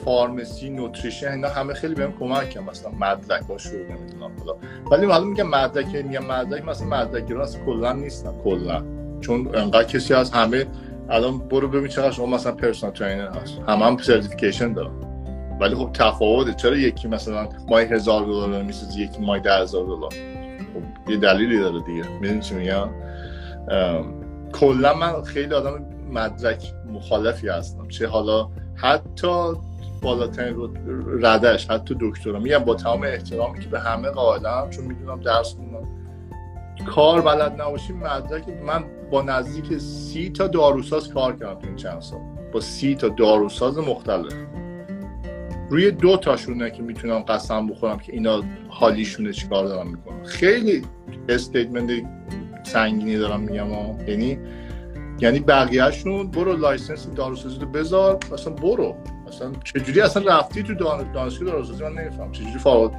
pharmacy 0.04 0.70
nutrition 0.70 1.32
اینا 1.32 1.48
همه 1.48 1.74
خیلی 1.74 1.94
بهم 1.94 2.12
کمک 2.20 2.50
کردن 2.50 2.66
مثلا 2.66 2.90
مدرک 2.90 3.46
باشه 3.46 3.70
نمی‌دونم 3.70 4.30
خدا 4.42 4.56
ولی 4.90 5.06
حالا 5.06 5.24
میگم 5.24 5.48
مدرک 5.48 5.86
میگم 5.94 6.24
مدرک 6.24 6.64
مثلا 6.64 6.86
مدرک 6.88 7.30
راست 7.30 7.60
کلا 7.66 7.92
نیستن 7.92 8.32
کلا. 8.44 8.82
چون 9.20 9.56
انقدر 9.56 9.84
کسی 9.84 10.14
از 10.14 10.30
همه 10.30 10.66
الان 11.08 11.38
برو 11.38 11.68
ببین 11.68 11.88
چقدر 11.88 12.10
شما 12.10 12.26
مثلا 12.26 12.52
personal 12.52 12.94
trainer 12.94 13.28
هست. 13.28 13.58
همه 13.68 13.84
هم 13.84 13.96
certification 13.96 14.72
دارن. 14.72 14.90
ولی 15.60 15.74
خب 15.74 15.90
تفاوته. 15.92 16.54
چرا 16.54 16.76
یکی 16.76 17.08
مثلا 17.08 17.48
مای 17.68 17.84
هزار 17.84 18.24
دلار 18.24 18.62
می‌سازی 18.62 19.02
یکی 19.02 19.20
مای 19.20 19.40
ده 19.40 19.52
هزار 19.52 19.84
دلار؟ 19.84 20.10
خب 20.10 21.10
یه 21.10 21.16
دلیلی 21.16 21.58
داره 21.58 21.80
دیگه. 21.80 22.08
می‌دونی 22.20 22.40
چی 22.40 22.54
میگم؟ 22.54 22.88
کلا 24.52 24.94
من 24.94 25.22
خیلی 25.22 25.54
آدم 25.54 25.84
مدرک 26.10 26.72
مخالفی 26.92 27.48
هستم. 27.48 27.88
چه 27.88 28.06
حالا 28.06 28.48
حتی 28.74 29.52
بالاترین 30.06 30.56
ردش 31.22 31.70
حتی 31.70 31.96
دکترا. 32.00 32.40
میگم 32.40 32.58
با 32.58 32.74
تمام 32.74 33.02
احترامی 33.02 33.60
که 33.60 33.68
به 33.68 33.80
همه 33.80 34.08
قائلم 34.08 34.70
چون 34.70 34.84
می‌دونم 34.84 35.20
درس 35.20 35.54
خوندم 35.54 35.88
کار 36.86 37.20
بلد 37.20 37.60
نباشی 37.60 37.92
مدرک 37.92 38.48
من 38.66 38.84
با 39.10 39.22
نزدیک 39.22 39.78
سی 39.78 40.30
تا 40.30 40.46
داروساز 40.46 41.08
کار 41.08 41.36
کردم 41.36 41.58
این 41.66 41.76
چند 41.76 42.00
سال. 42.00 42.20
با 42.52 42.60
سی 42.60 42.94
تا 42.94 43.08
داروساز 43.08 43.78
مختلف. 43.78 44.32
روی 45.70 45.90
دو 45.90 46.16
تاشونه 46.16 46.70
که 46.70 46.82
می‌تونم 46.82 47.18
قسم 47.18 47.66
بخورم 47.66 47.98
که 47.98 48.12
اینا 48.12 48.42
حالیشونه 48.68 49.32
چیکار 49.32 49.64
دارم 49.64 49.86
می‌کنم. 49.86 50.24
خیلی 50.24 50.82
statement 51.28 52.02
سنگینی 52.62 53.16
دارم 53.16 53.40
میگم 53.40 53.66
یعنی 54.08 54.38
یعنی 55.20 55.40
بقیهشون 55.40 56.30
برو 56.30 56.56
license 56.56 57.08
داروسازی 57.14 57.58
رو 57.58 57.66
بذار 57.66 58.18
اصلا 58.32 58.52
برو. 58.52 58.96
اصلا 59.28 59.52
چجوری 59.64 60.00
اصلا 60.00 60.38
رفتی 60.38 60.62
تو 60.62 60.74
دانشگاه 60.74 61.50
داروسازی 61.50 61.84
من 61.84 61.92
نمیفهمم. 61.92 62.32
چجوری 62.32 62.58
فعال 62.58 62.90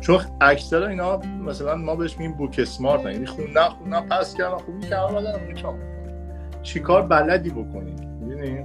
چون 0.00 0.20
اکثر 0.40 0.82
اینا 0.82 1.20
مثلا 1.46 1.76
ما 1.76 1.96
بهش 1.96 2.18
میگیم 2.18 2.36
book 2.36 2.56
smart 2.58 3.04
یعنی 3.04 3.26
خوندن 3.26 3.68
خوندن 3.68 4.00
pass 4.00 4.34
کردن 4.34 4.56
خوبی 4.56 4.88
کردن 4.88 5.14
بلدن 5.14 5.54
چیکار 6.62 7.02
بلدی 7.02 7.50
بکنی؟ 7.50 7.94
می‌دونی؟ 8.20 8.64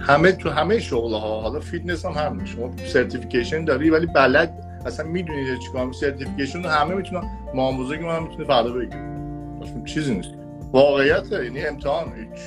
همه 0.00 0.32
تو 0.32 0.50
همه 0.50 0.78
شغل 0.78 1.12
ها 1.12 1.40
حالا 1.40 1.60
فیتنس 1.60 2.06
هم 2.06 2.12
همین 2.12 2.46
شما 2.46 2.70
certification 2.86 3.64
داری 3.64 3.90
ولی 3.90 4.06
بلد 4.06 4.80
اصلا 4.86 5.06
می‌دونید 5.06 5.58
چیکار 5.58 5.92
certification 5.92 6.62
رو 6.62 6.68
همه 6.68 6.94
می‌تونن 6.94 7.22
که 7.22 8.04
من 8.06 8.22
می‌تونه 8.22 8.44
فردا 8.44 8.72
بگیره. 8.72 9.14
چیزی 9.84 10.14
نیست. 10.14 10.30
واقعیت 10.72 11.32
یعنی 11.32 11.66
امتحان 11.66 12.12
هیچ 12.16 12.40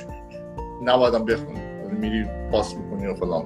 نبایدم 0.84 1.24
بخونی. 1.24 1.58
یعنی 1.58 1.67
میری 1.94 2.26
pass 2.52 2.74
می‌کنی 2.76 3.06
و 3.06 3.14
فلان 3.14 3.44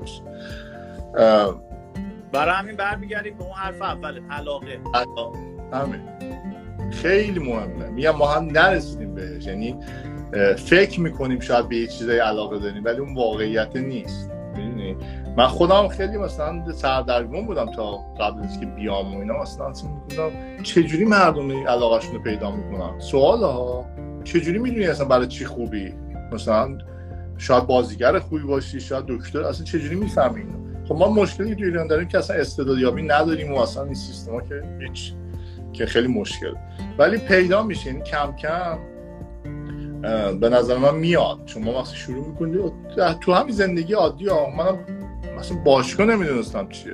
برای 2.33 2.55
همین 2.55 2.77
برمیگردیم 2.77 3.37
به 3.37 3.45
اون 3.45 3.53
حرف 3.53 3.83
اول 3.83 4.21
علاقه. 4.31 4.81
علاقه. 4.95 5.39
همین. 5.73 6.01
خیلی 6.91 7.39
مهمه. 7.39 7.89
میگم 7.89 8.11
ما 8.11 8.27
هم 8.27 8.45
نرسیدیم 8.45 9.15
بهش. 9.15 9.47
یعنی 9.47 9.77
فکر 10.57 11.01
می‌کنیم 11.01 11.41
شاید 11.41 11.69
به 11.69 11.77
یه 11.77 11.87
چیزای 11.87 12.19
علاقه 12.19 12.59
داریم 12.59 12.85
ولی 12.85 12.99
اون 12.99 13.15
واقعیت 13.15 13.77
نیست. 13.77 14.31
می‌دونی؟ 14.57 14.97
من 15.37 15.47
خودم 15.47 15.89
خیلی 15.89 16.17
مثلا 16.17 16.73
سردرگم 16.73 17.47
بودم 17.47 17.73
تا 17.73 17.97
قبل 17.97 18.43
از 18.43 18.61
که 18.61 18.67
بیام 18.67 19.15
و 19.17 19.19
اینا. 19.21 19.43
مثلا 19.43 19.67
اصلا 19.67 19.91
می‌گفتم 19.91 20.31
چجوری 20.63 21.05
مردم 21.05 21.67
علاقهشون 21.67 22.15
رو 22.15 22.23
پیدا 22.23 22.51
می‌کنن؟ 22.51 22.99
سوال 22.99 23.39
ها. 23.39 23.85
چجوری 24.25 24.59
می‌دونی 24.59 24.87
اصلا 24.87 25.07
برای 25.07 25.27
چی 25.27 25.45
خوبی؟ 25.45 25.95
مثلا 26.33 26.79
شاید 27.43 27.67
بازیگر 27.67 28.19
خوبی 28.19 28.43
باشی 28.43 28.81
شاید 28.81 29.05
دکتر 29.09 29.43
اصلا 29.43 29.65
چجوری 29.65 29.95
می‌فهمی؟ 29.95 30.41
اینو 30.41 30.87
خب 30.89 30.95
ما 30.95 31.11
مشکلی 31.11 31.55
تو 31.55 31.65
ایران 31.65 31.87
داریم 31.87 32.09
که 32.09 32.19
اصلا 32.19 32.37
استعدادیابی 32.37 33.03
نداریم 33.03 33.55
و 33.55 33.59
اصلا 33.59 33.85
این 33.85 33.95
سیستما 33.95 34.41
که 34.41 34.63
هیچ 34.81 35.13
که 35.73 35.87
خیلی 35.87 36.09
مشکل. 36.09 36.55
ولی 36.99 37.19
پیدا 37.19 37.63
میشه 37.63 37.87
یعنی 37.87 38.03
کم 38.03 38.37
کم 38.37 38.79
به 40.41 40.49
نظر 40.49 40.79
من 40.79 40.95
میاد. 40.95 41.45
چون 41.45 41.65
ما 41.65 41.79
وقتی 41.79 41.97
شروع 41.97 42.27
می‌کنیم 42.27 42.73
تو 43.21 43.33
همین 43.33 43.53
زندگی 43.53 43.93
عادی 43.93 44.29
ها 44.29 44.51
منم 44.51 44.79
مثلا 45.39 45.57
باشگاه 45.57 46.07
نمی‌دونستم 46.07 46.69
چیه. 46.69 46.93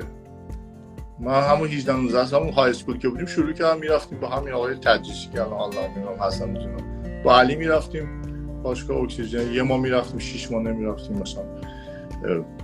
ما 1.20 1.40
همون 1.40 1.68
18 1.68 1.96
19 1.96 2.26
سال 2.26 2.40
همون 2.40 2.52
high 2.52 2.70
school 2.70 2.98
که 2.98 3.08
بودیم 3.08 3.26
شروع 3.26 3.52
کردم 3.52 3.80
می‌رفتیم 3.80 4.20
با 4.20 4.28
همین 4.28 4.54
آقای 4.54 4.74
تجریشی 4.74 5.30
که 5.30 5.42
الان 5.42 5.60
الله 5.60 5.88
می‌دونم 5.96 6.22
حسن 6.22 6.50
می‌دونم 6.50 7.22
با 7.24 7.38
علی 7.38 7.56
می‌رفتیم. 7.56 8.22
باشگاه 8.62 8.96
اکسیژن 9.02 9.52
یه 9.52 9.62
ما 9.62 9.76
می‌رفتیم 9.76 10.18
شش 10.18 10.50
ماه 10.50 10.62
نمی‌رفتیم 10.62 11.18
مثلا. 11.18 11.42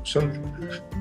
مثلا 0.03 0.31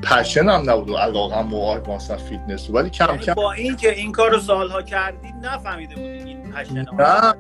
passion 0.04 0.50
هم 0.50 0.70
نبود 0.70 0.90
و 0.90 0.96
علاقه 0.96 1.36
هم 1.36 1.50
با 1.50 1.96
مثلا 1.96 2.18
فیتنس. 2.18 2.70
ولی 2.70 2.90
کم 2.90 3.06
یعنی 3.06 3.18
کم 3.18 3.34
با 3.34 3.54
این 3.54 3.76
که 3.76 3.92
این 3.92 4.12
کارو 4.12 4.40
سالها 4.40 4.82
کردید 4.82 5.36
نفهمیده 5.44 5.96
بودید 5.96 6.28
این 6.28 6.52
passion 6.52 6.86
نه. 7.00 7.34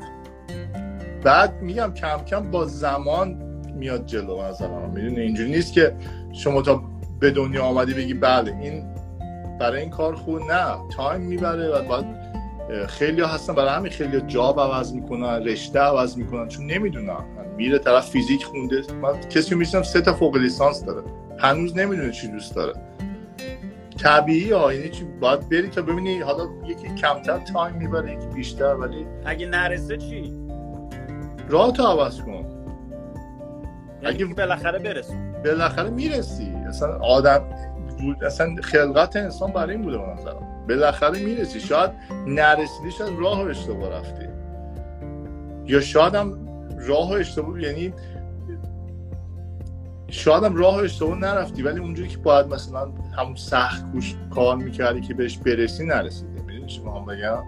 بعد 1.23 1.61
میگم 1.61 1.93
کم 1.93 2.17
کم 2.25 2.51
با 2.51 2.65
زمان 2.65 3.33
میاد 3.75 4.05
جلو 4.05 4.41
مثلا. 4.41 4.87
می‌دونی 4.87 5.19
اینجوری 5.19 5.51
نیست 5.51 5.73
که 5.73 5.95
شما 6.33 6.61
تا 6.61 6.83
به 7.19 7.31
دنیا 7.31 7.63
آمدی 7.63 7.93
بگی 7.93 8.13
بله 8.13 8.57
این 8.61 8.93
برای 9.59 9.81
این 9.81 9.89
کار 9.89 10.15
خوب 10.15 10.51
نه. 10.51 10.89
time 10.95 11.21
می‌بره 11.21 11.67
و 11.67 11.83
بعد 11.83 12.05
خیلی 12.87 13.21
ها 13.21 13.27
هستن. 13.27 13.55
برای 13.55 13.69
همین 13.69 13.91
خیلی 13.91 14.21
job 14.21 14.59
عوض 14.59 14.93
می‌کنن 14.93 15.43
رشته 15.43 15.79
عوض 15.79 16.17
می‌کنن. 16.17 16.47
چون 16.47 16.65
نمی‌دونن. 16.65 17.17
میره 17.57 17.79
طرف 17.79 18.09
فیزیک 18.09 18.43
خونده. 18.43 18.81
من 19.01 19.19
کسی 19.19 19.55
میشناسم 19.55 19.83
سه 19.83 20.01
تا 20.01 20.13
فوق 20.13 20.37
لیسانس 20.37 20.85
داره. 20.85 21.03
هنوز 21.39 21.77
نمی‌دونه 21.77 22.11
چی 22.11 22.27
دوست 22.27 22.55
داره. 22.55 22.73
طبیعی 24.03 24.51
ها 24.51 24.73
یعنی 24.73 24.89
چی؟ 24.89 25.03
باید 25.03 25.49
بری 25.49 25.67
تا 25.67 25.81
ببینی 25.81 26.19
حالا 26.19 26.43
یکی 26.67 26.87
کمتر 26.87 27.37
تایم 27.37 27.75
می‌بره 27.75 28.13
یکی 28.13 28.27
بیشتر 28.35 28.75
ولی 28.75 29.05
اگه 29.25 29.47
نرسه 29.47 29.97
چی؟ 29.97 30.33
راه 31.49 31.73
تو 31.73 31.83
عوض 31.83 32.21
کن. 32.21 32.31
یعنی 32.31 34.15
اگه 34.15 34.25
بالاخره 34.25 34.79
برسون. 34.79 35.31
بالاخره 35.31 35.89
می‌رسی. 35.89 36.53
اصلا 36.67 36.97
آدم 36.97 37.41
اصلا 38.25 38.55
خلقت 38.63 39.15
انسان 39.15 39.51
برای 39.51 39.75
این 39.75 39.81
بوده 39.81 39.97
به 39.97 40.03
نظرم. 40.03 40.65
بالاخره 40.69 41.19
می‌رسی. 41.19 41.59
شاید 41.59 41.91
نرسیدی 42.27 42.91
شاید 42.91 43.19
راه 43.19 43.39
اشتباه 43.39 43.89
رفتی. 43.89 44.27
یا 45.65 45.81
شاید 45.81 46.15
هم 46.15 46.42
راه 46.79 47.11
اشتباه 47.11 47.61
یعنی 47.61 47.93
شاید 50.07 50.43
هم 50.43 50.55
راه 50.55 50.75
اشتباه 50.75 51.19
نرفتی 51.19 51.61
ولی 51.61 51.79
اونجوری 51.79 52.09
که 52.09 52.17
باید 52.17 52.47
مثلا 52.47 52.91
همون 53.17 53.35
سخت 53.35 53.91
کوش 53.91 54.15
کار 54.35 54.55
می‌کردی 54.55 55.01
که 55.01 55.13
بهش 55.13 55.37
برسی 55.37 55.85
نرسیدی 55.85 56.41
می‌دونی 56.41 56.69
شما 56.69 56.99
هم 56.99 57.05
بگم؟ 57.05 57.43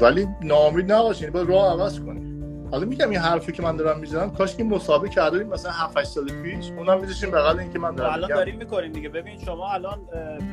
ولی 0.00 0.28
ناامید 0.42 0.92
نباشی 0.92 1.20
یعنی 1.20 1.32
باید 1.32 1.48
راه 1.48 1.72
عوض 1.72 2.00
کنی. 2.00 2.28
حالا 2.70 2.86
میگم 2.86 3.10
این 3.10 3.18
حرفی 3.18 3.52
که 3.52 3.62
من 3.62 3.76
دارم 3.76 4.00
می‌زنم 4.00 4.30
کاش 4.30 4.56
که 4.56 4.64
مسابقه 4.64 5.08
کردیم 5.08 5.46
مثلا 5.46 5.72
7 5.72 5.96
8 5.96 6.08
سال 6.08 6.30
پیش 6.42 6.70
اونم 6.70 7.00
میذاشیم 7.00 7.30
بغل 7.30 7.58
این 7.58 7.72
که 7.72 7.78
من 7.78 7.94
دارم 7.94 8.12
الان 8.12 8.28
داریم 8.28 8.56
می‌کنیم 8.56 8.92
دیگه. 8.92 9.08
ببین 9.08 9.38
شما 9.38 9.72
الان 9.72 9.98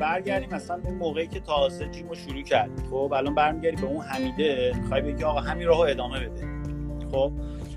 برگردیم 0.00 0.54
مثلا 0.54 0.78
اون 0.84 0.94
موقعی 0.94 1.26
که 1.26 1.40
تازه 1.40 1.86
جیمو 1.86 2.14
شروع 2.14 2.42
کردیم. 2.42 2.86
خب 2.90 3.12
الان 3.16 3.34
برمیگردی 3.34 3.76
به 3.76 3.86
اون 3.86 4.04
حمیده. 4.04 4.72
می‌خوای 4.82 5.00
بگی 5.00 5.24
آقا 5.24 5.40
همین 5.40 5.66
راهو 5.66 5.80
ادامه 5.80 6.20
بده. 6.20 6.55
خب 7.12 7.32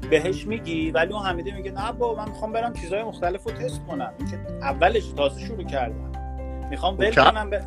بهش 0.09 0.47
میگی 0.47 0.91
ولی 0.91 1.13
اون 1.13 1.23
حمیده 1.25 1.55
میگه 1.55 1.71
نه 1.71 1.91
بابا 1.91 2.23
من 2.23 2.29
می‌خوام 2.29 2.53
برم 2.53 2.73
چیزای 2.73 3.03
مختلف 3.03 3.43
رو 3.43 3.51
تست 3.51 3.81
کنم. 3.87 4.13
که 4.31 4.37
اولش 4.61 5.03
تازه 5.17 5.41
شروع 5.41 5.63
کردم. 5.63 6.11
می‌خوام 6.69 6.97
ول 6.99 7.15
کنم 7.15 7.49
به 7.49 7.61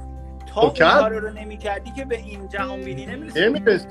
تا 0.55 0.61
اون 0.61 0.71
کار 0.71 1.13
رو 1.13 1.31
نمی‌کردی 1.31 1.91
که 1.91 2.05
به 2.05 2.17
این 2.17 2.49
جهان 2.49 2.81
بینی 2.81 3.07
نمی‌رسی. 3.07 3.89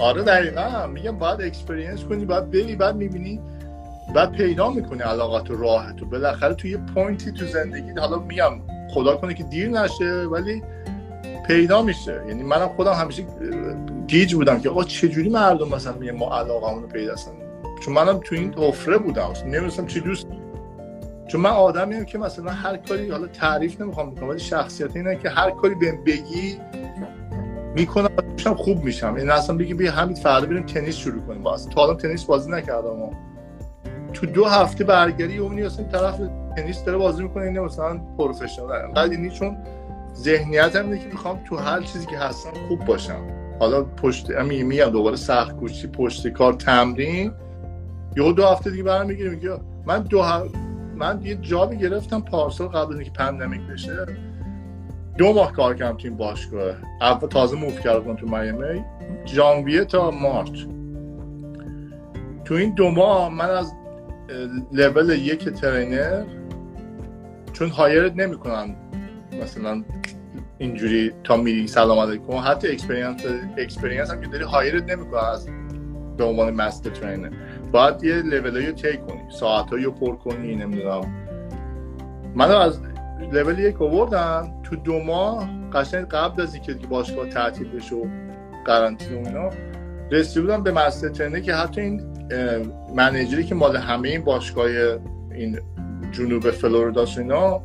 آره 0.00 0.22
دقیقا. 0.22 0.86
میگم 0.86 1.18
باید 1.18 1.40
experience 1.42 2.04
کنی 2.04 2.24
باید 2.24 2.50
بری 2.50 2.76
بعد 2.76 2.96
می‌بینی 2.96 3.40
بعد 4.14 4.32
پیدا 4.32 4.70
می‌کنی 4.70 5.02
علاقات 5.02 5.50
و 5.50 5.56
راحت 5.56 6.02
و 6.02 6.06
بالاخره 6.06 6.54
تو 6.54 6.68
یه 6.68 6.78
point 6.94 7.26
ی 7.26 7.32
تو 7.32 7.46
زندگی 7.46 7.90
حالا 7.90 8.18
میگم 8.18 8.52
خدا 8.90 9.16
کنه 9.16 9.34
که 9.34 9.42
دیر 9.42 9.68
نشه 9.68 10.12
ولی 10.12 10.62
پیدا 11.46 11.82
میشه. 11.82 12.22
یعنی 12.28 12.42
منم 12.42 12.68
خودم 12.68 12.92
همیشه 12.92 13.22
گیج 14.08 14.34
بودم 14.34 14.60
که 14.60 14.70
آقا 14.70 14.84
چجوری 14.84 15.28
مردم 15.28 15.68
مثلا 15.68 15.92
میگه 15.92 16.12
ما 16.12 16.38
علاقه 16.38 16.80
رو 16.80 16.86
پیدا 16.86 17.14
چون 17.80 17.94
منم 17.94 18.20
تو 18.24 18.34
این 18.34 18.54
حفره 18.54 18.98
بودم 18.98 19.32
نمی‌دونستم 19.44 19.86
چی 19.86 20.00
دوست 20.00 20.26
چون 21.26 21.40
من 21.40 21.50
آدمی 21.50 22.06
که 22.06 22.18
مثلا 22.18 22.50
هر 22.50 22.76
کاری 22.76 23.10
حالا 23.10 23.26
تعریف 23.26 23.80
نمی‌خوام 23.80 24.10
بکنم 24.10 24.28
ولی 24.28 24.38
شخصیت 24.38 24.96
اینه 24.96 25.16
که 25.16 25.28
هر 25.28 25.50
کاری 25.50 25.74
بهم 25.74 26.04
بگی 26.04 26.58
می‌کنم 27.74 28.08
خوب 28.56 28.84
میشم. 28.84 29.14
این 29.14 29.30
اصلا 29.30 29.56
بگی 29.56 29.74
بیا 29.74 29.92
همین 29.92 30.14
فردا 30.14 30.46
بریم 30.46 30.66
تنیس 30.66 30.96
شروع 30.96 31.22
کنیم. 31.22 31.42
باز 31.42 31.68
تا 31.68 31.82
الان 31.82 31.96
تنیس 31.96 32.24
بازی 32.24 32.50
نکردم 32.50 33.10
تو 34.12 34.26
دو 34.26 34.44
هفته 34.44 34.84
برگری 34.84 35.38
اونی 35.38 35.62
اصلا 35.62 35.84
طرف 35.84 36.20
تنیس 36.56 36.84
داره 36.84 36.98
بازی 36.98 37.22
می‌کنه 37.22 37.44
اینه 37.44 37.60
مثلا 37.60 38.00
پروفشنال. 38.18 38.72
انقدر 38.72 39.10
اینی 39.10 39.30
چون 39.30 39.56
ذهنیت 40.14 40.76
هم 40.76 40.84
اینه 40.84 40.98
که 40.98 41.06
می‌خوام 41.06 41.40
تو 41.44 41.56
هر 41.56 41.82
چیزی 41.82 42.06
که 42.06 42.18
هستم 42.18 42.50
خوب 42.68 42.84
باشم. 42.84 43.47
حالا 43.58 43.82
پشت 43.82 44.30
امی 44.30 44.62
میگم 44.62 44.84
دوباره 44.84 45.16
سخت 45.16 45.56
کوشی 45.56 45.86
پشت 45.86 46.28
کار 46.28 46.52
تمرین. 46.52 47.32
یه 48.16 48.32
دو 48.32 48.46
هفته 48.46 48.70
دیگه 48.70 48.82
برام 48.82 49.06
می‌گیره 49.06 49.30
میگه 49.30 49.50
من 49.86 50.02
دو 50.02 50.24
من 50.96 51.20
یه 51.22 51.34
job 51.34 51.66
ی 51.66 51.76
گرفتم 51.76 52.20
پارسال 52.20 52.68
قبل 52.68 52.94
اینکه 52.94 53.10
pandemic 53.10 53.60
بشه. 53.60 54.06
دو 55.18 55.32
ماه 55.32 55.52
کار 55.52 55.74
کردم 55.74 55.96
تو 55.96 56.08
این 56.08 56.16
باشگاه. 56.16 56.74
اول 57.00 57.28
تازه 57.28 57.56
move 57.56 57.80
کردم 57.80 58.16
تو 58.16 58.26
میامی. 58.26 58.84
ژانویه 59.26 59.84
تا 59.84 60.10
مارچ. 60.10 60.64
تو 62.44 62.54
این 62.54 62.74
دو 62.74 62.90
ماه 62.90 63.28
من 63.28 63.50
از 63.50 63.72
لول 64.72 65.10
یک 65.10 65.48
trainer 65.48 66.24
چون 67.52 67.68
hire 67.68 68.06
ت 68.06 68.16
نمی‌کنن 68.16 68.76
مثلا 69.42 69.84
اینجوری 70.58 71.12
تا 71.24 71.36
میری 71.36 71.66
سلام 71.66 71.98
علیکم. 71.98 72.32
حتی 72.32 72.68
experience 72.68 73.20
experience 73.58 74.10
هم 74.10 74.20
که 74.20 74.26
داری 74.26 74.44
hire 74.44 74.81
ت 74.81 74.90
نمی‌کنن 74.90 75.24
از 75.24 75.48
به 76.16 76.24
عنوان 76.24 76.54
master 76.54 76.90
trainer 76.90 77.30
باید 77.72 78.04
یه 78.04 78.14
لول 78.14 78.66
رو 78.66 78.72
تیک 78.72 79.06
کنی 79.06 79.20
ساعت 79.30 79.72
رو 79.72 79.90
پر 79.90 80.16
کنی 80.16 80.56
نمی‌دونم. 80.56 81.14
من 82.34 82.50
از 82.50 82.80
لول 83.32 83.58
یک 83.58 83.82
آوردم 83.82 84.54
تو 84.62 84.76
دو 84.76 84.98
ماه 84.98 85.48
قشنگ 85.72 86.06
قبل 86.06 86.42
از 86.42 86.54
اینکه 86.54 86.74
باشگاه 86.74 87.28
تعطیل 87.28 87.68
بشه 87.68 87.94
و 87.94 88.06
قرنطینه 88.66 89.22
و 89.22 89.26
اینا 89.26 89.50
رسیده 90.10 90.40
بودم 90.40 90.62
به 90.62 90.72
master 90.72 91.08
trainer 91.08 91.40
که 91.40 91.54
حتی 91.54 91.80
این 91.80 92.02
منیجری 92.94 93.44
که 93.44 93.54
مال 93.54 93.76
همه 93.76 94.08
این 94.08 94.24
باشگاه 94.24 94.66
این 95.34 95.58
جنوب 96.12 96.50
فلوریدا 96.50 97.04
اینا 97.18 97.62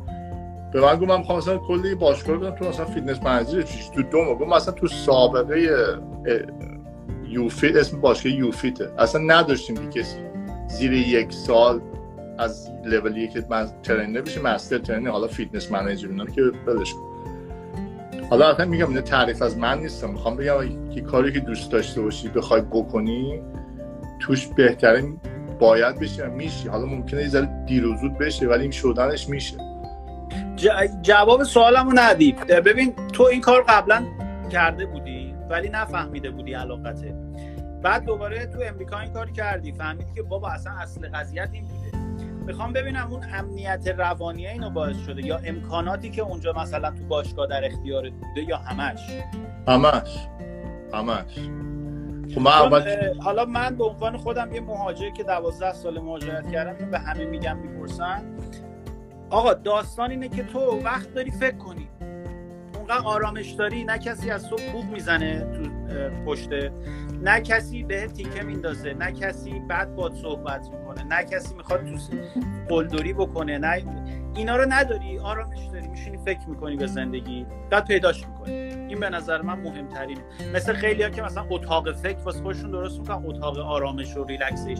به 0.74 0.80
من 0.80 0.96
گفت 0.96 1.10
من 1.10 1.36
مثلا 1.36 1.58
کلی 1.58 1.94
باشگاه 1.94 2.36
بدم 2.36 2.50
تو 2.50 2.68
مثلا 2.68 2.84
فیتنس 2.84 3.22
منیجر 3.22 3.62
تو 3.94 4.02
دو 4.02 4.24
ماه 4.24 4.38
گفت 4.38 4.52
مثلا 4.52 4.74
تو 4.74 4.88
سابقه 4.88 5.70
یوفیت 7.28 7.76
اسم 7.76 8.00
باشگاه 8.00 8.32
یوفیته. 8.32 8.90
اصلا 8.98 9.20
نداشتیم 9.20 9.76
که 9.76 10.00
کسی 10.00 10.18
زیر 10.68 10.92
یک 10.92 11.32
سال 11.32 11.80
از 12.38 12.70
لول 12.84 13.16
یک 13.16 13.44
من 13.50 13.68
ترینر 13.82 14.20
بشه 14.20 14.42
مستر 14.42 14.78
ترینر 14.78 15.10
حالا 15.10 15.26
فیتنس 15.26 15.72
منیجر 15.72 16.08
اینا 16.08 16.26
که 16.26 16.42
بلش 16.66 16.94
حالا 18.30 18.50
اصلا 18.50 18.66
میگم 18.66 18.88
اینه 18.88 19.00
تعریف 19.02 19.42
از 19.42 19.58
من 19.58 19.78
نیستم 19.78 20.10
می‌خوام 20.10 20.36
بگم 20.36 20.90
که 20.90 21.00
کاری 21.00 21.32
که 21.32 21.40
دوست 21.40 21.72
داشته 21.72 22.02
باشی 22.02 22.28
بخوای 22.28 22.60
بکنی 22.60 23.42
توش 24.20 24.46
بهترین 24.46 25.20
باید 25.58 26.00
بشه 26.00 26.26
میشه 26.26 26.70
حالا 26.70 26.86
ممکنه 26.86 27.22
یه 27.22 27.28
ذره 27.28 27.64
دیر 27.66 27.86
بشه 28.20 28.46
ولی 28.46 28.62
این 28.62 28.70
شدنش 28.70 29.28
میشه. 29.28 29.73
جواب 31.02 31.44
سوالمو 31.44 31.92
ندید 31.94 32.46
ببین 32.46 32.94
تو 33.12 33.22
این 33.22 33.40
کار 33.40 33.64
قبلا 33.68 34.04
کرده 34.52 34.86
بودی 34.86 35.34
ولی 35.50 35.68
نفهمیده 35.68 36.30
بودی 36.30 36.54
علاقته 36.54 37.14
بعد 37.82 38.04
دوباره 38.04 38.46
تو 38.46 38.58
امریکا 38.66 38.98
این 38.98 39.12
کار 39.12 39.30
کردی. 39.30 39.72
فهمیدی 39.72 40.12
که 40.14 40.22
بابا 40.22 40.48
اصلا 40.48 40.72
اصل 40.72 41.08
قضیت 41.08 41.48
این 41.52 41.64
بوده. 41.64 41.98
می‌خوام 42.46 42.72
ببینم 42.72 43.08
اون 43.10 43.22
امنیت 43.32 43.94
روانی 43.98 44.46
اینو 44.46 44.70
باعث 44.70 44.96
شده 45.06 45.26
یا 45.26 45.40
امکاناتی 45.44 46.10
که 46.10 46.22
اونجا 46.22 46.52
مثلا 46.52 46.90
تو 46.90 47.04
باشگاه 47.08 47.46
در 47.46 47.64
اختیار 47.64 48.10
بوده 48.10 48.48
یا 48.48 48.56
همش؟ 48.56 49.00
همش. 49.68 50.28
همش. 50.94 51.38
خب 52.34 52.40
من 52.40 52.52
اول... 52.52 53.14
حالا 53.20 53.44
من 53.44 53.76
به 53.76 53.84
عنوان 53.84 54.16
خودم 54.16 54.52
یه 54.52 54.60
مهاجر 54.60 55.10
که 55.10 55.22
دوازده 55.22 55.72
سال 55.72 56.00
مهاجرت 56.00 56.52
کردم 56.52 56.90
به 56.90 56.98
همه 56.98 57.24
میگم 57.24 57.58
می‌پرسن. 57.58 58.22
آقا 59.34 59.54
داستان 59.54 60.10
اینه 60.10 60.28
که 60.28 60.42
تو 60.42 60.80
وقت 60.84 61.14
داری 61.14 61.30
فکر 61.30 61.56
کنی. 61.56 61.88
اونقدر 62.76 63.06
آرامش 63.06 63.50
داری 63.50 63.84
نه 63.84 63.98
کسی 63.98 64.30
از 64.30 64.42
صبح 64.42 64.72
بوغ 64.72 64.84
می‌زنه 64.84 65.40
تو 65.40 65.70
پشته 66.26 66.72
نه 67.22 67.40
کسی 67.40 67.82
به 67.82 68.06
تیکه 68.06 68.42
میندازه 68.42 68.94
نه 68.94 69.12
کسی 69.12 69.60
بعد 69.68 69.96
باد 69.96 70.14
صحبت 70.14 70.68
می‌کنه 70.72 71.04
نه 71.04 71.24
کسی 71.24 71.54
می‌خواد 71.54 71.80
تو 71.84 71.98
قلدری 72.68 73.12
بکنه 73.12 73.58
نه 73.58 73.84
اینا 74.36 74.56
رو 74.56 74.64
نداری. 74.68 75.18
آرامش 75.18 75.66
داری 75.72 75.88
میشینی 75.88 76.18
فکر 76.24 76.48
می‌کنی 76.48 76.76
به 76.76 76.86
زندگی 76.86 77.46
بعد 77.70 77.86
پیداش 77.86 78.26
می‌کنی. 78.28 78.54
این 78.54 79.00
به 79.00 79.10
نظر 79.10 79.42
من 79.42 79.60
مهمترینه. 79.60 80.20
مثل 80.54 80.72
خیلی 80.72 81.02
ها 81.02 81.10
که 81.10 81.22
مثلا 81.22 81.46
اتاق 81.50 81.92
فکر 81.92 82.18
واسه 82.18 82.42
خودشون 82.42 82.70
درست 82.70 83.00
می‌کنن 83.00 83.26
اتاق 83.26 83.58
آرامش 83.58 84.16
و 84.16 84.24
relaxation 84.24 84.78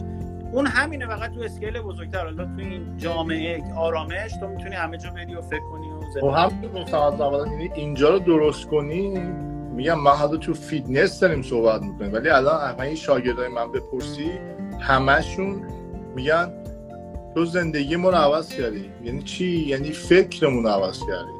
اون 0.51 0.67
همینه 0.67 1.07
فقط 1.07 1.31
تو 1.31 1.41
scale 1.41 1.81
بزرگتر. 1.81 2.23
حالا 2.23 2.45
تو 2.45 2.51
این 2.57 2.97
جامعه 2.97 3.63
آرامش 3.77 4.31
تو 4.39 4.47
می‌تونی 4.47 4.75
همه 4.75 4.97
جا 4.97 5.09
بری 5.09 5.35
و 5.35 5.41
فکر 5.41 5.63
کنی 5.71 5.87
و 5.87 6.01
زندگی 6.13 6.91
هم 6.91 7.01
از 7.13 7.21
اول 7.21 7.47
یعنی 7.51 7.71
اینجا 7.75 8.09
رو 8.09 8.19
درست 8.19 8.65
کنی 8.65 9.19
میگم 9.75 9.93
ما 9.93 10.09
حالا 10.09 10.37
تو 10.37 10.53
فیتنس 10.53 11.19
داریم 11.19 11.41
صحبت 11.41 11.81
می‌کنیم 11.81 12.13
ولی 12.13 12.29
الان 12.29 12.69
همه 12.69 12.81
این 12.81 12.95
شاگردای 12.95 13.47
من 13.47 13.71
بپرسی 13.71 14.31
همشون 14.79 15.61
میگن 16.15 16.53
تو 17.35 17.45
زندگی 17.45 17.95
رو 17.95 18.11
عوض 18.11 18.49
کردی. 18.49 18.91
یعنی 19.03 19.23
چی؟ 19.23 19.45
یعنی 19.45 19.91
فکرمون 19.91 20.67
عوض 20.67 20.99
کردی. 20.99 21.35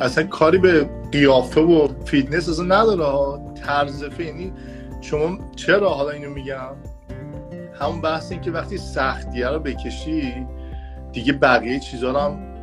اصلا 0.00 0.24
کاری 0.24 0.58
به 0.58 0.90
قیافه 1.12 1.60
و 1.60 1.88
فیتنس 2.04 2.48
اصلا 2.48 2.64
نداره 2.64 3.54
طرز 3.54 4.04
یعنی 4.18 4.52
شما 5.00 5.38
چرا 5.56 5.90
حالا 5.90 6.10
اینو 6.10 6.30
میگم؟ 6.30 6.74
همون 7.80 8.00
بحث 8.00 8.32
این 8.32 8.40
که 8.40 8.50
وقتی 8.50 8.78
سختیه 8.78 9.48
رو 9.48 9.58
بکشی 9.58 10.46
دیگه 11.12 11.32
بقیه 11.32 11.80
چیزها 11.80 12.10
رو 12.10 12.18
هم 12.18 12.56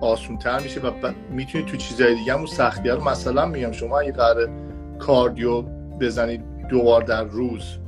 آسونتر 0.00 0.60
میشه 0.60 0.80
و. 0.80 1.12
می‌تونی 1.30 1.64
تو 1.64 1.76
چیزهای 1.76 2.14
دیگه 2.14 2.32
همون 2.32 2.46
سختیه 2.46 2.94
رو 2.94 3.04
مثلا 3.04 3.46
میگم 3.46 3.72
شما 3.72 4.00
اگه 4.00 4.12
قرار 4.12 4.48
cardio 4.98 5.62
بزنید 6.00 6.44
دو 6.68 6.82
بار 6.82 7.02
در 7.02 7.24
روز 7.24 7.78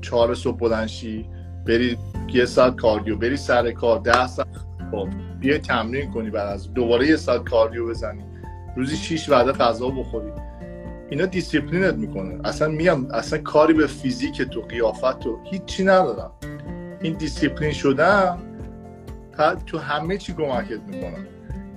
چهار 0.00 0.34
صبح 0.34 0.58
بلنشی 0.58 1.28
بری 1.66 1.98
یه 2.28 2.44
ساعت 2.44 2.76
cardio 2.76 3.16
بری 3.16 3.36
سر 3.36 3.70
کار 3.70 3.98
ده 3.98 4.26
ساعت 4.26 4.48
خب 4.90 5.08
بیا 5.40 5.58
تمرین 5.58 6.10
کنی 6.10 6.30
بعد 6.30 6.48
از 6.48 6.74
دوباره 6.74 7.06
یه 7.06 7.16
ساعت 7.16 7.48
cardio 7.48 7.88
بزنی 7.88 8.24
روزی 8.76 8.96
شیش 8.96 9.28
وعده 9.28 9.52
غذا 9.52 9.88
بخوری 9.88 10.32
اینا 11.12 11.26
دیسیپلینت 11.26 11.94
می‌کنه. 11.94 12.38
اصلا 12.44 12.68
میام 12.68 13.08
اصلا 13.10 13.38
کاری 13.38 13.74
به 13.74 13.86
فیزیک 13.86 14.42
تو 14.42 14.60
قیافت 14.60 15.18
تو 15.18 15.38
هیچی 15.50 15.84
ندارم. 15.84 16.30
این 17.00 17.12
دیسیپلین 17.12 17.72
شدن 17.72 18.38
تو 19.66 19.78
همه 19.78 20.18
چی 20.18 20.32
کمکت 20.32 20.80
می‌کنن 20.86 21.26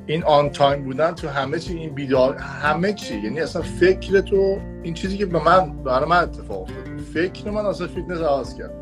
این 0.05 0.23
on 0.23 0.49
time 0.49 0.83
بودن 0.83 1.11
تو 1.11 1.29
همه 1.29 1.59
چی 1.59 1.73
این 1.73 1.95
بیدار 1.95 2.35
همه 2.37 2.93
چی. 2.93 3.15
یعنی 3.15 3.41
اصلا 3.41 3.61
فکر 3.61 4.21
تو 4.21 4.59
این 4.83 4.93
چیزی 4.93 5.17
که 5.17 5.25
به 5.25 5.43
من 5.43 5.83
برای 5.83 6.09
من 6.09 6.17
اتفاق 6.17 6.61
افتاد. 6.61 6.99
فکر 7.13 7.51
من 7.51 7.65
اصلا 7.65 7.87
فیتنس 7.87 8.19
عوض 8.19 8.55
کرد. 8.55 8.73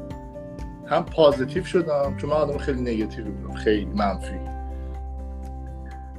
هم 0.88 1.06
positive 1.06 1.64
شدم 1.64 2.18
چون 2.18 2.30
من 2.30 2.36
آدم 2.36 2.58
خیلی 2.58 2.82
نگاتیو 2.82 3.26
بودم. 3.26 3.54
خیلی 3.54 3.86
منفی. 3.86 4.40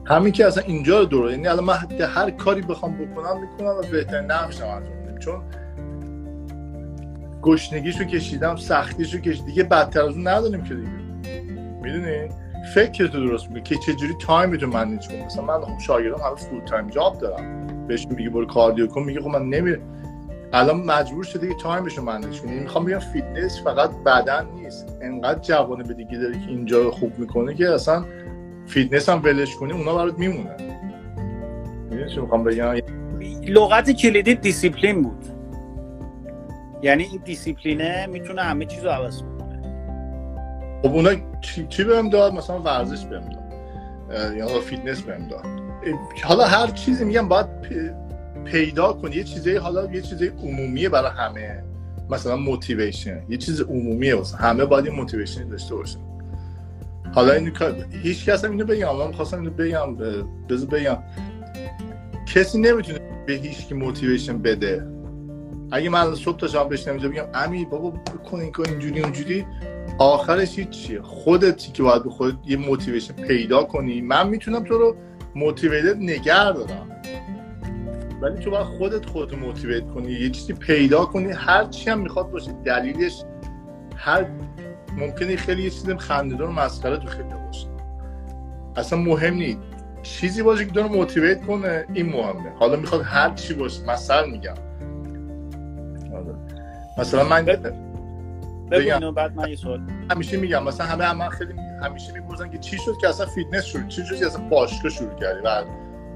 همین 0.06 0.32
که 0.32 0.46
اصلا 0.46 0.62
اینجا 0.66 0.98
رو 0.98 1.04
دوره 1.04 1.30
یعنی 1.30 1.46
الان 1.46 1.64
من 1.64 1.74
هر 2.14 2.30
کاری 2.30 2.62
بخوام 2.62 2.92
بکنم 2.92 3.40
می‌کنم 3.40 3.68
و 3.68 3.82
بهترین 3.92 4.30
نقشم 4.30 4.66
انجام 4.66 5.18
چون 5.18 5.42
گشنگیشو 7.42 8.04
کشیدم 8.04 8.56
سختیشو 8.56 9.18
کشیدم 9.18 9.46
دیگه 9.46 9.62
بدتر 9.62 10.02
از 10.02 10.14
اون 10.14 10.28
نداریم 10.28 10.64
که 10.64 10.74
دیگه. 10.74 10.88
می‌دونی؟ 11.82 12.28
فکر 12.74 13.06
تو 13.06 13.26
درست 13.26 13.48
میگه 13.48 13.60
که 13.60 13.76
چجوری 13.76 14.14
time 14.20 14.56
تو 14.56 14.66
manage 14.66 15.08
کنی. 15.08 15.24
مثلا 15.24 15.44
من 15.44 15.60
خب 15.60 15.78
شاگردم 15.78 16.18
همه 16.18 16.34
full-time 16.36 16.88
job 16.88 17.18
دارم. 17.18 17.66
بهش 17.86 18.06
میگه 18.06 18.30
برو 18.30 18.46
cardio 18.46 18.86
کن. 18.86 19.02
میگه 19.02 19.20
خب 19.20 19.28
من 19.28 19.48
نمی 19.48 19.76
الان 20.52 20.76
مجبور 20.76 21.24
شده 21.24 21.48
که 21.48 21.54
time 21.62 21.86
ش 21.86 21.98
رو 21.98 22.04
manage 22.04 22.40
کنی. 22.40 22.52
می‌خوام 22.52 22.84
بگم 22.84 22.98
فیتنس 22.98 23.62
فقط 23.64 23.90
بدن 24.06 24.46
نیست. 24.54 24.98
انقدر 25.02 25.38
جوانه 25.38 25.84
به 25.84 25.94
دیگه 25.94 26.18
داره 26.18 26.32
که 26.32 26.48
اینجا 26.48 26.90
خوب 26.90 27.18
می‌کنه 27.18 27.54
که 27.54 27.70
اصلا 27.70 28.04
فیتنس 28.66 29.08
هم 29.08 29.22
ولش 29.24 29.56
کنی 29.56 29.72
اونا 29.72 29.94
برات 29.94 30.18
میمونن. 30.18 30.56
می‌دونی 31.90 32.10
چی 32.10 32.20
می‌خوام 32.20 32.44
بگم؟ 32.44 32.74
لغت 33.48 33.90
کلیدی 33.90 34.34
دیسیپلین 34.34 35.02
بود. 35.02 35.24
یعنی 36.82 37.02
این 37.02 37.20
دیسیپلینه 37.24 38.06
می‌تونه 38.06 38.42
همه 38.42 38.64
چیز 38.64 38.84
رو 38.84 38.90
عوض 38.90 39.20
کنه. 39.22 39.62
خب 40.82 40.94
اونا 40.94 41.10
چی, 41.40 41.66
چی 41.68 41.84
بهم 41.84 42.08
داد؟ 42.08 42.34
مثلا 42.34 42.60
ورزش 42.60 43.04
بهم 43.04 43.28
داد. 43.28 43.44
یا 44.36 44.60
فیتنس 44.60 45.02
بهم 45.02 45.28
داد. 45.28 45.44
حالا 46.24 46.44
هر 46.44 46.66
چیزی 46.66 47.04
میگم 47.04 47.28
باید 47.28 47.46
پیدا 48.44 48.92
کنی 48.92 49.16
یه 49.16 49.24
چیزی 49.24 49.56
حالا 49.56 49.92
یه 49.92 50.00
چیزی 50.00 50.26
عمومیه 50.26 50.88
برای 50.88 51.10
همه. 51.10 51.64
مثلا 52.10 52.36
motivation 52.36 53.22
یه 53.28 53.36
چیز 53.36 53.60
عمومیه 53.60 54.14
واسه. 54.14 54.36
همه 54.36 54.64
باید 54.64 54.86
این 54.86 54.94
motivation 54.94 55.48
داشته 55.48 55.74
باشن 55.74 55.98
حالا 57.14 57.32
این 57.32 57.52
هیچ 58.02 58.24
کس 58.24 58.44
هم 58.44 58.50
اینو 58.50 58.64
بگم 58.64 58.96
من 58.96 59.12
خواستم 59.12 59.38
اینو 59.38 59.50
بگم 59.50 59.96
بذار 60.48 60.68
بگم. 60.68 60.98
کسی 62.34 62.60
نمی‌تونه 62.60 62.98
به 63.26 63.32
هیچ 63.32 63.66
کی 63.66 63.74
motivation 63.74 64.38
بده. 64.38 64.86
اگه 65.72 65.88
من 65.88 66.14
صبح 66.14 66.36
تا 66.36 66.46
شب 66.46 66.72
بشنم 66.72 66.96
بگم 66.96 67.24
امی 67.34 67.64
بابا 67.64 67.90
بکن 67.90 68.40
این 68.40 68.52
کن 68.52 68.64
اینجوری 68.68 69.00
اونجوری. 69.00 69.46
آخرش 69.98 70.60
چیه 70.60 71.02
خودتی 71.02 71.72
که 71.72 71.82
باید 71.82 72.02
به 72.02 72.10
خودت 72.10 72.34
یه 72.46 72.56
motivation 72.56 73.14
پیدا 73.14 73.62
کنی. 73.64 74.00
من 74.00 74.28
می‌تونم 74.28 74.64
تو 74.64 74.78
رو 74.78 74.96
موتیویتد 75.34 75.96
نگه 75.96 76.52
دارم. 76.52 76.90
ولی 78.22 78.44
تو 78.44 78.50
باید 78.50 78.66
خودت 78.66 79.06
خودت 79.06 79.34
موتیویت 79.34 79.86
کنی 79.88 80.12
یه 80.12 80.30
چیزی 80.30 80.52
پیدا 80.52 81.04
کنی. 81.04 81.32
هر 81.32 81.64
چی 81.64 81.90
هم 81.90 82.00
می‌خواد 82.00 82.30
باشه 82.30 82.52
دلیلش 82.64 83.22
هر 83.96 84.26
ممکنه 84.96 85.36
خیلی 85.36 85.62
یه 85.62 85.70
چیز 85.70 85.90
خنده‌دار 85.90 86.48
و 86.48 86.52
مسخره 86.52 86.96
تو 86.96 87.08
خیلی 87.08 87.28
باشه. 87.46 87.66
اصلا 88.76 88.98
مهم 88.98 89.34
نیست 89.34 89.58
چیزی 90.02 90.42
باشه 90.42 90.64
که 90.64 90.80
رو 90.80 90.88
موتیویت 90.88 91.46
کنه 91.46 91.84
این 91.92 92.08
مهمه. 92.08 92.50
حالا 92.58 92.76
می‌خواد 92.76 93.02
هر 93.02 93.34
چی 93.34 93.54
باشه. 93.54 93.84
مثلا 93.84 94.26
میگم. 94.26 94.54
مثلا 96.98 97.24
من 97.24 97.44
بگم. 98.70 99.14
بعد 99.14 99.36
من 99.36 99.48
یه 99.48 99.56
سوال 99.56 99.80
همیشه 100.10 100.36
میگم. 100.36 100.64
مثلا 100.64 100.86
همه 100.86 101.04
هم 101.04 101.28
خیلی 101.28 101.52
همیشه 101.82 102.12
می‌پرسن 102.12 102.50
که 102.50 102.58
چی 102.58 102.78
شد 102.78 102.96
که 103.00 103.08
اصلا 103.08 103.26
فیتنس 103.26 103.64
شروع 103.64 103.88
چی 103.88 104.04
شد 104.06 104.18
که 104.18 104.26
اصلا 104.26 104.48
باشگاه 104.48 104.90
شروع 104.90 105.14
کردی؟ 105.14 105.40
بعد 105.40 105.66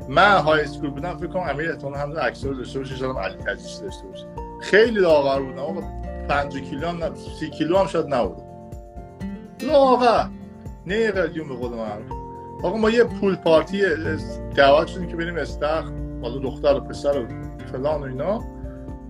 من 0.08 0.38
high 0.38 0.60
school 0.60 0.90
بودم 0.90 1.16
فکر 1.16 1.26
کنم 1.26 1.42
امیر 1.42 1.70
احتمال 1.70 1.94
هم 1.94 2.14
عکسو 2.22 2.54
داشته 2.54 2.78
باشه 2.78 2.96
شاید 2.96 3.16
علی 3.16 3.34
تجیش 3.34 3.72
داشته 3.72 4.06
باشه. 4.06 4.26
خیلی 4.60 5.00
لاغر 5.00 5.40
بودم. 5.40 5.58
آقا 5.58 5.82
5 6.28 6.58
کیلو 6.58 6.88
هم 6.88 7.14
30 7.14 7.50
کیلو 7.50 7.78
هم 7.78 7.86
شاید 7.86 8.06
نبود 9.58 9.70
لاغر 9.70 10.28
نه 10.86 11.10
قدیون 11.10 11.48
به 11.48 11.54
من. 11.54 12.02
آقا 12.62 12.76
ما 12.76 12.90
یه 12.90 13.04
pool 13.04 13.36
party 13.36 13.82
دعوت 14.56 14.86
شدیم 14.86 15.08
که 15.08 15.16
بریم 15.16 15.36
استخر 15.36 15.84
حالا 16.22 16.38
دختر 16.38 16.74
و 16.74 16.80
پسر 16.80 17.18
و 17.18 17.26
فلان 17.72 18.00
و 18.00 18.04
اینا. 18.04 18.44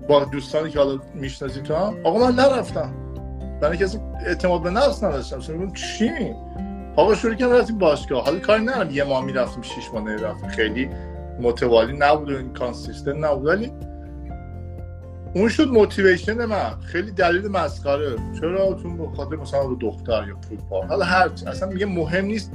با 0.09 0.25
دوستانی 0.25 0.71
که 0.71 0.79
حالا 0.79 0.99
می‌شناسید 1.15 1.63
تو 1.63 1.75
هم. 1.75 1.97
آقا 2.05 2.19
من 2.19 2.35
نرفتم. 2.35 2.95
برای 3.61 3.77
کسی 3.77 3.99
اعتماد 4.27 4.63
به 4.63 4.71
نفس 4.71 5.05
نداشتم. 5.05 5.41
سنگون 5.41 5.73
چی؟ 5.73 6.11
آقا 6.97 7.15
شروع 7.15 7.35
کردم 7.35 7.53
رفتیم 7.53 7.79
باشگاه. 7.79 8.25
حالا 8.25 8.39
کاری 8.39 8.63
ندارم. 8.63 8.91
یه 8.91 9.05
ماه 9.05 9.25
می‌رفتیم 9.25 9.63
شیش 9.63 9.91
ماه 9.93 10.03
نرفتیم 10.03 10.49
خیلی 10.49 10.91
متوالی 11.41 11.97
نبود 11.99 12.31
و 12.31 12.37
این 12.37 12.53
consistent 12.53 13.25
نبود. 13.25 13.47
ولی 13.47 13.73
اون 15.35 15.49
شد 15.49 15.69
motivation 15.69 16.45
من. 16.45 16.81
خیلی 16.81 17.11
دلیل 17.11 17.49
مسخره. 17.49 18.17
چرا؟ 18.41 18.79
چون 18.83 18.97
به 18.97 19.17
خاطر 19.17 19.37
مثلا 19.37 19.63
رو 19.63 19.77
دختر 19.77 20.25
یا 20.29 20.37
فوتبال 20.49 20.87
حالا 20.87 21.05
هر 21.05 21.31
اصلا 21.47 21.69
میگه 21.69 21.87
مهم 21.87 22.25
نیست 22.25 22.53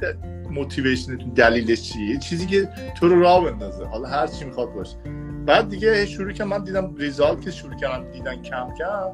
motivation 0.52 1.12
تون 1.12 1.30
دلیلش 1.30 1.82
چیه. 1.82 2.18
چیزی 2.18 2.46
که 2.46 2.70
تو 2.96 3.08
رو 3.08 3.22
راه 3.22 3.52
بندازه. 3.52 3.86
حالا 3.86 4.08
هر 4.08 4.28
چی 4.28 4.46
می‌خواد 4.46 4.74
باشه. 4.74 4.96
بعد 5.46 5.70
دیگه 5.70 6.06
شروع 6.06 6.32
که 6.32 6.44
من 6.44 6.64
دیدم 6.64 6.96
result 6.96 7.50
شروع 7.50 7.76
کردم 7.76 8.12
دیدن 8.12 8.42
کم 8.42 8.68
کم 8.78 9.12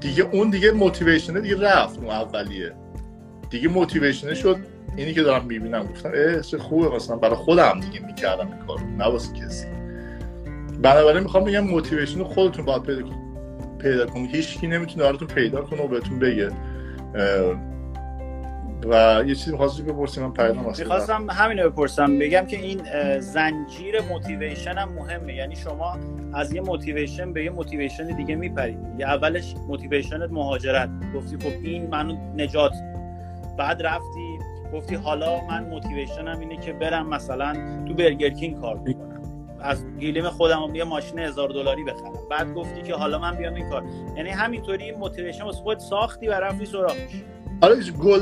دیگه 0.00 0.24
اون 0.32 0.50
دیگه 0.50 0.70
موتیویشنه 0.70 1.40
دیگه 1.40 1.60
رفت 1.60 1.98
اون 1.98 2.10
اولیه. 2.10 2.72
دیگه 3.50 3.68
موتیویشنه 3.68 4.34
شد. 4.34 4.56
اینی 4.96 5.14
که 5.14 5.22
دارم 5.22 5.44
می‌بینم. 5.44 5.86
گفتم 5.86 6.10
اه 6.14 6.40
چه 6.40 6.58
خوبه 6.58 6.96
مثلا 6.96 7.16
برای 7.16 7.36
خودم 7.36 7.80
دیگه 7.80 8.06
می‌کردم 8.06 8.46
این 8.46 8.66
کارو. 8.66 8.86
نه 8.86 9.18
کسی. 9.18 9.83
بنابراین 10.84 11.22
می‌خوام 11.22 11.44
بگم 11.44 11.60
موتیویشن 11.60 12.18
رو 12.18 12.24
خودتون 12.24 12.64
باید 12.64 12.82
پیدا 12.82 13.02
کنید 13.02 13.24
پیدا 13.78 14.06
کنید 14.06 14.34
هیچ 14.34 14.58
کی 14.58 14.66
نمی‌تونه 14.66 15.04
براتون 15.04 15.28
پیدا 15.28 15.62
کنه 15.62 15.82
و 15.82 15.88
بهتون 15.88 16.18
بگه. 16.18 16.50
و 18.88 19.24
یه 19.26 19.34
چیزی 19.34 19.50
می‌خواستی 19.50 19.82
بپرسی 19.82 20.20
من 20.20 20.32
پیام 20.32 20.66
می‌خواستم 20.78 21.30
همین 21.30 21.58
رو 21.58 21.70
بپرسم. 21.70 22.18
بگم 22.18 22.46
که 22.46 22.56
این 22.56 22.80
زنجیر 23.20 24.00
موتیویشن 24.10 24.78
هم 24.78 24.92
مهمه. 24.92 25.34
یعنی 25.34 25.56
شما 25.56 25.98
از 26.34 26.52
یه 26.52 26.60
motivation 26.60 27.32
به 27.32 27.44
یه 27.44 27.50
motivation 27.50 28.16
دیگه 28.16 28.34
میپرید. 28.34 28.78
یه 28.98 29.06
اولش 29.06 29.54
موتیویشنت 29.68 30.30
مهاجرت. 30.30 30.88
گفتی 31.14 31.36
خب 31.36 31.62
این 31.62 31.86
منو 31.90 32.16
نجات. 32.36 32.72
بعد 33.58 33.82
رفتی 33.82 34.38
گفتی 34.72 34.94
حالا 34.94 35.40
من 35.50 35.64
موتیویشنم 35.64 36.40
اینه 36.40 36.56
که 36.56 36.72
برم 36.72 37.08
مثلا 37.08 37.52
تو 37.88 37.94
Burger 37.94 38.34
King 38.34 38.60
کار 38.60 38.76
بکنم. 38.76 39.13
از 39.64 39.84
گیلیم 39.98 40.28
خودم 40.30 40.74
یه 40.74 40.84
ماشین 40.84 41.18
هزار 41.18 41.48
دلاری 41.48 41.84
بخرم. 41.84 42.12
بعد 42.30 42.54
گفتی 42.54 42.82
که 42.82 42.94
حالا 42.94 43.18
من 43.18 43.36
بیام 43.36 43.54
این 43.54 43.70
کار. 43.70 43.84
یعنی 44.16 44.30
همینطوری 44.30 44.92
motivation 44.92 45.44
واسه 45.44 45.62
خود 45.62 45.78
ساختی 45.78 46.28
و 46.28 46.32
رفتی 46.32 46.66
سراغش. 46.66 47.22
آره 47.60 47.76
گل 48.02 48.20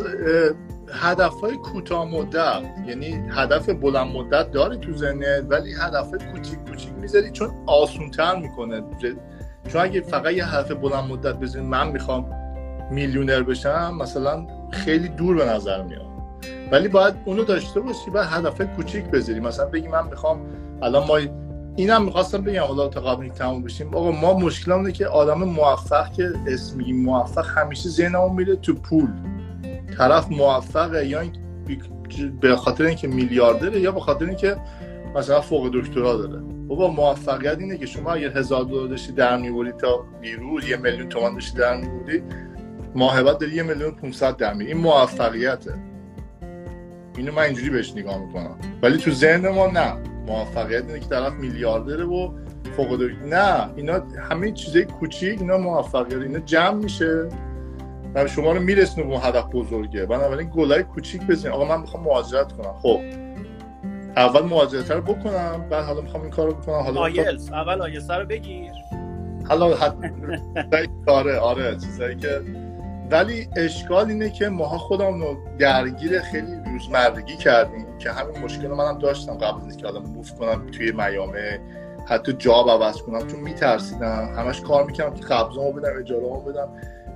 هدف 0.92 1.40
های 1.40 1.56
کوتاه 1.56 2.04
مدت 2.04 2.62
یعنی 2.86 3.22
هدف 3.30 3.68
بلند 3.68 4.16
مدت 4.16 4.50
داری 4.50 4.76
تو 4.76 4.92
ذهنت 4.92 5.44
ولی 5.48 5.74
هدف 5.74 6.10
کوچیک 6.32 6.58
کوچیک 6.68 6.92
می‌ذاری 7.00 7.30
چون 7.30 7.50
آسون 7.66 8.10
تر 8.10 8.36
می‌کنه 8.36 8.82
چون 9.68 9.82
اگه 9.82 10.00
فقط 10.00 10.32
یه 10.32 10.46
هدف 10.46 10.72
بلند 10.72 11.10
مدت 11.10 11.34
بزنی 11.34 11.62
من 11.62 11.88
می‌خوام 11.88 12.30
میلیونر 12.90 13.42
بشم 13.42 13.94
مثلا 14.00 14.46
خیلی 14.70 15.08
دور 15.08 15.36
به 15.36 15.44
نظر 15.44 15.82
میاد. 15.82 16.06
ولی 16.72 16.88
باید 16.88 17.14
اونو 17.24 17.44
داشته 17.44 17.80
باشی 17.80 18.10
بعد 18.10 18.26
هدف 18.30 18.60
کوچیک 18.76 19.04
بذاری. 19.04 19.40
مثلا 19.40 19.66
بگی 19.66 19.88
من 19.88 20.06
می‌خوام 20.06 20.46
الان 20.82 21.06
ما 21.06 21.18
اینم 21.76 22.04
می‌خواستم 22.04 22.42
بگم 22.42 22.62
حالا 22.62 22.88
تا 22.88 23.00
قبل 23.00 23.28
تموم 23.28 23.62
بشیم. 23.62 23.94
آقا 23.94 24.10
ما 24.10 24.38
مشکلمونه 24.38 24.92
که 24.92 25.06
آدم 25.06 25.44
موفق 25.44 26.12
که 26.12 26.32
اسم 26.46 26.76
میگیم 26.76 27.02
موفق 27.02 27.46
همیشه 27.58 27.88
ذهنمون 27.88 28.32
میره 28.32 28.56
تو 28.56 28.74
پول. 28.74 29.08
طرف 29.98 30.30
موفقه 30.30 31.06
یا 31.06 31.22
به 32.40 32.56
خاطر 32.56 32.84
اینکه 32.84 33.08
میلیاردره 33.08 33.80
یا 33.80 33.92
به 33.92 34.00
خاطر 34.00 34.24
اینکه 34.24 34.56
مثلا 35.16 35.40
فوق 35.40 35.70
دکترا 35.74 36.16
داره. 36.16 36.42
بابا 36.68 36.88
موفقیت 36.88 37.58
اینه 37.58 37.78
که 37.78 37.86
شما 37.86 38.12
اگر 38.12 38.38
هزار 38.38 38.64
دلار 38.64 38.88
داشتی 38.88 39.12
در 39.12 39.36
میوری 39.36 39.72
تا 39.72 40.04
بیروز 40.20 40.68
یه 40.68 40.76
میلیون 40.76 41.08
تومان 41.08 41.34
داشتی 41.34 41.58
در 41.58 41.76
میوری 41.76 42.22
ماهبت 42.94 43.38
داری 43.38 43.54
یه 43.54 43.62
میلیون 43.62 43.90
500 43.90 44.36
در 44.36 44.58
این 44.58 44.76
موفقیته. 44.76 45.74
اینو 47.16 47.32
من 47.32 47.42
اینجوری 47.42 47.70
بهش 47.70 47.92
نگاه 47.96 48.18
می‌کنم. 48.18 48.56
ولی 48.82 48.98
تو 48.98 49.10
ذهن 49.10 49.48
ما 49.48 49.66
نه. 49.66 50.11
موفقیت 50.26 50.84
اینه 50.86 51.00
که 51.00 51.06
طرف 51.06 51.32
میلیاردره 51.32 52.04
و 52.04 52.30
فوق 52.76 53.10
نه 53.24 53.70
اینا 53.76 54.02
همه 54.30 54.52
چیزای 54.52 54.84
کوچیک 54.84 55.40
اینا 55.40 55.58
موفقیت 55.58 56.22
اینا 56.22 56.38
جمع 56.38 56.74
میشه. 56.74 57.28
و 58.14 58.26
شما 58.26 58.52
رو 58.52 58.60
میرسونه 58.60 59.06
به 59.06 59.18
هدف 59.18 59.44
بزرگه. 59.52 60.06
بنابراین 60.06 60.50
گلای 60.54 60.82
کوچیک 60.82 61.26
بزنید. 61.26 61.54
آقا 61.54 61.64
من 61.64 61.80
می‌خوام 61.80 62.04
مهاجرت 62.04 62.52
کنم. 62.52 62.74
خب. 62.82 63.00
اول 64.16 64.42
مهاجرت 64.42 64.90
رو 64.90 65.00
بکنم 65.00 65.66
بعد 65.70 65.84
حالا 65.84 66.00
می‌خوام 66.00 66.22
این 66.22 66.30
کارو 66.30 66.52
بکنم. 66.52 66.74
حالا 66.74 67.00
آیلز 67.00 67.50
اول 67.52 67.82
آیلز 67.82 68.10
رو 68.10 68.24
بگیر. 68.24 68.72
حالا 69.48 69.76
حتما 69.76 70.08
آره 71.06 71.38
آره 71.38 71.76
چیزایی 71.76 72.16
که 72.16 72.40
ولی 73.10 73.48
اشکال 73.56 74.08
اینه 74.08 74.30
که 74.30 74.48
ماها 74.48 74.78
خودم 74.78 75.20
رو 75.22 75.36
درگیر 75.58 76.20
خیلی 76.20 76.61
روزمرگی 76.72 77.36
کردیم 77.36 77.98
که 77.98 78.10
همین 78.10 78.38
مشکل 78.38 78.66
رو 78.66 78.76
منم 78.76 78.98
داشتم. 78.98 79.34
قبل 79.34 79.66
از 79.66 79.76
که 79.76 79.86
حالا 79.86 80.00
موف 80.00 80.32
کنم 80.32 80.66
توی 80.66 80.92
میامه 80.92 81.60
حتی 82.06 82.32
جاب 82.32 82.70
عوض 82.70 82.96
کنم 83.02 83.26
چون 83.26 83.40
میترسیدم. 83.40 84.34
همش 84.36 84.60
کار 84.60 84.84
می‌کردم 84.84 85.14
که 85.14 85.24
قبضامو 85.24 85.72
بدم 85.72 86.00
اجارهمو 86.00 86.40
بدم. 86.40 86.68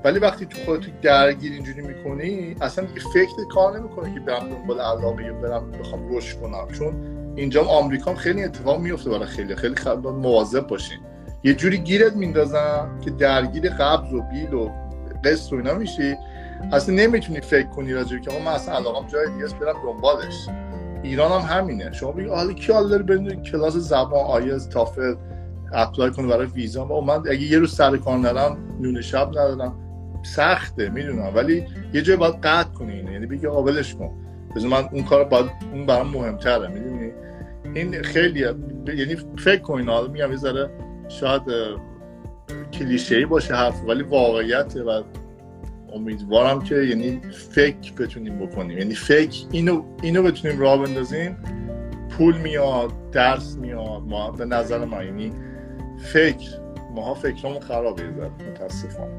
ولی 0.05 0.19
وقتی 0.19 0.47
تو 0.47 0.59
خودت 0.65 1.01
درگیر 1.01 1.53
اینجوری 1.53 1.83
می‌کنی 1.83 2.57
اصلا 2.61 2.85
دیگه 2.85 3.01
فکر 3.15 3.49
کار 3.55 3.79
نمی‌کنه 3.79 4.15
که 4.15 4.21
برم 4.21 4.49
دنبال 4.49 4.81
علاقه 4.81 5.25
یا 5.25 5.33
برم 5.33 5.71
بخوام 5.71 6.17
رشد 6.17 6.41
کنم. 6.41 6.69
چون 6.79 6.95
اینجا 7.37 7.65
آمریکا 7.65 8.15
خیلی 8.15 8.45
اتفاق 8.45 8.81
میفته 8.81 9.11
برای 9.11 9.27
خیلی 9.27 9.57
خیلی 9.57 9.75
خیلی 9.75 9.97
مواظب 9.97 10.67
باشین. 10.67 10.99
یه 11.45 11.55
جوری 11.55 11.79
گیرت 11.79 12.17
میندازن 12.17 13.01
که 13.01 13.11
درگیر 13.11 13.69
قبض 13.69 14.13
و 14.13 14.23
بیل 14.23 14.55
و 14.55 14.71
قسط 15.25 15.53
و 15.53 15.57
اینا 15.57 15.75
میشی. 15.75 16.17
اصلا 16.73 16.95
نمی‌تونی 16.95 17.41
فکر 17.41 17.67
کنی 17.67 17.93
راجع 17.93 18.19
که 18.19 18.41
من 18.41 18.53
اصلا 18.53 18.75
علاقم 18.75 19.07
جای 19.07 19.27
دیگه 19.27 19.47
برم 19.61 19.77
دنبالش. 19.85 20.49
ایران 21.03 21.43
هم 21.43 21.57
همینه. 21.57 21.93
شما 21.93 22.13
بگی 22.13 22.29
حالا 22.29 22.53
کی 22.53 22.73
حال 22.73 22.89
داره 22.89 23.37
کلاس 23.37 23.77
زبان 23.77 24.25
آیز 24.25 24.69
تافل 24.69 25.15
اپلای 25.73 26.11
کنه 26.11 26.27
برای 26.27 26.47
ویزا؟ 26.47 26.87
و 26.87 27.05
من 27.05 27.19
اگه 27.19 27.43
یه 27.43 27.59
روز 27.59 27.75
سر 27.75 27.97
کار 27.97 28.19
نرم 28.19 28.59
نون 28.81 29.01
شب 29.01 29.29
ندارم. 29.29 29.75
سخته 30.23 30.89
می‌دونم. 30.89 31.33
ولی 31.35 31.67
یه 31.93 32.03
جای 32.03 32.17
باید 32.17 32.35
قطع 32.35 32.71
کنی 32.71 32.93
اینه 32.93 33.13
یعنی 33.13 33.27
بگی 33.27 33.47
قابلش 33.47 33.95
کن. 33.95 34.11
بذار 34.57 34.71
من 34.71 34.89
اون 34.93 35.05
کار 35.05 35.25
باید 35.25 35.51
اون 35.73 35.87
برام 35.87 36.09
مهمتره 36.09 36.69
می‌دونی؟ 36.69 37.13
این 37.75 38.03
خیلی 38.03 38.41
یعنی 38.87 39.17
فکر 39.39 39.61
کنین 39.61 39.89
حالا 39.89 40.09
میگم 40.09 40.31
یه 40.31 40.37
ذره 40.37 40.71
شاید 41.09 41.43
کلیشه‌ای 42.73 43.25
باشه 43.25 43.55
حرف 43.55 43.85
ولی 43.89 44.03
واقعیت 44.03 44.77
و 44.77 45.03
امیدوارم 45.97 46.63
که 46.63 46.75
یعنی 46.75 47.21
فکر 47.51 47.93
بتونیم 47.93 48.39
بکنیم. 48.39 48.79
یعنی 48.79 48.95
فکر 48.95 49.47
اینو 49.51 49.85
اینو 50.03 50.23
بتونیم 50.23 50.61
راه 50.61 50.83
بندازیم. 50.83 51.37
پول 52.11 52.37
میاد 52.37 53.11
درس 53.13 53.57
میاد 53.57 54.03
ما 54.03 54.31
به 54.31 54.45
نظر 54.45 54.85
ما 54.85 55.03
یعنی 55.03 55.33
فکر 55.99 56.49
ماها 56.95 57.15
فکرمون 57.15 57.61
خرابه 57.61 58.03
متاسفانه. 58.51 59.15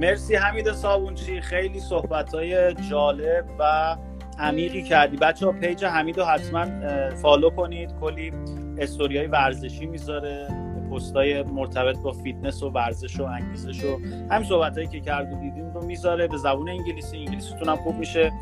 مرسی 0.00 0.34
حمید 0.34 0.72
صابونچی. 0.72 1.40
خیلی 1.40 1.80
صحبت 1.80 2.34
های 2.34 2.74
جالب 2.74 3.44
و 3.58 3.96
عمیقی 4.38 4.82
کردی. 4.82 5.16
بچه 5.16 5.46
ها 5.46 5.52
پیج 5.52 5.84
حمید 5.84 6.18
رو 6.18 6.24
حتما 6.24 6.66
follow 7.10 7.50
کنید. 7.50 7.90
کلی 8.00 8.32
استوری 8.78 9.26
ورزشی 9.26 9.86
می‌ذاره. 9.86 10.65
های 11.14 11.42
مرتبط 11.42 11.98
با 11.98 12.12
فیتنس 12.12 12.62
و 12.62 12.70
ورزش 12.70 13.20
و 13.20 13.24
انگیزش 13.24 13.84
و 13.84 13.98
همین 14.30 14.48
صحبت 14.48 14.74
هایی 14.74 14.88
که 14.88 15.00
کرد 15.00 15.32
و 15.32 15.36
دیدیم 15.36 15.70
رو 15.70 15.84
می‌ذاره 15.84 16.26
به 16.26 16.36
زبون 16.36 16.68
انگلیسی. 16.68 17.16
انگلیسیتون 17.16 17.68
هم 17.68 17.76
خوب 17.76 17.96
میشه. 17.96 18.32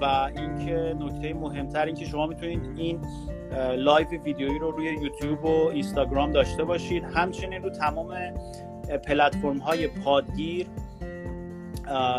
و 0.00 0.30
اینکه 0.36 0.96
نکته 1.00 1.34
مهمتر 1.34 1.86
این 1.86 1.94
که 1.94 2.04
شما 2.04 2.26
می‌تونید 2.26 2.60
این 2.76 3.00
لایو 3.76 4.08
ویدیویی 4.08 4.58
رو 4.58 4.70
روی 4.70 4.86
یوتیوب 4.86 5.44
و 5.44 5.66
اینستاگرام 5.66 6.32
داشته 6.32 6.64
باشید. 6.64 7.04
همچنین 7.04 7.62
رو 7.62 7.70
تمام 7.70 8.14
پلتفرم 9.06 9.58
های 9.58 9.86
پادگیر 9.86 10.66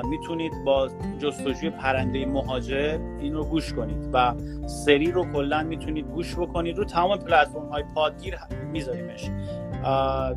می‌تونید 0.04 0.52
با 0.66 0.89
جستجوی 1.20 1.70
پرنده 1.70 2.26
مهاجر 2.26 2.99
این 3.20 3.34
رو 3.34 3.45
گوش 3.45 3.74
کنید 3.74 4.10
و 4.14 4.34
سری 4.68 5.12
رو 5.12 5.34
کلا 5.34 5.64
می‌تونید 5.64 6.06
گوش 6.06 6.36
بکنید. 6.36 6.78
رو 6.78 6.86
تمام 6.86 7.18
پلتفرم 7.18 7.70
های 7.70 7.84
پادگیر 7.95 8.38
میذاریمش. 8.72 9.30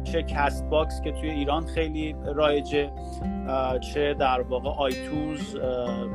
چه 0.05 0.23
Castbox 0.23 1.01
که 1.01 1.13
توی 1.13 1.31
ایران 1.31 1.67
خیلی 1.67 2.17
رایجه 2.35 2.91
چه 3.81 4.15
در 4.15 4.41
واقع 4.41 4.71
iTunes 4.71 5.57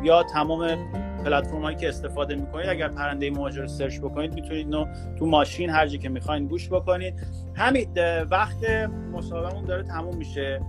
یا 0.04 0.24
تمام 0.24 0.78
پلتفرم 1.26 1.62
هایی 1.62 1.78
که 1.78 1.90
استفاده 1.90 2.36
می‌کنید. 2.36 2.70
اگر 2.70 2.88
پرنده 2.88 3.32
مهاجر 3.32 3.68
search 3.68 4.00
بکنید 4.00 4.34
می‌تونید 4.34 4.66
اینو 4.66 4.86
تو 5.20 5.26
ماشین 5.26 5.70
هر 5.70 5.88
جا 5.88 5.98
که 5.98 6.10
می‌خواین 6.10 6.48
گوش 6.48 6.70
بکنید. 6.70 7.14
همین 7.56 7.88
وقت 8.32 8.64
مصاحبهمون 9.14 9.66
داره 9.66 9.84
تموم 9.84 10.16
میشه. 10.16 10.62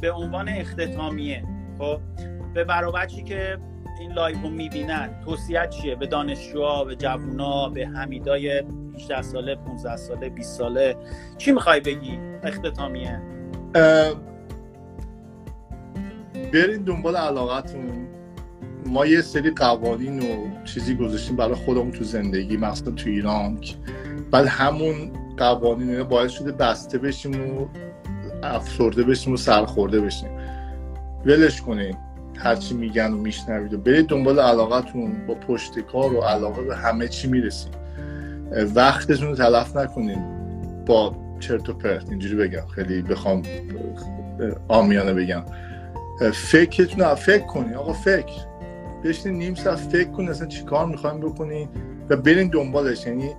به 0.00 0.12
عنوان 0.12 0.48
اختتامیه 0.48 1.44
خب 1.78 2.00
به 2.54 2.64
برابچی 2.64 3.22
که 3.22 3.58
این 4.00 4.12
لایو 4.12 4.38
رو 4.42 4.50
می‌بینن 4.50 5.10
توصیه 5.24 5.68
چیه؟ 5.70 5.94
به 5.94 6.06
دانشجوها 6.06 6.84
به 6.84 6.96
جوونا 6.96 7.68
به 7.68 7.86
حمیدای 7.86 8.64
18 8.94 9.22
ساله 9.22 9.54
15 9.54 9.96
ساله 9.96 10.28
20 10.28 10.58
ساله؟ 10.58 10.96
چی 11.38 11.52
می‌خوای 11.52 11.80
بگی؟ 11.80 12.18
اختتامیه؟ 12.42 13.22
برین 16.52 16.82
دنبال 16.86 17.16
علاقتون. 17.16 18.08
ما 18.86 19.06
یه 19.06 19.20
سری 19.20 19.50
قوانین 19.50 20.18
و 20.18 20.64
چیزی 20.64 20.94
گذاشتیم 20.94 21.36
برای 21.36 21.54
خودمون 21.54 21.90
تو 21.90 22.04
زندگی 22.04 22.56
مثلا 22.56 22.92
تو 22.92 23.10
ایران 23.10 23.58
بعد 24.30 24.46
همون 24.46 25.12
قوانین 25.36 26.02
باعث 26.02 26.30
شده 26.30 26.52
بسته 26.52 26.98
بشیم 26.98 27.58
و 27.58 27.66
افسرده 28.42 29.02
بشیم 29.02 29.32
و 29.32 29.36
سرخورده 29.36 30.00
بشیم. 30.00 30.37
ولش 31.28 31.62
کنین. 31.62 31.96
هرچی 32.36 32.74
میگن 32.74 33.12
و 33.12 33.16
میشنوید 33.16 33.74
و 33.74 33.78
برید 33.78 34.06
دنبال 34.06 34.40
علاقتون 34.40 35.26
با 35.26 35.34
پشت 35.34 35.78
کار 35.78 36.14
و 36.14 36.20
علاقه 36.20 36.62
به 36.62 36.76
همه 36.76 37.08
چی 37.08 37.28
می‌رسید. 37.28 37.74
وقتتون 38.74 39.28
رو 39.28 39.34
تلف 39.34 39.76
نکنین. 39.76 40.18
با 40.86 41.16
چرت 41.40 41.68
و 41.68 41.72
پرت. 41.72 42.10
اینجوری 42.10 42.34
بگم. 42.34 42.66
خیلی 42.66 43.02
بخوام 43.02 43.42
آمیانه 44.68 45.14
بگم. 45.14 45.42
فکرتون 46.32 47.14
فکر 47.14 47.46
کنین. 47.46 47.74
آقا 47.74 47.92
فکر. 47.92 48.32
بشین 49.04 49.32
نیم 49.32 49.54
ساعت 49.54 49.78
فکر 49.78 50.10
کن 50.10 50.28
اصلا 50.28 50.46
چی 50.46 50.64
کار 50.64 50.86
می‌خوایم 50.86 51.20
بکنی 51.20 51.68
و 52.08 52.16
برین 52.16 52.48
دنبالش. 52.48 53.06
یعنی 53.06 53.30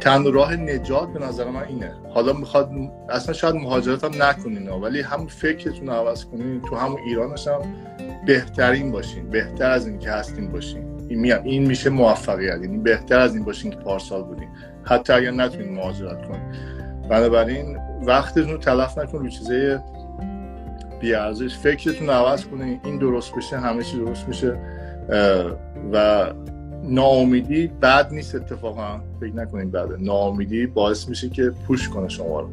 تن 0.00 0.32
راه 0.32 0.56
نجات 0.56 1.12
به 1.12 1.26
نظر 1.26 1.50
من 1.50 1.64
اینه. 1.64 1.94
حالا 2.14 2.32
می‌خواد 2.32 2.70
اصلا 3.08 3.34
شاید 3.34 3.54
مهاجرت 3.54 4.04
هم 4.04 4.22
نکنین 4.22 4.68
ولی 4.68 5.00
هم 5.00 5.26
فکرتون 5.26 5.88
عوض 5.88 6.24
کنین 6.24 6.62
تو 6.62 6.76
همون 6.76 7.00
ایرانش 7.06 7.48
هم 7.48 7.60
بهترین 8.26 8.92
باشین 8.92 9.30
بهتر 9.30 9.70
از 9.70 9.86
این 9.86 9.98
که 9.98 10.10
هستین 10.10 10.52
باشین. 10.52 10.84
این, 11.08 11.32
این 11.32 11.66
میشه 11.66 11.90
موفقیت 11.90 12.58
یعنی 12.62 12.78
بهتر 12.78 13.18
از 13.18 13.34
این 13.34 13.44
باشین 13.44 13.70
که 13.70 13.76
پارسال 13.76 14.22
بودین. 14.22 14.48
حتی 14.84 15.12
اگر 15.12 15.30
نتونین 15.30 15.74
مهاجرت 15.74 16.26
کنین. 16.26 16.42
بنابراین 17.10 17.78
وقتتون 18.06 18.50
رو 18.50 18.58
تلف 18.58 18.98
نکن 18.98 19.18
رو 19.18 19.28
چیزای 19.28 19.78
بیارزش. 21.00 21.58
فکرتون 21.58 22.10
عوض 22.10 22.44
کنین. 22.46 22.80
این 22.84 22.98
درست 22.98 23.34
بشه 23.34 23.58
همه 23.58 23.82
چی 23.82 23.98
درست 23.98 24.28
میشه 24.28 24.58
و 25.92 26.26
ناامیدی 26.88 27.66
بد 27.66 28.12
نیست 28.12 28.34
اتفاقا. 28.34 29.00
فکر 29.20 29.34
نکنید 29.34 29.72
بده. 29.72 29.96
ناامیدی 29.98 30.66
باعث 30.66 31.08
میشه 31.08 31.28
که 31.28 31.52
پوش 31.66 31.88
کنه 31.88 32.08
شما 32.08 32.40
رو. 32.40 32.50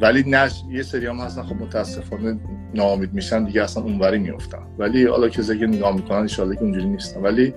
ولی 0.00 0.30
نش 0.30 0.62
یه 0.70 0.82
سری 0.82 1.06
هم 1.06 1.16
هستن 1.16 1.42
خب 1.42 1.54
متاسفانه 1.54 2.38
ناامید 2.74 3.14
میشن 3.14 3.44
دیگه 3.44 3.62
اصلا 3.62 3.82
اونوری 3.82 4.18
میفتن 4.18 4.62
ولی 4.78 5.06
حالا 5.06 5.28
که 5.28 5.42
که 5.42 5.66
نگاه 5.66 5.96
می‌کنن 5.96 6.18
ان 6.18 6.26
که 6.26 6.42
اونجوری 6.42 6.86
نیستن. 6.86 7.22
ولی 7.22 7.54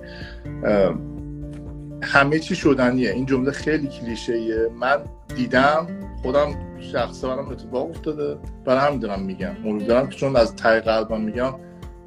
همه 2.02 2.38
چی 2.38 2.54
شدنیه. 2.54 3.10
این 3.10 3.26
جمله 3.26 3.50
خیلی 3.50 3.86
کلیشه 3.86 4.34
من 4.80 4.96
دیدم 5.36 5.86
خودم 6.22 6.48
شخصا 6.92 7.28
برام 7.28 7.48
اتفاق 7.48 7.90
افتاده. 7.90 8.36
برای 8.64 8.92
هم 8.92 8.98
دارم 8.98 9.22
میگم. 9.22 9.52
امیدوارم 9.64 10.08
که 10.08 10.16
چون 10.16 10.36
از 10.36 10.56
ته 10.56 10.80
قلبم 10.80 11.20
میگم 11.20 11.54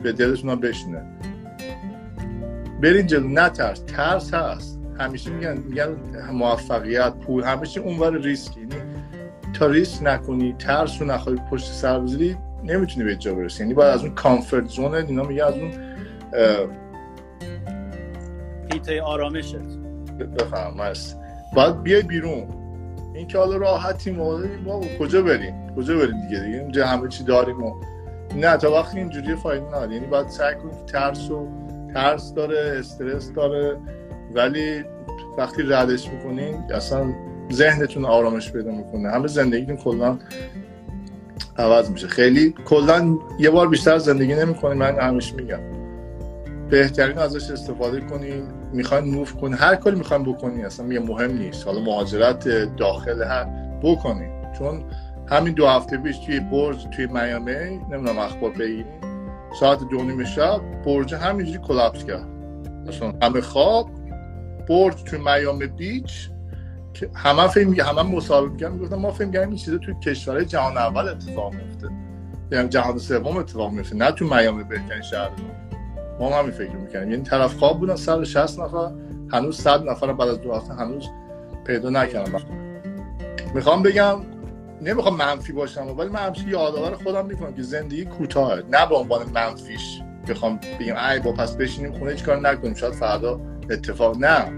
به 0.03 0.11
دلتون 0.11 0.55
بشینه. 0.55 1.01
برین 2.83 3.07
جلو 3.07 3.27
نترس 3.27 3.79
ترس. 3.79 4.33
هست. 4.33 4.79
همیشه 4.99 5.29
میگن 5.29 5.57
میگن 5.57 5.95
موفقیت 6.31 7.13
پول. 7.13 7.43
همیشه 7.43 7.81
اونور 7.81 8.17
ریسک 8.17 8.57
یعنی 8.57 8.75
تا 9.53 9.67
ریسک 9.67 10.03
نکنی 10.03 10.55
ترس 10.59 11.01
رو 11.01 11.07
نخواهی 11.07 11.39
پشت 11.51 11.71
سر 11.73 11.99
بذاری 11.99 12.37
نمی‌تونی 12.63 13.05
به 13.05 13.15
جا 13.15 13.35
برسی. 13.35 13.63
یعنی 13.63 13.73
باید 13.73 13.93
از 13.93 14.01
اون 14.01 14.15
کامفورت 14.15 14.67
زون 14.67 14.93
اینا 14.93 15.23
میگه 15.23 15.45
از 15.45 15.53
اون 15.53 15.71
هیته 18.73 19.01
آرامشت. 19.01 19.55
بفهم 20.39 20.79
هست 20.79 21.17
باید 21.55 21.83
بیای 21.83 22.01
بیرون. 22.01 22.47
این 23.13 23.27
که 23.27 23.37
حالا 23.37 23.57
راحتی 23.57 24.11
ما 24.11 24.39
کجا 24.99 25.21
بریم؟ 25.21 25.75
کجا 25.75 25.97
بریم 25.97 26.21
دیگه؟ 26.21 26.39
دیگه 26.43 26.57
اینجا 26.57 26.87
همه 26.87 27.07
چی 27.07 27.23
داریم 27.23 27.63
و 27.63 27.73
نه 28.35 28.57
تا 28.57 28.71
وقتی 28.71 28.97
اینجوری 28.97 29.35
فایده 29.35 29.67
نداره. 29.67 29.93
یعنی 29.93 30.05
باید 30.05 30.27
سعی 30.27 30.55
کنی 30.55 30.71
ترس 30.87 31.31
و 31.31 31.47
ترس 31.93 32.33
داره 32.33 32.75
استرس 32.79 33.31
داره 33.31 33.77
ولی 34.33 34.83
وقتی 35.37 35.63
ردش 35.63 36.09
می‌کنین 36.09 36.55
اصلا 36.73 37.13
ذهنتون 37.51 38.05
آرامش 38.05 38.51
پیدا 38.51 38.71
می‌کنه. 38.71 39.09
همه 39.09 39.27
زندگیتون 39.27 39.75
کلا 39.75 40.17
عوض 41.57 41.91
میشه. 41.91 42.07
خیلی 42.07 42.55
کلا 42.65 43.17
یه 43.39 43.49
بار 43.49 43.69
بیشتر 43.69 43.97
زندگی 43.97 44.35
نمی‌کنین 44.35 44.77
من 44.77 44.99
همیشه 44.99 45.35
میگم. 45.35 45.59
بهترین 46.69 47.17
ازش 47.17 47.51
استفاده 47.51 47.99
کنین 48.01 48.43
می‌خواین 48.73 49.05
موف 49.15 49.33
کنین. 49.33 49.53
هر 49.53 49.75
کاری 49.75 49.95
می‌خواین 49.95 50.23
بکنین 50.23 50.65
اصلا 50.65 50.93
یه 50.93 50.99
مهم 50.99 51.37
نیست. 51.37 51.67
حالا 51.67 51.79
مهاجرت 51.81 52.47
داخل 52.75 53.23
هر 53.23 53.45
بکنین. 53.83 54.29
چون 54.59 54.83
همین 55.27 55.53
دو 55.53 55.67
هفته 55.67 55.97
پیش 55.97 56.17
توی 56.17 56.39
برج 56.39 56.87
توی 56.95 57.07
میامی 57.07 57.53
نمی‌دونم 57.91 58.17
اخبار 58.19 58.51
بگیرین. 58.51 58.85
ساعت 59.59 59.79
دو 59.89 60.03
نیم 60.03 60.23
شب 60.23 60.61
برج 60.85 61.13
همینجوری 61.13 61.57
کلاپس 61.57 62.05
کرد. 62.05 62.27
مثلا 62.87 63.13
همه 63.21 63.41
خواب 63.41 63.89
برج 64.69 65.03
توی 65.03 65.19
میامی 65.19 65.67
بیچ 65.67 66.29
که 66.93 67.09
همه 67.15 67.65
میگه 67.65 67.83
همه 67.83 68.01
مصاحبه 68.01 68.49
میگن 68.49 68.71
می‌گفتن 68.71 68.95
ما 68.95 69.11
فیلم 69.11 69.29
میگیم 69.29 69.47
این 69.47 69.57
چیزا 69.57 69.77
توی 69.77 69.95
کشورهای 70.03 70.45
جهان 70.45 70.77
اول 70.77 71.07
اتفاق 71.07 71.53
میفته 71.53 71.89
یعنی 72.51 72.69
جهان 72.69 72.97
سوم 72.97 73.37
اتفاق 73.37 73.71
میفته 73.71 73.95
نه 73.95 74.11
تو 74.11 74.25
میامی 74.25 74.63
بهترین 74.63 75.01
شهر. 75.01 75.29
ما 76.19 76.29
هم 76.29 76.39
همین 76.39 76.51
فکر 76.51 76.71
می‌کنیم 76.71 77.11
یعنی 77.11 77.23
طرف 77.23 77.53
خواب 77.53 77.79
بودن 77.79 77.95
160 77.95 78.59
نفر 78.59 78.91
هنوز 79.31 79.61
100 79.61 79.89
نفر 79.89 80.13
بعد 80.13 80.29
از 80.29 80.41
دو 80.41 80.53
هفته 80.53 80.73
هنوز 80.73 81.09
پیدا 81.65 81.89
نکردم 81.89 82.41
می‌خوام 83.53 83.83
بگم 83.83 84.15
نمی‌خوام 84.83 85.15
منفی 85.15 85.53
باشم 85.53 85.97
ولی 85.97 86.09
من 86.09 86.19
همیشه 86.19 86.47
یادآور 86.47 86.93
خودم 86.93 87.25
می‌کنم 87.25 87.53
که 87.53 87.61
زندگی 87.61 88.05
کوتاهه. 88.05 88.63
نه 88.71 88.85
به 88.85 88.95
عنوان 88.95 89.29
منفیش 89.33 90.01
بخوام 90.27 90.59
بگم 90.79 90.95
ای 91.11 91.19
با 91.19 91.31
پس 91.31 91.55
بشینیم 91.55 91.93
خونه 91.93 92.11
هیچ 92.11 92.23
کار 92.23 92.39
نکنیم 92.39 92.73
شاید 92.73 92.93
فردا 92.93 93.39
اتفاق 93.69 94.17
نه. 94.17 94.51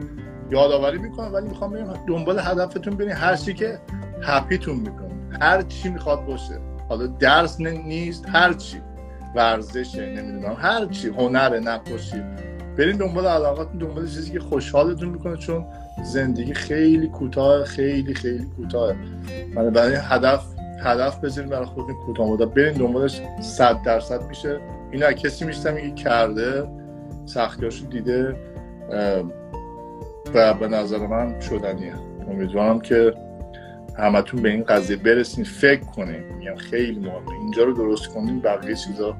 یادآوری 0.51 0.97
می‌کنم 0.97 1.33
ولی 1.33 1.47
می‌خوام 1.47 1.71
بگم 1.71 1.93
دنبال 2.07 2.39
هدفتون 2.39 2.97
برین 2.97 3.11
هر 3.11 3.35
چی 3.35 3.53
که 3.53 3.79
هپیتون 4.21 4.75
می‌کنه. 4.75 5.37
هر 5.41 5.61
چی 5.61 5.89
می‌خواد 5.89 6.25
باشه. 6.25 6.59
حالا 6.89 7.07
درس 7.07 7.61
نیست 7.61 8.25
هر 8.29 8.53
چی. 8.53 8.81
ورزشه 9.35 10.05
نمی‌دونم 10.05 10.57
هر 10.59 10.85
چی. 10.85 11.07
هنر 11.07 11.59
نقاشی. 11.59 12.23
برین 12.77 12.97
دنبال 12.97 13.27
علاقاتون 13.27 13.77
دنبال 13.77 14.07
چیزی 14.07 14.31
که 14.31 14.39
خوشحالتون 14.39 15.09
می‌کنه 15.09 15.37
چون 15.37 15.65
زندگی 16.03 16.53
خیلی 16.53 17.07
کوتاه 17.07 17.63
خیلی 17.63 18.13
خیلی 18.13 18.45
کوتاه 18.57 18.95
من 19.55 19.69
برای 19.69 19.95
هدف 19.95 20.45
هدف 20.83 21.19
بذارین 21.19 21.49
برای 21.49 21.65
خودتون 21.65 21.95
کوتاه 21.95 22.29
مدت. 22.29 22.47
برین 22.47 22.73
دنبالش 22.73 23.21
100 23.41 23.81
درصد 23.81 24.27
میشه. 24.27 24.59
اینا 24.91 25.11
کسی 25.11 25.45
میشته 25.45 25.71
میگه 25.71 25.91
کرده 25.91 26.67
سختیاشو 27.25 27.85
دیده. 27.85 28.35
و 30.33 30.53
به 30.53 30.67
نظر 30.67 31.07
من 31.07 31.39
شدنیه. 31.39 31.93
امیدوارم 32.31 32.79
که 32.79 33.13
همتون 33.97 34.41
به 34.41 34.49
این 34.49 34.63
قضیه 34.63 34.95
برسین. 34.95 35.43
فکر 35.43 35.83
کنین. 35.83 36.23
میگم 36.37 36.55
خیلی 36.55 36.99
مهمه. 36.99 37.31
اینجا 37.41 37.63
رو 37.63 37.73
درست 37.73 38.07
کنین 38.07 38.39
بقیه 38.39 38.75
چیزا 38.75 39.17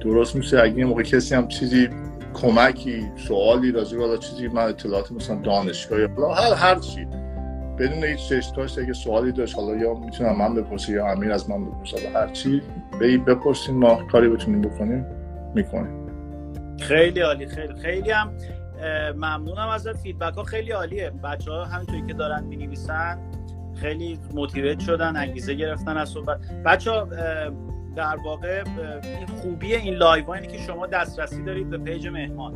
درست 0.00 0.36
میشه. 0.36 0.60
اگه 0.60 0.84
موقع 0.84 1.02
کسی 1.02 1.34
هم 1.34 1.48
چیزی 1.48 1.88
کمکی 2.34 3.12
سوالی 3.16 3.72
راجع 3.72 3.98
به 3.98 4.18
چیزی 4.18 4.48
من 4.48 4.62
اطلاعات 4.62 5.12
مثلا 5.12 5.36
دانشگاه 5.36 6.00
یا 6.00 6.08
هر 6.34 6.54
هر 6.54 6.78
چی. 6.78 7.06
بدون 7.78 8.04
هیچ 8.04 8.28
چشتاش 8.28 8.78
اگه 8.78 8.92
سوالی 8.92 9.32
داشت 9.32 9.56
حالا 9.56 9.76
یا 9.76 9.94
می‌تونم 9.94 10.36
من 10.36 10.54
بپرسی 10.54 10.92
یا 10.92 11.06
امیر 11.06 11.32
از 11.32 11.50
من 11.50 11.64
بپرسه 11.64 12.10
هر 12.14 12.28
چی 12.28 12.62
به 13.00 13.18
بپرسین 13.18 13.76
ما 13.76 14.04
کاری 14.12 14.28
بتونیم 14.28 14.62
بکنیم 14.62 15.06
می‌کنیم. 15.54 16.06
خیلی 16.80 17.20
عالی 17.20 17.46
خیلی 17.46 17.74
خیلی 17.74 18.10
هم 18.10 18.32
ممنونم 19.16 19.68
از 19.68 19.88
فیدبک 19.88 20.34
ها 20.34 20.42
خیلی 20.42 20.70
عالیه. 20.70 21.12
بچه 21.24 21.50
ها 21.50 21.64
همینطوری 21.64 22.06
که 22.06 22.14
دارن 22.14 22.44
می 22.44 22.56
نویسن 22.56 23.18
خیلی 23.74 24.18
موتیویت 24.34 24.80
شدن 24.80 25.16
انگیزه 25.16 25.54
گرفتن 25.54 25.96
از 25.96 26.08
صحبت. 26.08 26.38
بچه 26.64 26.90
ها 26.90 27.08
در 27.96 28.16
واقع 28.16 28.64
این 29.02 29.26
خوبی 29.26 29.74
این 29.74 29.94
لایو 29.94 30.30
اینه 30.30 30.46
که 30.46 30.58
شما 30.58 30.86
دسترسی 30.86 31.42
دارید 31.42 31.70
به 31.70 31.78
پیج 31.78 32.08
مهمان. 32.08 32.54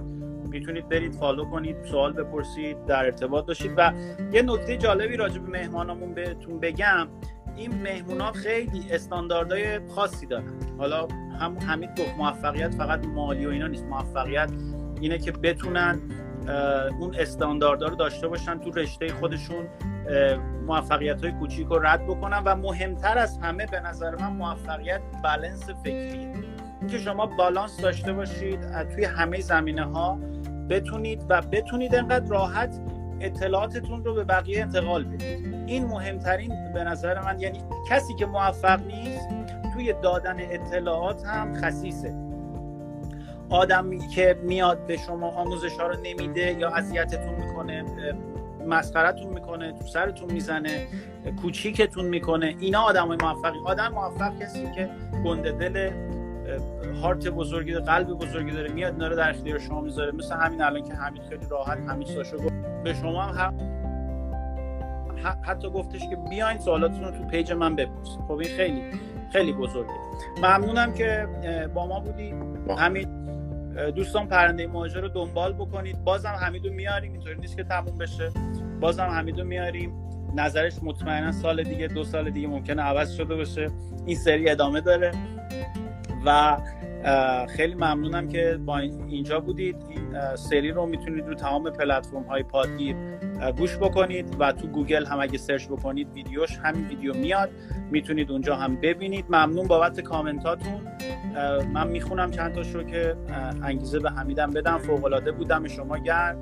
می‌تونید 0.50 0.88
برید 0.88 1.14
follow 1.14 1.44
کنید 1.44 1.76
سوال 1.84 2.12
بپرسید 2.12 2.86
در 2.86 3.04
ارتباط 3.04 3.46
باشید 3.46 3.72
و 3.76 3.92
یه 4.32 4.42
نکته 4.42 4.76
جالبی 4.76 5.16
راجع 5.16 5.38
به 5.38 5.50
مهمانمون 5.50 6.14
بهتون 6.14 6.60
بگم. 6.60 7.08
این 7.56 7.82
مهمونا 7.82 8.32
خیلی 8.32 8.84
استانداردهای 8.90 9.88
خاصی 9.88 10.26
دارن. 10.26 10.44
حالا 10.78 11.08
هم 11.40 11.58
حمید 11.58 11.90
گفت 11.90 12.14
موفقیت 12.18 12.74
فقط 12.74 13.06
مالی 13.06 13.46
و 13.46 13.48
اینا 13.48 13.66
نیست. 13.66 13.84
موفقیت 13.84 14.50
اینه 15.00 15.18
که 15.18 15.32
بتونن 15.32 16.00
اون 17.00 17.14
استانداردها 17.18 17.88
رو 17.88 17.96
داشته 17.96 18.28
باشن 18.28 18.58
تو 18.58 18.70
رشته 18.70 19.08
خودشون 19.08 19.68
موفقیت 20.66 21.22
های 21.24 21.32
کوچیک 21.32 21.66
رو 21.66 21.78
رد 21.78 22.06
بکنن 22.06 22.42
و 22.44 22.56
مهمتر 22.56 23.18
از 23.18 23.38
همه 23.38 23.66
به 23.66 23.80
نظر 23.80 24.14
من 24.16 24.32
موفقیت 24.32 25.00
بالانس 25.22 25.70
فکریه 25.70 26.34
اینکه 26.80 26.98
شما 26.98 27.26
بالانس 27.26 27.80
داشته 27.80 28.12
باشید 28.12 28.88
توی 28.88 29.04
همه 29.04 29.40
زمینه 29.40 29.84
ها 29.84 30.18
بتونید 30.70 31.26
و 31.28 31.42
بتونید 31.42 31.94
انقدر 31.94 32.28
راحت 32.28 32.80
اطلاعاتتون 33.20 34.04
رو 34.04 34.14
به 34.14 34.24
بقیه 34.24 34.62
انتقال 34.62 35.04
بدید. 35.04 35.54
این 35.66 35.86
مهمترین 35.86 36.72
به 36.74 36.84
نظر 36.84 37.20
من 37.20 37.40
یعنی 37.40 37.62
کسی 37.88 38.14
که 38.14 38.26
موفق 38.26 38.80
نیست 38.86 39.28
توی 39.74 39.94
دادن 40.02 40.36
اطلاعات 40.38 41.24
هم 41.24 41.54
خصیصه. 41.54 42.14
آدمی 43.50 43.98
که 43.98 44.38
میاد 44.42 44.86
به 44.86 44.96
شما 44.96 45.30
آموزش 45.30 45.76
ها 45.80 45.86
رو 45.86 45.96
نمیده 46.02 46.56
یا 46.58 46.70
اذیتتون 46.70 47.34
می‌کنه 47.34 47.84
مسخرتون 48.68 49.26
می‌کنه 49.26 49.72
تو 49.72 49.84
سرتون 49.84 50.32
می‌زنه 50.32 50.86
کوچیکتون 51.42 52.04
می‌کنه 52.04 52.54
اینا 52.60 52.80
آدم 52.80 53.06
های 53.08 53.16
موفقی. 53.22 53.58
آدم 53.64 53.88
موفق 53.88 54.38
کسی 54.38 54.70
که 54.74 54.90
گنده 55.24 55.52
دل 55.52 55.90
هارت 57.02 57.28
بزرگی 57.28 57.72
داره 57.72 57.84
قلب 57.84 58.08
بزرگی 58.08 58.50
داره 58.50 58.72
میاد 58.72 58.92
اینا 58.92 59.08
رو 59.08 59.16
در 59.16 59.30
اختیار 59.30 59.58
شما 59.58 59.80
می‌ذاره. 59.80 60.12
مثل 60.12 60.34
همین 60.34 60.62
الان 60.62 60.82
که 60.82 60.94
همین 60.94 61.22
خیلی 61.22 61.46
راحت 61.50 61.78
همین 61.78 62.08
ساشو 62.08 62.36
گفت. 62.36 62.54
به 62.84 62.94
شما 62.94 63.22
هم 63.22 63.54
حتی 65.42 65.70
گفتش 65.70 66.00
که 66.00 66.16
بیاین 66.30 66.58
سوالاتتون 66.58 67.04
رو 67.04 67.10
تو 67.10 67.24
پیج 67.24 67.52
من 67.52 67.76
بپرسید. 67.76 68.20
خب 68.28 68.32
این 68.32 68.48
خیلی 68.56 68.82
خیلی 69.32 69.52
بزرگه. 69.52 69.90
ممنونم 70.38 70.92
که 70.92 71.28
با 71.74 71.86
ما 71.86 72.00
بودی. 72.00 72.34
همین 72.78 73.08
دوستان 73.96 74.28
پرنده 74.28 74.66
مهاجر 74.66 75.00
رو 75.00 75.08
دنبال 75.08 75.52
بکنید. 75.52 76.04
بازم 76.04 76.28
حمیدو 76.28 76.72
میاریم 76.72 77.12
اینطوری 77.12 77.40
نیست 77.40 77.56
که 77.56 77.64
تموم 77.64 77.98
بشه. 77.98 78.30
بازم 78.80 79.06
حمیدو 79.06 79.44
میاریم. 79.44 79.92
نظرش 80.34 80.72
مطمئنا 80.82 81.32
سال 81.32 81.62
دیگه 81.62 81.86
دو 81.86 82.04
سال 82.04 82.30
دیگه 82.30 82.48
ممکنه 82.48 82.82
عوض 82.82 83.12
شده 83.12 83.34
باشه. 83.34 83.70
این 84.06 84.16
سری 84.16 84.50
ادامه 84.50 84.80
داره. 84.80 85.12
و 86.26 86.56
خیلی 87.56 87.74
ممنونم 87.74 88.28
که 88.28 88.58
با 88.66 88.78
اینجا 88.78 89.40
بودید. 89.40 89.76
این 89.88 90.36
سری 90.36 90.70
رو 90.70 90.86
می‌تونید 90.86 91.26
رو 91.26 91.34
تمام 91.34 91.70
پلتفرم 91.70 92.22
های 92.22 92.42
پادگیر 92.42 92.96
گوش 93.52 93.76
بکنید 93.76 94.36
و 94.38 94.52
تو 94.52 94.66
گوگل 94.66 95.06
هم 95.06 95.20
اگه 95.20 95.38
search 95.38 95.66
بکنید 95.66 96.12
ویدیوش 96.12 96.58
همین 96.58 96.88
ویدیو 96.88 97.14
میاد 97.14 97.50
می‌تونید 97.90 98.30
اونجا 98.30 98.56
هم 98.56 98.76
ببینید. 98.76 99.24
ممنون 99.28 99.66
بابت 99.66 100.00
کامنتاتون. 100.00 100.80
من 101.72 101.88
می‌خونم 101.88 102.30
چند 102.30 102.54
تاش 102.54 102.74
رو 102.74 102.82
که 102.82 103.16
انگیزه 103.62 103.98
به 103.98 104.10
حمیدم 104.10 104.50
بدم. 104.50 104.78
فوق 104.78 105.04
العاده 105.04 105.32
بود 105.32 105.54
دم 105.54 105.68
شما 105.68 105.98
گرم. 105.98 106.40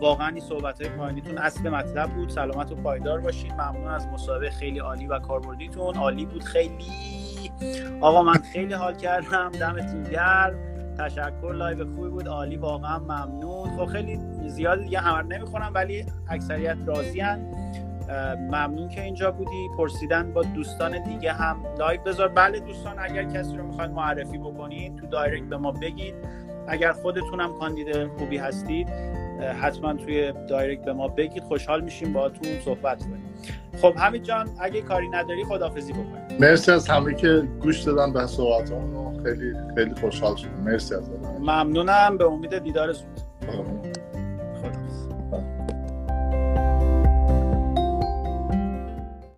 واقعا 0.00 0.28
این 0.28 0.40
صحبت 0.40 0.82
های 0.82 0.90
پایانیتون 0.90 1.38
اصل 1.38 1.68
مطلب 1.68 2.10
بود. 2.10 2.28
سلامت 2.28 2.72
و 2.72 2.74
پایدار 2.74 3.20
باشید 3.20 3.52
ممنون 3.52 3.88
از 3.88 4.06
مصاحبه 4.06 4.50
خیلی 4.50 4.78
عالی 4.78 5.06
و 5.06 5.18
کاربردیتون. 5.18 5.94
عالی 5.94 6.26
بود 6.26 6.44
خیلی. 6.44 6.86
آقا 8.00 8.22
من 8.22 8.38
خیلی 8.52 8.74
حال 8.74 8.94
کردم. 8.94 9.48
دمتون 9.48 10.02
گرم. 10.02 10.54
تشکر 10.98 11.52
لایو 11.52 11.84
خوبی 11.84 12.08
بود. 12.08 12.28
عالی 12.28 12.56
واقعا 12.56 12.98
ممنون. 12.98 13.76
خب 13.76 13.84
خیلی 13.84 14.20
زیاد 14.46 14.80
دیگه 14.80 14.98
همه 14.98 15.12
رو 15.12 15.22
نمی‌خونم 15.22 15.70
ولی 15.74 16.06
اکثریت 16.28 16.76
راضی 16.86 17.22
ممنون 18.40 18.88
که 18.88 19.02
اینجا 19.02 19.30
بودی. 19.30 19.68
پرسیدن 19.78 20.32
با 20.32 20.42
دوستان 20.42 21.02
دیگه 21.04 21.32
هم 21.32 21.64
لایو 21.78 22.00
بذار. 22.02 22.28
بله 22.28 22.60
دوستان 22.60 22.98
اگر 22.98 23.24
کسی 23.24 23.56
رو 23.56 23.66
می‌خواید 23.66 23.90
معرفی 23.90 24.38
بکنید 24.38 24.96
تو 24.96 25.06
دایرکت 25.06 25.44
به 25.44 25.56
ما 25.56 25.72
بگید. 25.72 26.14
اگر 26.68 26.92
خودتونم 26.92 27.58
کاندید 27.58 28.06
خوبی 28.06 28.36
هستید 28.36 28.88
حتما 29.60 29.94
توی 29.94 30.32
دایرکت 30.48 30.84
به 30.84 30.92
ما 30.92 31.08
بگید. 31.08 31.42
خوشحال 31.42 31.80
میشیم 31.80 32.12
باهاتون 32.12 32.60
صحبت 32.64 33.02
کنیم. 33.02 33.35
خب 33.82 33.94
همین 33.98 34.22
جان 34.22 34.48
اگه 34.60 34.82
کاری 34.82 35.08
نداری 35.08 35.44
خدافزی 35.44 35.92
بکنیم 35.92 36.38
مرسی 36.40 36.70
از 36.70 36.88
همه 36.88 37.14
که 37.14 37.48
گوش 37.62 37.80
دادن 37.82 38.12
به 38.12 38.26
صحبتمون 38.26 39.24
خیلی 39.24 39.52
خیلی 39.74 39.94
خوشحال 39.94 40.36
شدم. 40.36 40.50
مرسی 40.64 40.94
از 40.94 41.10
ممنونم 41.40 42.18
به 42.18 42.24
امید 42.24 42.58
دیدار 42.58 42.92
زود. 42.92 43.06